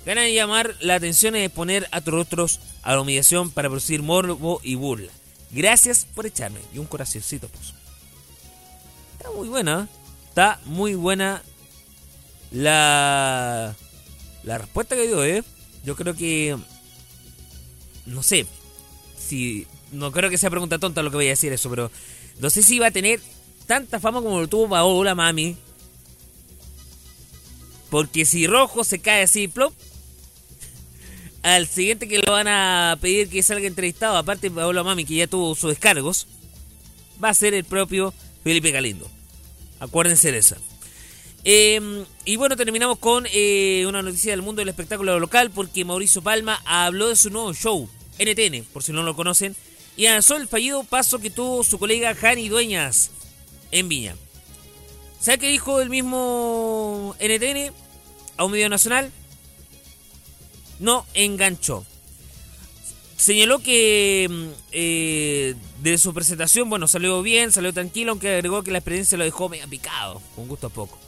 Gana 0.05 0.21
de 0.21 0.33
llamar 0.33 0.75
la 0.79 0.95
atención 0.95 1.33
de 1.33 1.49
poner 1.49 1.87
a 1.91 2.01
otros 2.11 2.59
a 2.81 2.93
la 2.93 3.01
humillación 3.01 3.51
para 3.51 3.69
producir 3.69 4.01
morbo 4.01 4.61
y 4.63 4.75
burla. 4.75 5.11
Gracias 5.51 6.05
por 6.13 6.25
echarme. 6.25 6.59
Y 6.73 6.79
un 6.79 6.85
corazoncito 6.85 7.47
puso. 7.47 7.73
Está 9.17 9.31
muy 9.31 9.47
buena. 9.47 9.87
¿eh? 9.89 9.97
Está 10.29 10.59
muy 10.65 10.95
buena 10.95 11.41
la, 12.51 13.75
la 14.43 14.57
respuesta 14.57 14.95
que 14.95 15.07
dio, 15.07 15.23
¿eh? 15.23 15.43
Yo 15.83 15.95
creo 15.95 16.15
que... 16.15 16.57
No 18.05 18.23
sé. 18.23 18.45
Si... 19.17 19.67
No 19.91 20.11
creo 20.11 20.29
que 20.29 20.37
sea 20.37 20.49
pregunta 20.49 20.79
tonta 20.79 21.01
lo 21.01 21.09
que 21.09 21.17
voy 21.17 21.27
a 21.27 21.31
decir 21.31 21.53
eso, 21.53 21.69
pero... 21.69 21.91
No 22.39 22.49
sé 22.49 22.61
si 22.61 22.77
va 22.77 22.87
a 22.87 22.91
tener 22.91 23.19
tanta 23.65 23.99
fama 23.99 24.21
como 24.21 24.39
lo 24.39 24.47
tuvo 24.47 24.69
Paola 24.69 25.15
Mami. 25.15 25.57
Porque 27.89 28.25
si 28.25 28.47
Rojo 28.47 28.83
se 28.83 28.99
cae 28.99 29.23
así, 29.23 29.47
plop, 29.47 29.73
al 31.47 31.65
siguiente 31.65 32.09
que 32.09 32.19
lo 32.19 32.33
van 32.33 32.49
a 32.49 32.97
pedir 32.99 33.29
que 33.29 33.41
salga 33.41 33.67
entrevistado, 33.67 34.17
aparte 34.17 34.49
de 34.49 34.83
Mami, 34.83 35.05
que 35.05 35.15
ya 35.15 35.27
tuvo 35.27 35.55
sus 35.55 35.69
descargos, 35.69 36.27
va 37.23 37.29
a 37.29 37.33
ser 37.33 37.53
el 37.53 37.63
propio 37.63 38.13
Felipe 38.43 38.71
Galindo. 38.71 39.09
Acuérdense 39.79 40.31
de 40.33 40.39
esa. 40.39 40.57
Eh, 41.45 42.03
y 42.25 42.35
bueno, 42.35 42.57
terminamos 42.57 42.99
con 42.99 43.25
eh, 43.31 43.85
una 43.87 44.01
noticia 44.01 44.31
del 44.31 44.41
mundo 44.41 44.59
del 44.59 44.67
espectáculo 44.67 45.17
local, 45.19 45.49
porque 45.49 45.85
Mauricio 45.85 46.21
Palma 46.21 46.61
habló 46.65 47.07
de 47.07 47.15
su 47.15 47.29
nuevo 47.29 47.53
show, 47.53 47.87
NTN, 48.19 48.65
por 48.73 48.83
si 48.83 48.91
no 48.91 49.03
lo 49.03 49.15
conocen, 49.15 49.55
y 49.95 50.07
analizó 50.07 50.35
el 50.35 50.49
fallido 50.49 50.83
paso 50.83 51.19
que 51.19 51.29
tuvo 51.29 51.63
su 51.63 51.79
colega 51.79 52.13
Jani 52.13 52.49
Dueñas 52.49 53.11
en 53.71 53.87
Viña. 53.87 54.17
¿Sabe 55.21 55.37
qué 55.37 55.47
dijo 55.47 55.79
el 55.79 55.89
mismo 55.89 57.15
NTN 57.21 57.71
a 58.35 58.43
un 58.43 58.51
medio 58.51 58.67
nacional? 58.67 59.13
No 60.79 61.05
enganchó. 61.13 61.85
Señaló 63.17 63.59
que 63.59 64.27
mm, 64.29 64.47
eh, 64.71 65.55
de 65.81 65.97
su 65.97 66.13
presentación, 66.13 66.69
bueno, 66.69 66.87
salió 66.87 67.21
bien, 67.23 67.51
salió 67.51 67.73
tranquilo, 67.73 68.11
aunque 68.11 68.35
agregó 68.35 68.63
que 68.63 68.71
la 68.71 68.77
experiencia 68.77 69.17
lo 69.17 69.23
dejó 69.23 69.49
medio 69.49 69.67
picado, 69.67 70.21
con 70.35 70.47
gusto 70.47 70.67
a 70.67 70.69
poco. 70.69 70.99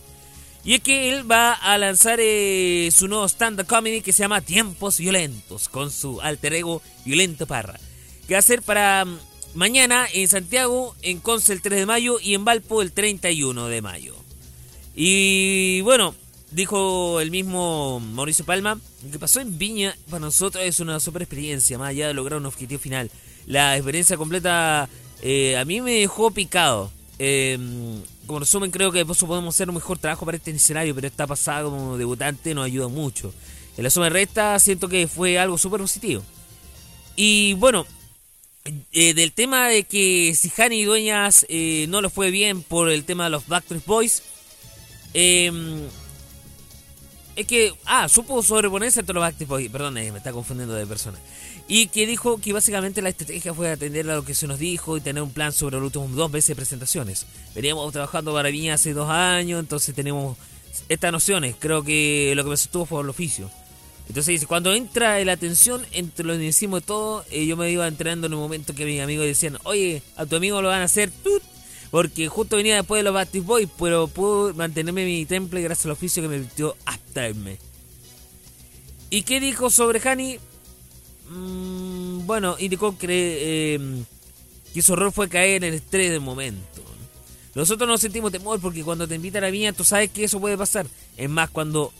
Y 0.65 0.73
es 0.73 0.81
que 0.81 1.09
él 1.09 1.29
va 1.29 1.53
a 1.53 1.77
lanzar 1.77 2.19
eh, 2.19 2.89
su 2.91 3.07
nuevo 3.07 3.27
stand-up 3.27 3.67
comedy 3.67 4.01
que 4.01 4.11
se 4.11 4.23
llama 4.23 4.41
Tiempos 4.41 4.97
Violentos, 4.97 5.69
con 5.69 5.91
su 5.91 6.19
alter 6.19 6.53
ego 6.55 6.81
Violento 7.05 7.45
Parra. 7.45 7.79
Que 8.27 8.33
va 8.33 8.39
a 8.39 8.43
ser 8.43 8.63
para 8.63 9.05
mm, 9.05 9.19
mañana 9.53 10.07
en 10.11 10.27
Santiago, 10.27 10.95
en 11.03 11.19
Conce 11.19 11.53
el 11.53 11.61
3 11.61 11.79
de 11.79 11.85
mayo 11.85 12.19
y 12.19 12.33
en 12.33 12.43
Valpo 12.43 12.81
el 12.81 12.91
31 12.91 13.67
de 13.67 13.81
mayo. 13.81 14.15
Y 14.95 15.81
bueno, 15.81 16.15
dijo 16.51 17.19
el 17.19 17.31
mismo 17.31 17.99
Mauricio 17.99 18.45
Palma, 18.45 18.79
lo 19.03 19.11
que 19.11 19.19
pasó 19.19 19.39
en 19.39 19.57
Viña 19.57 19.95
para 20.09 20.21
nosotros 20.21 20.63
es 20.63 20.79
una 20.79 20.99
super 20.99 21.21
experiencia, 21.21 21.77
más 21.77 21.89
allá 21.89 22.07
de 22.07 22.13
lograr 22.13 22.39
un 22.39 22.45
objetivo 22.45 22.79
final. 22.79 23.11
La 23.45 23.75
experiencia 23.75 24.17
completa 24.17 24.89
eh, 25.21 25.57
a 25.57 25.65
mí 25.65 25.81
me 25.81 25.93
dejó 25.93 26.31
picado. 26.31 26.91
Eh, 27.17 27.57
como 28.25 28.39
resumen, 28.39 28.69
creo 28.69 28.91
que 28.91 29.05
podemos 29.05 29.55
hacer 29.55 29.69
un 29.69 29.75
mejor 29.75 29.97
trabajo 29.97 30.23
para 30.23 30.37
este 30.37 30.51
escenario, 30.51 30.93
pero 30.93 31.07
esta 31.07 31.25
pasada 31.25 31.63
como 31.63 31.97
debutante 31.97 32.53
nos 32.53 32.65
ayuda 32.65 32.87
mucho. 32.87 33.33
En 33.75 33.83
la 33.83 33.89
suma 33.89 34.09
resta 34.09 34.59
siento 34.59 34.87
que 34.87 35.07
fue 35.07 35.39
algo 35.39 35.57
súper 35.57 35.81
positivo. 35.81 36.23
Y 37.15 37.53
bueno, 37.55 37.87
eh, 38.91 39.13
del 39.13 39.31
tema 39.31 39.67
de 39.67 39.83
que 39.83 40.35
si 40.35 40.51
Hani 40.55 40.83
Dueñas 40.83 41.45
eh, 41.49 41.87
no 41.89 42.01
lo 42.01 42.09
fue 42.09 42.29
bien 42.29 42.61
por 42.61 42.89
el 42.89 43.03
tema 43.03 43.23
de 43.23 43.29
los 43.31 43.47
Backstreet 43.47 43.85
Boys, 43.85 44.21
eh, 45.13 45.51
es 47.39 47.47
que, 47.47 47.73
ah, 47.85 48.09
supo 48.09 48.43
sobreponerse 48.43 48.99
ante 48.99 49.13
los 49.13 49.21
Backstreet 49.21 49.47
Boys, 49.47 49.69
perdón, 49.69 49.97
eh, 49.97 50.11
me 50.11 50.17
está 50.17 50.33
confundiendo 50.33 50.73
de 50.73 50.85
persona. 50.85 51.17
Y 51.69 51.87
que 51.87 52.05
dijo 52.05 52.37
que 52.41 52.51
básicamente 52.51 53.01
la 53.01 53.07
estrategia 53.07 53.53
fue 53.53 53.71
atender 53.71 54.09
a 54.09 54.15
lo 54.15 54.25
que 54.25 54.35
se 54.35 54.45
nos 54.45 54.59
dijo 54.59 54.97
y 54.97 55.01
tener 55.01 55.23
un 55.23 55.31
plan 55.31 55.53
sobre 55.53 55.77
los 55.77 55.85
últimos 55.85 56.11
dos 56.15 56.29
veces 56.29 56.49
de 56.49 56.55
presentaciones. 56.57 57.25
Veníamos 57.55 57.93
trabajando 57.93 58.33
para 58.33 58.49
Viña 58.49 58.73
hace 58.73 58.93
dos 58.93 59.09
años, 59.09 59.61
entonces 59.61 59.95
tenemos 59.95 60.37
estas 60.89 61.13
nociones. 61.13 61.55
Creo 61.57 61.81
que 61.81 62.33
lo 62.35 62.43
que 62.43 62.49
me 62.49 62.57
sostuvo 62.57 62.85
fue 62.85 63.01
el 63.01 63.09
oficio. 63.09 63.49
Entonces 64.09 64.33
dice, 64.33 64.45
cuando 64.45 64.73
entra 64.73 65.23
la 65.23 65.37
tensión 65.37 65.85
entre 65.93 66.25
lo 66.25 66.33
que 66.33 66.39
decimos 66.39 66.83
todo, 66.83 67.23
eh, 67.31 67.45
yo 67.45 67.55
me 67.55 67.71
iba 67.71 67.87
entrando 67.87 68.27
en 68.27 68.33
un 68.33 68.41
momento 68.41 68.75
que 68.75 68.83
mis 68.83 68.99
amigos 68.99 69.25
decían, 69.25 69.57
oye, 69.63 70.01
a 70.17 70.25
tu 70.25 70.35
amigo 70.35 70.61
lo 70.61 70.67
van 70.67 70.81
a 70.81 70.85
hacer 70.85 71.09
tut", 71.09 71.41
porque 71.91 72.27
justo 72.27 72.57
venía 72.57 72.75
después 72.75 72.99
de 72.99 73.03
los 73.03 73.13
Backstreet 73.13 73.45
Boys, 73.45 73.69
pero 73.79 74.07
pude 74.07 74.53
mantenerme 74.53 75.01
en 75.01 75.07
mi 75.07 75.25
temple 75.25 75.61
gracias 75.61 75.85
al 75.85 75.91
oficio 75.91 76.21
que 76.21 76.29
me 76.29 76.35
permitió 76.35 76.75
abstraerme. 76.85 77.57
¿Y 79.09 79.23
qué 79.23 79.39
dijo 79.39 79.69
sobre 79.69 79.99
Hani? 80.07 80.39
Mm, 81.29 82.25
bueno, 82.27 82.55
indicó 82.59 82.97
que, 82.97 83.75
eh, 83.75 84.03
que 84.73 84.81
su 84.81 84.93
error 84.93 85.11
fue 85.11 85.29
caer 85.29 85.63
en 85.63 85.69
el 85.69 85.73
estrés 85.75 86.11
del 86.11 86.21
momento. 86.21 86.83
Nosotros 87.55 87.87
no 87.87 87.97
sentimos 87.97 88.31
temor 88.31 88.59
porque 88.59 88.83
cuando 88.83 89.07
te 89.07 89.15
invitan 89.15 89.43
a 89.43 89.49
Viña 89.49 89.73
tú 89.73 89.83
sabes 89.83 90.11
que 90.11 90.23
eso 90.23 90.39
puede 90.39 90.57
pasar. 90.57 90.85
Es 91.17 91.29
más, 91.29 91.49
cuando 91.49 91.91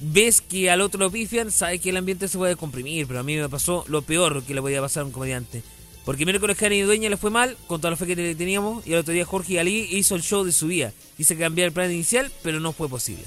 ves 0.00 0.40
que 0.40 0.70
al 0.70 0.82
otro 0.82 1.00
lo 1.00 1.10
pifian, 1.10 1.50
sabes 1.50 1.80
que 1.80 1.90
el 1.90 1.96
ambiente 1.96 2.28
se 2.28 2.38
puede 2.38 2.56
comprimir. 2.56 3.06
Pero 3.06 3.20
a 3.20 3.22
mí 3.22 3.36
me 3.36 3.48
pasó 3.48 3.84
lo 3.88 4.02
peor 4.02 4.42
que 4.42 4.54
le 4.54 4.60
podía 4.60 4.80
pasar 4.80 5.02
a 5.02 5.06
un 5.06 5.12
comediante. 5.12 5.62
Porque 6.08 6.24
miércoles 6.24 6.56
Jani 6.56 6.76
y 6.76 6.80
Dueña 6.80 7.10
le 7.10 7.18
fue 7.18 7.30
mal 7.30 7.54
con 7.66 7.82
toda 7.82 7.90
la 7.90 7.96
fe 7.98 8.06
que 8.06 8.16
le 8.16 8.34
teníamos. 8.34 8.86
Y 8.86 8.94
al 8.94 9.00
otro 9.00 9.12
día 9.12 9.26
Jorge 9.26 9.60
Ali 9.60 9.86
hizo 9.90 10.14
el 10.14 10.22
show 10.22 10.42
de 10.42 10.52
su 10.52 10.68
vida. 10.68 10.90
Quise 11.18 11.36
cambiar 11.36 11.66
el 11.66 11.74
plan 11.74 11.92
inicial, 11.92 12.32
pero 12.42 12.60
no 12.60 12.72
fue 12.72 12.88
posible. 12.88 13.24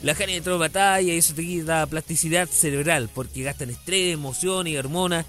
La 0.00 0.14
Jani 0.14 0.34
entró 0.34 0.52
en 0.52 0.60
batalla 0.60 1.12
y 1.12 1.18
eso 1.18 1.34
te 1.34 1.42
quita 1.42 1.84
plasticidad 1.86 2.48
cerebral. 2.48 3.10
Porque 3.12 3.42
gastan 3.42 3.70
estrés, 3.70 4.14
emoción 4.14 4.68
y 4.68 4.76
hormonas. 4.76 5.26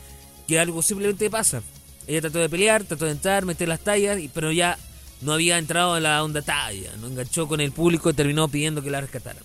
Que 0.47 0.59
algo 0.59 0.83
simplemente 0.83 1.31
pasa. 1.31 1.63
Ella 2.05 2.21
trató 2.21 2.37
de 2.37 2.47
pelear, 2.47 2.83
trató 2.83 3.05
de 3.05 3.13
entrar, 3.13 3.43
meter 3.43 3.67
las 3.67 3.79
tallas, 3.79 4.19
pero 4.31 4.51
ya 4.51 4.77
no 5.21 5.33
había 5.33 5.57
entrado 5.57 5.97
en 5.97 6.03
la 6.03 6.23
onda 6.23 6.43
talla. 6.43 6.91
No 6.97 7.07
enganchó 7.07 7.47
con 7.47 7.59
el 7.59 7.71
público 7.71 8.11
y 8.11 8.13
terminó 8.13 8.47
pidiendo 8.47 8.83
que 8.83 8.91
la 8.91 9.01
rescataran. 9.01 9.43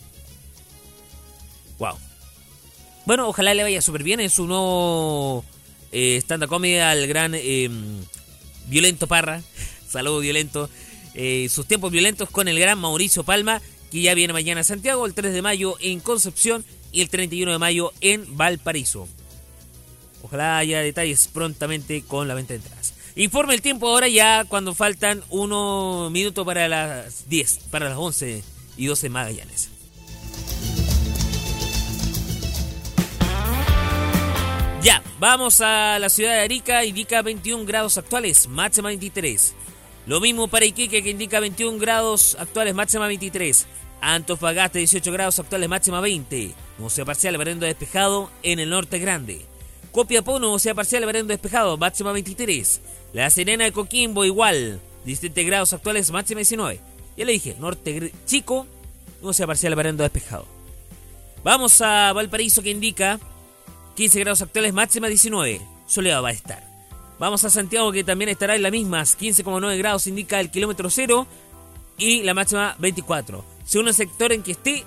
Wow. 1.79 1.97
Bueno, 3.07 3.27
ojalá 3.27 3.55
le 3.55 3.63
vaya 3.63 3.81
súper 3.81 4.03
bien 4.03 4.21
en 4.21 4.29
su 4.29 4.47
nuevo 4.47 5.47
eh, 5.97 6.19
stand-up 6.19 6.53
al 6.53 7.07
gran 7.07 7.35
eh, 7.35 7.71
Violento 8.67 9.07
Parra. 9.07 9.43
Saludos, 9.89 10.21
Violento. 10.21 10.69
Eh, 11.15 11.49
sus 11.49 11.67
tiempos 11.67 11.91
violentos 11.91 12.29
con 12.29 12.49
el 12.49 12.59
gran 12.59 12.79
Mauricio 12.79 13.25
Palma, 13.25 13.63
que 13.91 14.03
ya 14.03 14.13
viene 14.13 14.35
mañana 14.35 14.61
a 14.61 14.65
Santiago, 14.65 15.07
el 15.07 15.15
3 15.15 15.33
de 15.33 15.41
mayo 15.41 15.77
en 15.81 16.01
Concepción 16.01 16.67
y 16.93 17.01
el 17.01 17.09
31 17.09 17.51
de 17.53 17.59
mayo 17.59 17.93
en 18.03 18.37
Valparaíso. 18.37 19.09
Ojalá 20.23 20.59
haya 20.59 20.81
detalles 20.81 21.29
prontamente 21.29 22.03
con 22.03 22.29
la 22.29 22.35
venta 22.35 22.53
de 22.53 22.59
entradas. 22.59 22.93
Informe 23.15 23.55
el 23.55 23.63
tiempo 23.63 23.89
ahora 23.89 24.09
ya 24.09 24.45
cuando 24.45 24.75
faltan 24.75 25.23
unos 25.31 26.11
minutos 26.11 26.45
para 26.45 26.69
las 26.69 27.27
10, 27.31 27.61
para 27.71 27.89
las 27.89 27.97
11 27.97 28.43
y 28.77 28.85
12 28.85 29.09
Magallanes. 29.09 29.76
Ya, 34.87 35.03
Vamos 35.19 35.61
a 35.63 35.99
la 35.99 36.09
ciudad 36.09 36.35
de 36.35 36.43
Arica, 36.43 36.85
indica 36.85 37.21
21 37.21 37.65
grados 37.65 37.99
actuales, 37.99 38.47
máxima 38.47 38.87
23. 38.87 39.53
Lo 40.07 40.21
mismo 40.21 40.47
para 40.47 40.65
Iquique, 40.65 41.03
que 41.03 41.11
indica 41.11 41.41
21 41.41 41.79
grados 41.79 42.37
actuales, 42.39 42.73
máxima 42.73 43.09
23. 43.09 43.67
Antofagasta, 44.01 44.79
18 44.79 45.11
grados 45.11 45.41
actuales, 45.41 45.69
máxima 45.69 46.01
20. 46.01 46.55
Nubosidad 46.79 47.05
parcial, 47.05 47.37
variando 47.37 47.67
despejado 47.67 48.31
en 48.45 48.61
el 48.61 48.71
norte 48.71 49.01
grande. 49.01 49.45
Copiapó, 49.91 50.39
nubosidad 50.39 50.77
parcial, 50.77 51.05
variando 51.05 51.33
despejado, 51.33 51.77
máxima 51.77 52.13
23. 52.13 52.81
La 53.13 53.29
Serena 53.31 53.65
de 53.65 53.73
Coquimbo, 53.73 54.25
igual, 54.25 54.81
17 55.05 55.43
grados 55.43 55.73
actuales, 55.73 56.13
máxima 56.13 56.39
19. 56.39 56.81
Ya 57.17 57.25
le 57.25 57.33
dije, 57.33 57.57
norte 57.59 58.13
chico, 58.25 58.69
nubosidad 59.21 59.49
parcial, 59.49 59.75
variando 59.75 60.05
despejado. 60.05 60.47
Vamos 61.43 61.81
a 61.81 62.13
Valparaíso, 62.13 62.63
que 62.63 62.71
indica 62.71 63.19
15 63.97 64.21
grados 64.21 64.43
actuales, 64.43 64.75
máxima 64.75 65.09
19. 65.09 65.61
Soleado 65.87 66.23
va 66.23 66.29
a 66.29 66.33
estar. 66.33 66.63
Vamos 67.19 67.45
a 67.45 67.51
Santiago, 67.51 67.93
que 67.93 68.05
también 68.05 68.29
estará 68.29 68.55
en 68.55 68.63
las 68.63 68.71
mismas. 68.71 69.19
15,9 69.19 69.79
grados 69.79 70.07
indica 70.07 70.39
el 70.39 70.51
kilómetro 70.51 70.91
cero 70.91 71.27
y 71.97 72.23
la 72.23 72.35
máxima 72.35 72.77
24. 72.79 73.43
Según 73.65 73.89
el 73.89 73.95
sector 73.95 74.33
en 74.33 74.43
que 74.43 74.53
esté, 74.53 74.85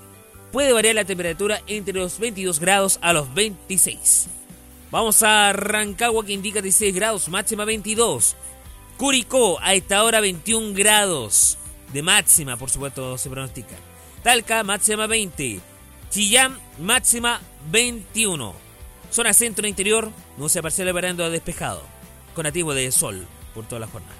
puede 0.51 0.73
variar 0.73 0.93
la 0.93 1.05
temperatura 1.05 1.61
entre 1.65 1.95
los 1.95 2.19
22 2.19 2.59
grados 2.59 2.99
a 3.01 3.11
los 3.13 3.33
26. 3.33 4.27
Vamos 4.91 5.23
a 5.23 5.53
Rancagua, 5.53 6.23
que 6.23 6.33
indica 6.33 6.61
16 6.61 6.93
grados, 6.93 7.29
máxima 7.29 7.65
22. 7.65 8.35
Curicó, 8.97 9.59
a 9.61 9.73
esta 9.73 10.03
hora 10.03 10.19
21 10.19 10.73
grados 10.75 11.57
de 11.93 12.03
máxima, 12.03 12.57
por 12.57 12.69
supuesto, 12.69 13.17
se 13.17 13.29
pronostica. 13.29 13.75
Talca, 14.21 14.63
máxima 14.63 15.07
20. 15.07 15.61
Chillán, 16.11 16.59
máxima 16.79 17.41
21. 17.71 18.68
Zona 19.11 19.33
centro 19.33 19.67
interior, 19.67 20.11
no 20.37 20.49
se 20.49 20.61
parcial 20.61 20.93
variando 20.93 21.29
despejado, 21.29 21.81
con 22.35 22.43
nativo 22.43 22.73
de 22.73 22.91
sol 22.91 23.25
por 23.53 23.65
toda 23.65 23.81
la 23.81 23.87
jornada. 23.87 24.15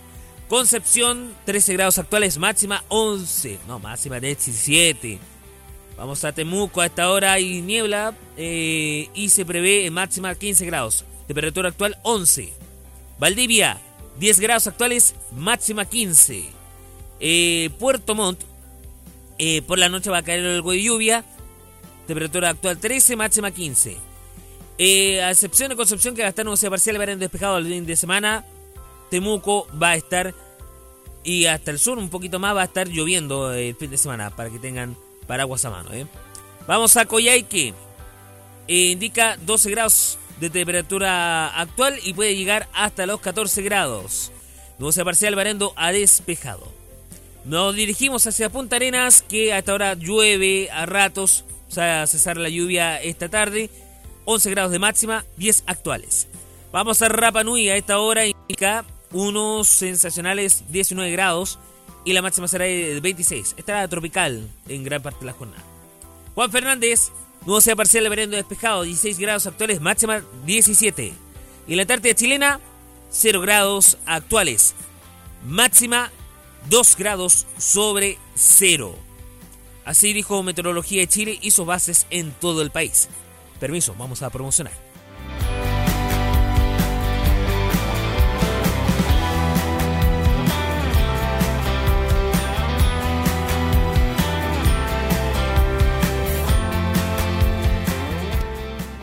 Concepción, 0.48 1.36
13 1.46 1.74
grados 1.74 2.00
actuales, 2.00 2.40
máxima 2.40 2.84
11. 2.88 3.60
No, 3.68 3.78
máxima 3.78 4.20
17. 4.20 5.20
Vamos 5.96 6.24
a 6.24 6.32
Temuco, 6.32 6.82
a 6.82 6.88
esta 6.88 7.12
hora 7.12 7.34
hay 7.34 7.62
niebla 7.62 8.16
eh, 8.36 9.10
y 9.14 9.30
se 9.30 9.46
prevé 9.46 9.92
máxima 9.92 10.34
15 10.34 10.66
grados. 10.66 11.06
Temperatura 11.28 11.70
actual 11.70 11.98
11. 12.02 12.52
Valdivia, 13.20 13.80
10 14.18 14.40
grados 14.40 14.66
actuales, 14.66 15.14
máxima 15.36 15.86
15. 15.86 16.46
Eh, 17.20 17.70
Puerto 17.78 18.16
Montt, 18.16 18.42
eh, 19.38 19.62
por 19.62 19.78
la 19.78 19.90
noche 19.90 20.10
va 20.10 20.20
a 20.20 20.24
caer 20.24 20.44
algo 20.46 20.72
de 20.72 20.82
lluvia. 20.82 21.24
Temperatura 22.08 22.50
actual 22.50 22.80
13, 22.80 23.16
máxima 23.16 23.52
15. 23.52 24.09
Eh, 24.82 25.22
a 25.22 25.30
excepción 25.30 25.70
de 25.70 25.76
Concepción 25.76 26.16
que 26.16 26.22
va 26.22 26.28
a 26.28 26.30
estar 26.30 26.46
nubosidad 26.46 26.72
parcial 26.72 26.98
verán 26.98 27.20
despejado 27.20 27.58
el 27.58 27.68
fin 27.68 27.86
de 27.86 27.98
semana, 27.98 28.46
Temuco 29.12 29.68
va 29.78 29.90
a 29.90 29.96
estar 29.96 30.34
y 31.22 31.48
hasta 31.48 31.72
el 31.72 31.80
sur 31.80 31.98
un 31.98 32.10
poquito 32.10 32.40
más 32.40 32.56
va 32.56 32.62
a 32.62 32.66
estar 32.66 32.88
lloviendo 32.88 33.52
el 33.52 33.76
fin 33.76 33.92
de 33.92 33.98
semana 33.98 34.30
para 34.30 34.50
que 34.50 34.58
tengan 34.58 34.96
paraguas 35.28 35.66
a 35.66 35.70
mano. 35.70 35.92
¿eh? 35.94 36.08
Vamos 36.66 36.96
a 36.96 37.06
Coyhaique. 37.06 37.74
Eh, 38.70 38.92
indica 38.92 39.36
12 39.46 39.70
grados 39.70 40.18
de 40.40 40.50
temperatura 40.50 41.48
actual 41.60 42.00
y 42.04 42.14
puede 42.14 42.38
llegar 42.38 42.70
hasta 42.72 43.06
los 43.06 43.20
14 43.20 43.62
grados. 43.62 44.32
Nubosidad 44.78 45.04
parcial 45.04 45.36
variando 45.36 45.74
a 45.76 45.92
despejado. 45.92 46.72
Nos 47.44 47.76
dirigimos 47.76 48.26
hacia 48.28 48.50
Punta 48.50 48.78
Arenas, 48.78 49.24
que 49.24 49.52
hasta 49.52 49.74
ahora 49.74 49.96
llueve 49.96 50.70
a 50.72 50.86
ratos. 50.86 51.44
O 51.68 51.72
sea, 51.72 52.08
cesar 52.08 52.38
la 52.38 52.48
lluvia 52.48 53.02
esta 53.02 53.28
tarde. 53.28 53.70
11 54.32 54.52
grados 54.52 54.72
de 54.72 54.78
máxima, 54.78 55.26
10 55.38 55.64
actuales. 55.66 56.28
Vamos 56.72 57.02
a 57.02 57.10
Rapa 57.10 57.44
Nui 57.44 57.68
a 57.68 57.78
esta 57.78 57.98
hora, 57.98 58.28
indica 58.28 58.86
unos 59.12 59.68
sensacionales 59.68 60.66
19 60.70 61.12
grados 61.12 61.58
y 62.06 62.14
la 62.14 62.22
máxima 62.22 62.48
será 62.48 62.66
de 62.66 63.00
26. 63.02 63.56
Estará 63.58 63.88
tropical 63.88 64.48
en 64.68 64.84
gran 64.84 65.02
parte 65.02 65.22
de 65.22 65.26
la 65.26 65.34
jornada. 65.34 65.64
Juan 66.36 66.52
Fernández, 66.52 67.12
nubosidad 67.48 67.76
parcial 67.76 68.04
de 68.04 68.10
verendo 68.12 68.38
despejado, 68.38 68.84
16 68.84 69.18
grados 69.18 69.48
actuales, 69.48 69.82
máxima 69.82 70.22
17. 70.46 71.12
Y 71.68 71.76
la 71.76 71.82
Antártida 71.82 72.14
chilena, 72.14 72.60
0 73.10 73.42
grados 73.42 73.98
actuales, 74.06 74.76
máxima 75.44 76.12
2 76.70 76.98
grados 76.98 77.48
sobre 77.58 78.20
0. 78.36 78.96
Así 79.86 80.14
dijo 80.14 80.44
Meteorología 80.44 81.02
de 81.02 81.08
Chile 81.08 81.40
y 81.42 81.50
sus 81.50 81.66
bases 81.66 82.06
en 82.12 82.32
todo 82.32 82.62
el 82.62 82.70
país. 82.70 83.10
Permiso, 83.60 83.93
vamos 83.97 84.22
a 84.24 84.30
promocionar. 84.30 84.74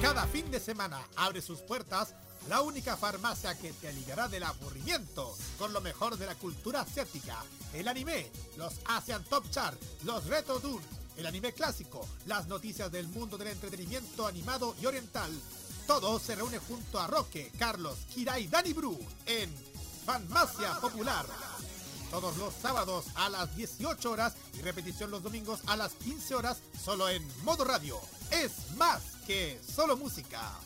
Cada 0.00 0.26
fin 0.26 0.50
de 0.50 0.58
semana 0.58 1.00
abre 1.16 1.42
sus 1.42 1.60
puertas 1.60 2.14
la 2.48 2.62
única 2.62 2.96
farmacia 2.96 3.58
que 3.58 3.72
te 3.72 3.88
aliviará 3.88 4.28
del 4.28 4.44
aburrimiento 4.44 5.36
con 5.58 5.72
lo 5.72 5.80
mejor 5.80 6.16
de 6.16 6.26
la 6.26 6.34
cultura 6.34 6.82
asiática, 6.82 7.36
el 7.74 7.88
anime, 7.88 8.30
los 8.56 8.74
Asian 8.86 9.22
Top 9.24 9.50
Chart, 9.50 9.76
los 10.04 10.24
Retro 10.26 10.60
Tours, 10.60 10.84
el 11.16 11.26
anime 11.26 11.52
clásico, 11.52 12.06
las 12.26 12.46
noticias 12.46 12.90
del 12.90 13.08
mundo 13.08 13.38
del 13.38 13.48
entretenimiento 13.48 14.26
animado 14.26 14.74
y 14.80 14.86
oriental. 14.86 15.30
Todo 15.86 16.18
se 16.18 16.34
reúne 16.34 16.58
junto 16.58 16.98
a 16.98 17.06
Roque, 17.06 17.52
Carlos, 17.58 17.98
Kira 18.12 18.38
y 18.38 18.48
Dani 18.48 18.72
Bru 18.72 18.98
en 19.26 19.52
Farmacia 20.04 20.80
Popular. 20.80 21.26
Todos 22.10 22.36
los 22.36 22.54
sábados 22.54 23.06
a 23.14 23.28
las 23.28 23.54
18 23.56 24.10
horas 24.10 24.34
y 24.54 24.62
repetición 24.62 25.10
los 25.10 25.22
domingos 25.22 25.60
a 25.66 25.76
las 25.76 25.92
15 25.94 26.34
horas 26.34 26.58
solo 26.82 27.08
en 27.08 27.26
modo 27.44 27.64
radio. 27.64 28.00
Es 28.30 28.70
más 28.76 29.02
que 29.26 29.60
solo 29.74 29.96
música. 29.96 30.65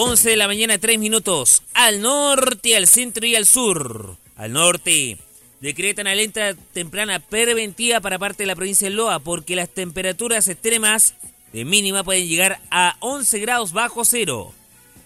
11 0.00 0.30
de 0.30 0.36
la 0.36 0.46
mañana, 0.46 0.78
3 0.78 0.96
minutos. 0.98 1.62
Al 1.74 2.00
norte, 2.00 2.76
al 2.76 2.86
centro 2.86 3.26
y 3.26 3.34
al 3.34 3.46
sur. 3.46 4.16
Al 4.36 4.52
norte. 4.52 5.18
Decretan 5.60 6.06
alerta 6.06 6.54
temprana 6.72 7.18
preventiva 7.18 8.00
para 8.00 8.16
parte 8.16 8.44
de 8.44 8.46
la 8.46 8.54
provincia 8.54 8.88
de 8.88 8.94
Loa 8.94 9.18
porque 9.18 9.56
las 9.56 9.68
temperaturas 9.68 10.46
extremas 10.46 11.14
de 11.52 11.64
mínima 11.64 12.04
pueden 12.04 12.28
llegar 12.28 12.60
a 12.70 12.96
11 13.00 13.40
grados 13.40 13.72
bajo 13.72 14.04
cero. 14.04 14.54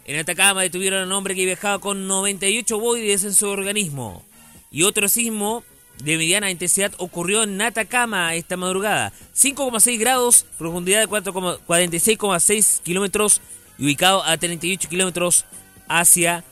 En 0.05 0.19
Atacama 0.19 0.61
detuvieron 0.61 1.05
a 1.05 1.07
un 1.07 1.13
hombre 1.13 1.35
que 1.35 1.47
viajaba 1.47 1.79
con 1.79 2.07
98 2.07 2.79
boides 2.79 3.25
en 3.25 3.33
su 3.33 3.49
organismo. 3.49 4.23
Y 4.71 4.83
otro 4.83 5.09
sismo 5.09 5.65
de 5.99 6.17
mediana 6.17 6.51
intensidad 6.51 6.93
ocurrió 6.99 7.45
en 7.45 7.61
Atacama 7.61 8.35
esta 8.35 8.57
madrugada. 8.57 9.13
5,6 9.35 9.99
grados, 9.99 10.47
profundidad 10.59 11.01
de 11.01 11.09
4,- 11.09 11.61
46,6 11.67 12.81
kilómetros 12.83 13.41
y 13.79 13.85
ubicado 13.85 14.23
a 14.25 14.37
38 14.37 14.89
kilómetros 14.89 15.45
hacia 15.89 16.45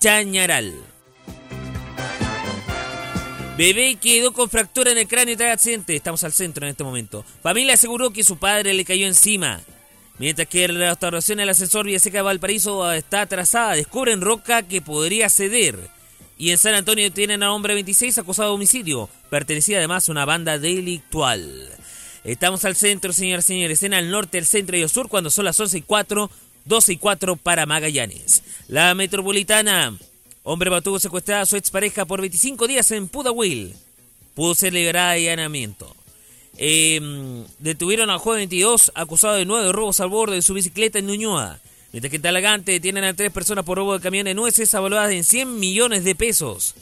Chañaral. 0.00 0.74
Bebé 3.56 3.96
quedó 3.96 4.32
con 4.32 4.48
fractura 4.48 4.92
en 4.92 4.98
el 4.98 5.06
cráneo 5.06 5.36
tras 5.36 5.52
accidente. 5.52 5.94
Estamos 5.94 6.24
al 6.24 6.32
centro 6.32 6.64
en 6.64 6.70
este 6.70 6.84
momento. 6.84 7.24
Familia 7.42 7.74
aseguró 7.74 8.10
que 8.10 8.24
su 8.24 8.38
padre 8.38 8.72
le 8.72 8.84
cayó 8.84 9.06
encima. 9.06 9.60
Mientras 10.18 10.48
que 10.48 10.66
la 10.68 10.90
restauración 10.90 11.38
del 11.38 11.50
ascensor 11.50 11.86
Villaseca 11.86 12.18
de 12.18 12.22
Valparaíso 12.22 12.90
está 12.92 13.22
atrasada, 13.22 13.74
descubren 13.74 14.20
roca 14.20 14.62
que 14.62 14.80
podría 14.80 15.28
ceder. 15.28 15.78
Y 16.42 16.50
en 16.50 16.58
San 16.58 16.74
Antonio 16.74 17.12
tienen 17.12 17.44
a 17.44 17.52
hombre 17.52 17.74
26 17.74 18.18
acusado 18.18 18.48
de 18.48 18.54
homicidio. 18.56 19.08
Pertenecía 19.30 19.78
además 19.78 20.08
a 20.08 20.10
una 20.10 20.24
banda 20.24 20.58
delictual. 20.58 21.68
Estamos 22.24 22.64
al 22.64 22.74
centro, 22.74 23.12
señoras 23.12 23.44
y 23.44 23.54
señores, 23.54 23.80
en 23.84 23.94
al 23.94 24.10
norte, 24.10 24.38
el 24.38 24.46
centro 24.46 24.76
y 24.76 24.82
el 24.82 24.88
sur, 24.88 25.08
cuando 25.08 25.30
son 25.30 25.44
las 25.44 25.60
11 25.60 25.78
y 25.78 25.82
4, 25.82 26.28
12 26.64 26.92
y 26.94 26.96
4 26.96 27.36
para 27.36 27.64
Magallanes. 27.64 28.42
La 28.66 28.92
metropolitana 28.96 29.96
Hombre 30.42 30.68
mantuvo 30.68 30.98
secuestrada 30.98 31.42
a 31.42 31.46
su 31.46 31.56
expareja 31.56 32.06
por 32.06 32.20
25 32.20 32.66
días 32.66 32.90
en 32.90 33.06
Pudahuel. 33.06 33.76
Pudo 34.34 34.56
ser 34.56 34.72
liberada 34.72 35.12
de 35.12 35.30
allanamiento. 35.30 35.94
Eh, 36.56 37.44
detuvieron 37.60 38.10
al 38.10 38.18
joven 38.18 38.38
22 38.38 38.90
acusado 38.96 39.34
de 39.34 39.44
nueve 39.44 39.70
robos 39.70 40.00
al 40.00 40.08
borde 40.08 40.34
de 40.34 40.42
su 40.42 40.54
bicicleta 40.54 40.98
en 40.98 41.06
Ñuñoa. 41.06 41.60
Mientras 41.92 42.10
que 42.10 42.18
Talagante 42.18 42.72
detienen 42.72 43.04
a 43.04 43.14
tres 43.14 43.30
personas 43.30 43.64
por 43.64 43.76
robo 43.76 43.92
de 43.92 44.00
camión 44.00 44.24
de 44.24 44.34
nueces 44.34 44.72
evaluadas 44.72 45.12
en 45.12 45.24
100 45.24 45.60
millones 45.60 46.04
de 46.04 46.14
pesos. 46.14 46.74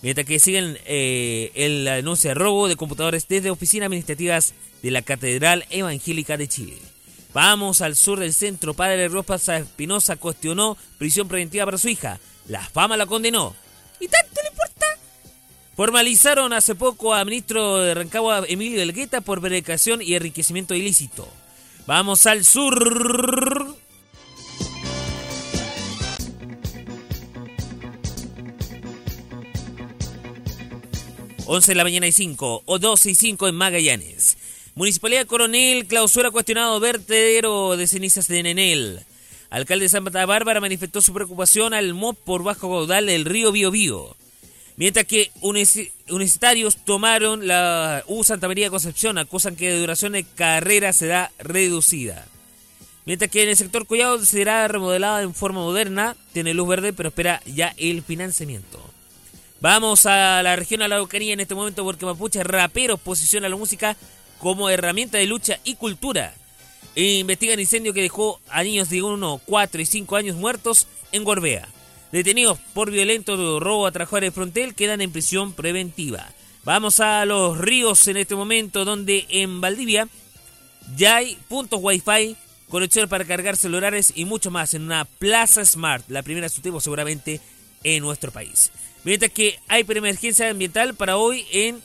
Mientras 0.00 0.26
que 0.26 0.38
siguen 0.38 0.78
eh, 0.86 1.50
el 1.54 1.88
anuncio 1.88 2.30
de 2.30 2.34
robo 2.34 2.68
de 2.68 2.76
computadores 2.76 3.26
desde 3.26 3.50
oficinas 3.50 3.86
administrativas 3.86 4.54
de 4.82 4.90
la 4.92 5.02
Catedral 5.02 5.66
Evangélica 5.70 6.36
de 6.36 6.46
Chile. 6.46 6.78
Vamos 7.32 7.80
al 7.80 7.96
sur 7.96 8.20
del 8.20 8.32
centro. 8.32 8.74
Padre 8.74 9.08
Rosa 9.08 9.56
Espinosa 9.56 10.14
cuestionó 10.16 10.76
prisión 10.98 11.26
preventiva 11.26 11.64
para 11.64 11.78
su 11.78 11.88
hija. 11.88 12.20
La 12.46 12.60
fama 12.60 12.96
la 12.96 13.06
condenó. 13.06 13.56
¿Y 13.98 14.06
tanto 14.06 14.40
le 14.40 14.50
importa? 14.50 14.86
Formalizaron 15.74 16.52
hace 16.52 16.76
poco 16.76 17.12
a 17.12 17.24
ministro 17.24 17.78
de 17.78 17.94
Rancagua 17.94 18.44
Emilio 18.46 18.78
Delgueta 18.78 19.20
por 19.20 19.40
predicación 19.40 20.00
y 20.00 20.14
enriquecimiento 20.14 20.76
ilícito. 20.76 21.26
Vamos 21.86 22.26
al 22.26 22.44
sur. 22.44 23.63
Once 31.46 31.70
de 31.70 31.74
la 31.74 31.84
mañana 31.84 32.06
y 32.06 32.12
5 32.12 32.62
o 32.64 32.78
12 32.78 33.10
y 33.10 33.14
5 33.14 33.48
en 33.48 33.54
Magallanes. 33.54 34.36
Municipalidad 34.74 35.26
Coronel 35.26 35.86
clausura 35.86 36.30
cuestionado 36.30 36.80
vertedero 36.80 37.76
de 37.76 37.86
cenizas 37.86 38.28
de 38.28 38.42
Nenel. 38.42 39.00
Alcalde 39.50 39.84
de 39.84 39.88
Santa 39.88 40.26
Bárbara 40.26 40.60
manifestó 40.60 41.00
su 41.00 41.12
preocupación 41.12 41.74
al 41.74 41.94
MOP 41.94 42.18
por 42.24 42.42
bajo 42.42 42.68
caudal 42.68 43.06
del 43.06 43.24
río 43.24 43.52
Biobío. 43.52 44.16
Mientras 44.76 45.06
que 45.06 45.30
universi- 45.42 45.92
universitarios 46.08 46.76
tomaron 46.84 47.46
la 47.46 48.02
U 48.08 48.24
Santa 48.24 48.48
María 48.48 48.70
Concepción, 48.70 49.18
acusan 49.18 49.54
que 49.54 49.70
la 49.70 49.78
duración 49.78 50.12
de 50.12 50.24
carrera 50.24 50.92
será 50.92 51.30
reducida. 51.38 52.26
Mientras 53.04 53.30
que 53.30 53.42
en 53.44 53.50
el 53.50 53.56
sector 53.56 53.86
Collado 53.86 54.24
será 54.24 54.66
remodelada 54.66 55.22
en 55.22 55.34
forma 55.34 55.60
moderna, 55.60 56.16
tiene 56.32 56.54
luz 56.54 56.66
verde, 56.66 56.92
pero 56.92 57.10
espera 57.10 57.40
ya 57.46 57.74
el 57.76 58.02
financiamiento. 58.02 58.82
Vamos 59.60 60.06
a 60.06 60.42
la 60.42 60.56
región 60.56 60.82
Araucanía 60.82 61.32
en 61.32 61.40
este 61.40 61.54
momento 61.54 61.84
porque 61.84 62.04
Mapuche 62.04 62.42
Raperos 62.44 63.00
posiciona 63.00 63.48
la 63.48 63.56
música 63.56 63.96
como 64.38 64.68
herramienta 64.68 65.18
de 65.18 65.26
lucha 65.26 65.58
y 65.64 65.76
cultura. 65.76 66.34
Investigan 66.94 67.58
incendio 67.58 67.94
que 67.94 68.02
dejó 68.02 68.40
a 68.50 68.62
niños 68.62 68.90
de 68.90 69.02
1, 69.02 69.40
4 69.44 69.80
y 69.80 69.86
5 69.86 70.16
años 70.16 70.36
muertos 70.36 70.86
en 71.12 71.24
Gorbea. 71.24 71.68
Detenidos 72.12 72.58
por 72.74 72.90
violento 72.90 73.58
robo 73.58 73.86
a 73.86 73.92
trabajadores 73.92 74.28
de 74.28 74.34
frontel 74.34 74.74
quedan 74.74 75.00
en 75.00 75.10
prisión 75.10 75.52
preventiva. 75.52 76.28
Vamos 76.62 77.00
a 77.00 77.24
los 77.24 77.58
ríos 77.58 78.06
en 78.06 78.16
este 78.16 78.34
momento 78.34 78.84
donde 78.84 79.26
en 79.28 79.60
Valdivia 79.60 80.08
ya 80.96 81.16
hay 81.16 81.36
puntos 81.48 81.80
wifi, 81.82 82.36
conexiones 82.68 83.10
para 83.10 83.24
cargar 83.24 83.56
celulares 83.56 84.12
y 84.14 84.24
mucho 84.24 84.50
más 84.50 84.74
en 84.74 84.82
una 84.82 85.04
Plaza 85.04 85.64
Smart, 85.64 86.04
la 86.08 86.22
primera 86.22 86.46
de 86.46 86.54
su 86.54 86.60
tipo 86.60 86.80
seguramente 86.80 87.40
en 87.82 88.02
nuestro 88.02 88.30
país. 88.30 88.70
Mientras 89.04 89.30
que 89.32 89.58
hay 89.68 89.84
preemergencia 89.84 90.48
ambiental 90.48 90.94
para 90.94 91.16
hoy 91.16 91.46
en 91.52 91.82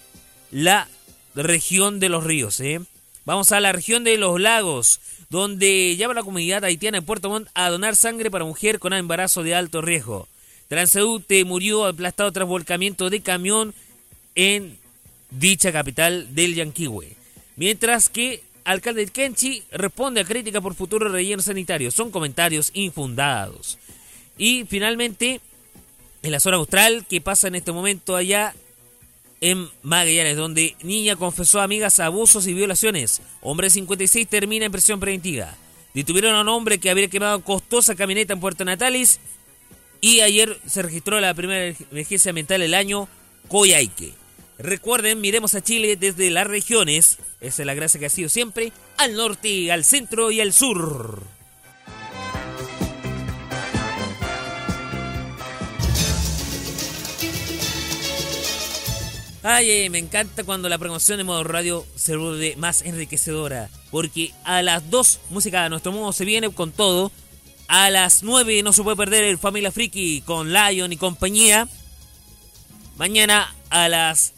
la 0.52 0.88
región 1.36 2.00
de 2.00 2.10
los 2.10 2.24
ríos. 2.24 2.60
¿eh? 2.60 2.80
Vamos 3.26 3.52
a 3.52 3.60
la 3.60 3.72
región 3.72 4.04
de 4.04 4.18
los 4.18 4.40
lagos, 4.40 5.00
donde 5.30 5.96
llama 5.98 6.14
la 6.14 6.24
comunidad 6.24 6.64
haitiana 6.64 6.98
en 6.98 7.06
Puerto 7.06 7.30
Montt 7.30 7.50
a 7.54 7.70
donar 7.70 7.96
sangre 7.96 8.32
para 8.32 8.46
mujer 8.46 8.80
con 8.80 8.94
embarazo 8.94 9.44
de 9.44 9.56
alto 9.56 9.82
riesgo. 9.82 10.28
Transeúnte 10.68 11.46
murió 11.46 11.86
aplastado 11.86 12.32
tras 12.32 12.48
volcamiento 12.48 13.10
de 13.10 13.22
camión 13.22 13.74
en 14.36 14.78
dicha 15.30 15.72
capital 15.72 16.34
del 16.34 16.56
Yanquihue. 16.56 17.16
Mientras 17.56 18.10
que 18.10 18.42
alcalde 18.64 19.06
de 19.06 19.12
Kenchi 19.12 19.64
responde 19.72 20.22
a 20.22 20.26
crítica 20.26 20.62
por 20.62 20.76
futuro 20.76 21.10
relleno 21.10 21.42
sanitario. 21.42 21.92
Son 21.92 22.12
comentarios 22.12 22.70
infundados. 22.74 23.78
Y 24.38 24.66
finalmente, 24.66 25.42
en 26.24 26.32
la 26.32 26.40
zona 26.40 26.58
austral, 26.58 27.06
que 27.08 27.22
pasa 27.22 27.48
en 27.48 27.56
este 27.56 27.72
momento 27.72 28.16
allá 28.16 28.54
en 29.42 29.70
Magallanes, 29.84 30.36
donde 30.36 30.76
niña 30.84 31.16
confesó 31.16 31.60
a 31.60 31.64
amigas 31.64 32.00
abusos 32.00 32.48
y 32.48 32.54
violaciones. 32.54 33.22
Hombre 33.42 33.68
de 33.68 33.72
56 33.72 34.28
termina 34.28 34.66
en 34.66 34.72
prisión 34.72 35.00
preventiva. 35.00 35.56
Detuvieron 35.94 36.36
a 36.36 36.42
un 36.42 36.50
hombre 36.50 36.78
que 36.78 36.90
había 36.90 37.08
quemado 37.08 37.42
costosa 37.44 37.96
camioneta 37.96 38.34
en 38.34 38.40
Puerto 38.40 38.66
Natales. 38.66 39.20
Y 40.02 40.22
ayer 40.22 40.58
se 40.66 40.82
registró 40.82 41.20
la 41.20 41.34
primera 41.34 41.76
emergencia 41.92 42.30
ambiental 42.30 42.62
del 42.62 42.74
año, 42.74 43.08
Coyhaique. 43.48 44.14
Recuerden, 44.58 45.22
miremos 45.22 45.56
a 45.56 45.62
Chile 45.62 45.96
desde 45.96 46.30
las 46.30 46.48
regiones. 46.48 47.18
Esa 47.42 47.62
es 47.62 47.66
la 47.66 47.74
gracia 47.74 48.00
que 48.00 48.06
ha 48.06 48.10
sido 48.10 48.30
siempre. 48.30 48.72
Al 48.98 49.16
norte, 49.16 49.72
al 49.72 49.84
centro 49.84 50.32
y 50.32 50.42
al 50.42 50.54
sur. 50.54 51.24
Ay, 59.42 59.72
eh, 59.72 59.90
me 59.90 60.00
encanta 60.00 60.44
cuando 60.44 60.68
la 60.68 60.78
promoción 60.78 61.18
de 61.18 61.24
modo 61.24 61.46
radio 61.46 61.86
se 61.96 62.18
vuelve 62.18 62.58
más 62.58 62.82
enriquecedora. 62.82 63.70
Porque 63.90 64.34
a 64.44 64.62
las 64.62 64.90
2, 64.90 65.20
música 65.30 65.64
a 65.64 65.70
nuestro 65.70 65.94
modo 65.94 66.12
se 66.12 66.26
viene 66.26 66.50
con 66.50 66.72
todo. 66.72 67.12
A 67.68 67.90
las 67.90 68.24
9 68.24 68.64
no 68.64 68.74
se 68.74 68.84
puede 68.84 68.98
perder 68.98 69.24
el 69.24 69.38
Familia 69.38 69.72
Friki 69.72 70.22
con 70.22 70.52
Lion 70.52 70.92
y 70.92 70.98
compañía. 70.98 71.70
Mañana 72.98 73.56
a 73.70 73.88
las 73.88 74.34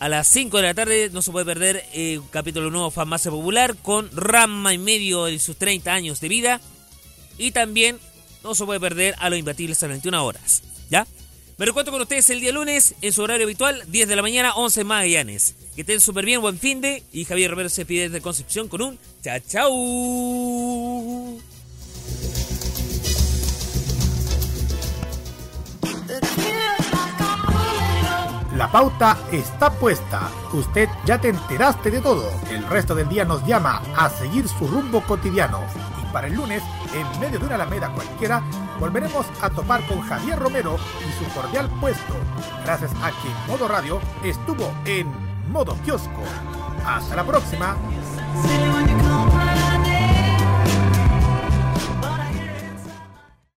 a 0.00 0.08
las 0.08 0.26
5 0.28 0.56
de 0.56 0.62
la 0.64 0.74
tarde 0.74 1.10
no 1.12 1.22
se 1.22 1.30
puede 1.30 1.46
perder 1.46 1.84
eh, 1.92 2.18
un 2.18 2.26
capítulo 2.26 2.70
nuevo 2.70 2.90
Farmacia 2.90 3.30
Popular 3.30 3.76
con 3.76 4.10
Rama 4.14 4.74
y 4.74 4.78
medio 4.78 5.26
de 5.26 5.38
sus 5.38 5.56
30 5.56 5.92
años 5.92 6.20
de 6.20 6.28
vida. 6.28 6.60
Y 7.38 7.52
también 7.52 8.00
no 8.42 8.54
se 8.56 8.64
puede 8.64 8.80
perder 8.80 9.14
a 9.18 9.30
los 9.30 9.38
imbatibles 9.38 9.80
a 9.82 9.86
las 9.86 9.92
21 9.92 10.24
horas. 10.24 10.62
Me 11.56 11.66
recuerdo 11.66 11.92
con 11.92 12.00
ustedes 12.00 12.28
el 12.30 12.40
día 12.40 12.50
lunes 12.50 12.96
en 13.00 13.12
su 13.12 13.22
horario 13.22 13.44
habitual, 13.44 13.84
10 13.86 14.08
de 14.08 14.16
la 14.16 14.22
mañana, 14.22 14.54
11 14.54 14.80
en 14.80 14.86
Magallanes. 14.88 15.54
Que 15.76 15.82
estén 15.82 16.00
súper 16.00 16.24
bien, 16.24 16.40
buen 16.40 16.58
fin 16.58 16.80
de. 16.80 17.04
Y 17.12 17.24
Javier 17.24 17.52
Romero 17.52 17.68
se 17.68 17.86
pide 17.86 18.08
desde 18.08 18.20
Concepción 18.20 18.66
con 18.66 18.82
un 18.82 18.98
chao 19.22 19.38
chao. 19.48 19.70
La 28.56 28.70
pauta 28.70 29.18
está 29.30 29.70
puesta. 29.70 30.30
Usted 30.52 30.88
ya 31.06 31.20
te 31.20 31.28
enteraste 31.28 31.90
de 31.90 32.00
todo. 32.00 32.32
El 32.50 32.66
resto 32.66 32.96
del 32.96 33.08
día 33.08 33.24
nos 33.24 33.46
llama 33.46 33.80
a 33.96 34.10
seguir 34.10 34.48
su 34.48 34.66
rumbo 34.66 35.04
cotidiano. 35.04 35.60
Y 36.02 36.12
para 36.12 36.26
el 36.26 36.34
lunes, 36.34 36.62
en 36.94 37.20
medio 37.20 37.38
de 37.38 37.46
una 37.46 37.56
alameda 37.56 37.90
cualquiera, 37.90 38.42
volveremos 38.78 39.26
a 39.42 39.50
topar 39.50 39.84
con 39.86 40.00
Javier 40.00 40.38
Romero 40.38 40.76
y 41.00 41.24
su 41.24 41.30
cordial 41.34 41.68
puesto. 41.80 42.14
Gracias 42.64 42.92
a 43.02 43.10
que 43.10 43.50
Modo 43.50 43.68
Radio 43.68 44.00
estuvo 44.22 44.72
en 44.84 45.08
modo 45.50 45.76
kiosco. 45.84 46.22
Hasta 46.86 47.16
la 47.16 47.24
próxima. 47.24 47.76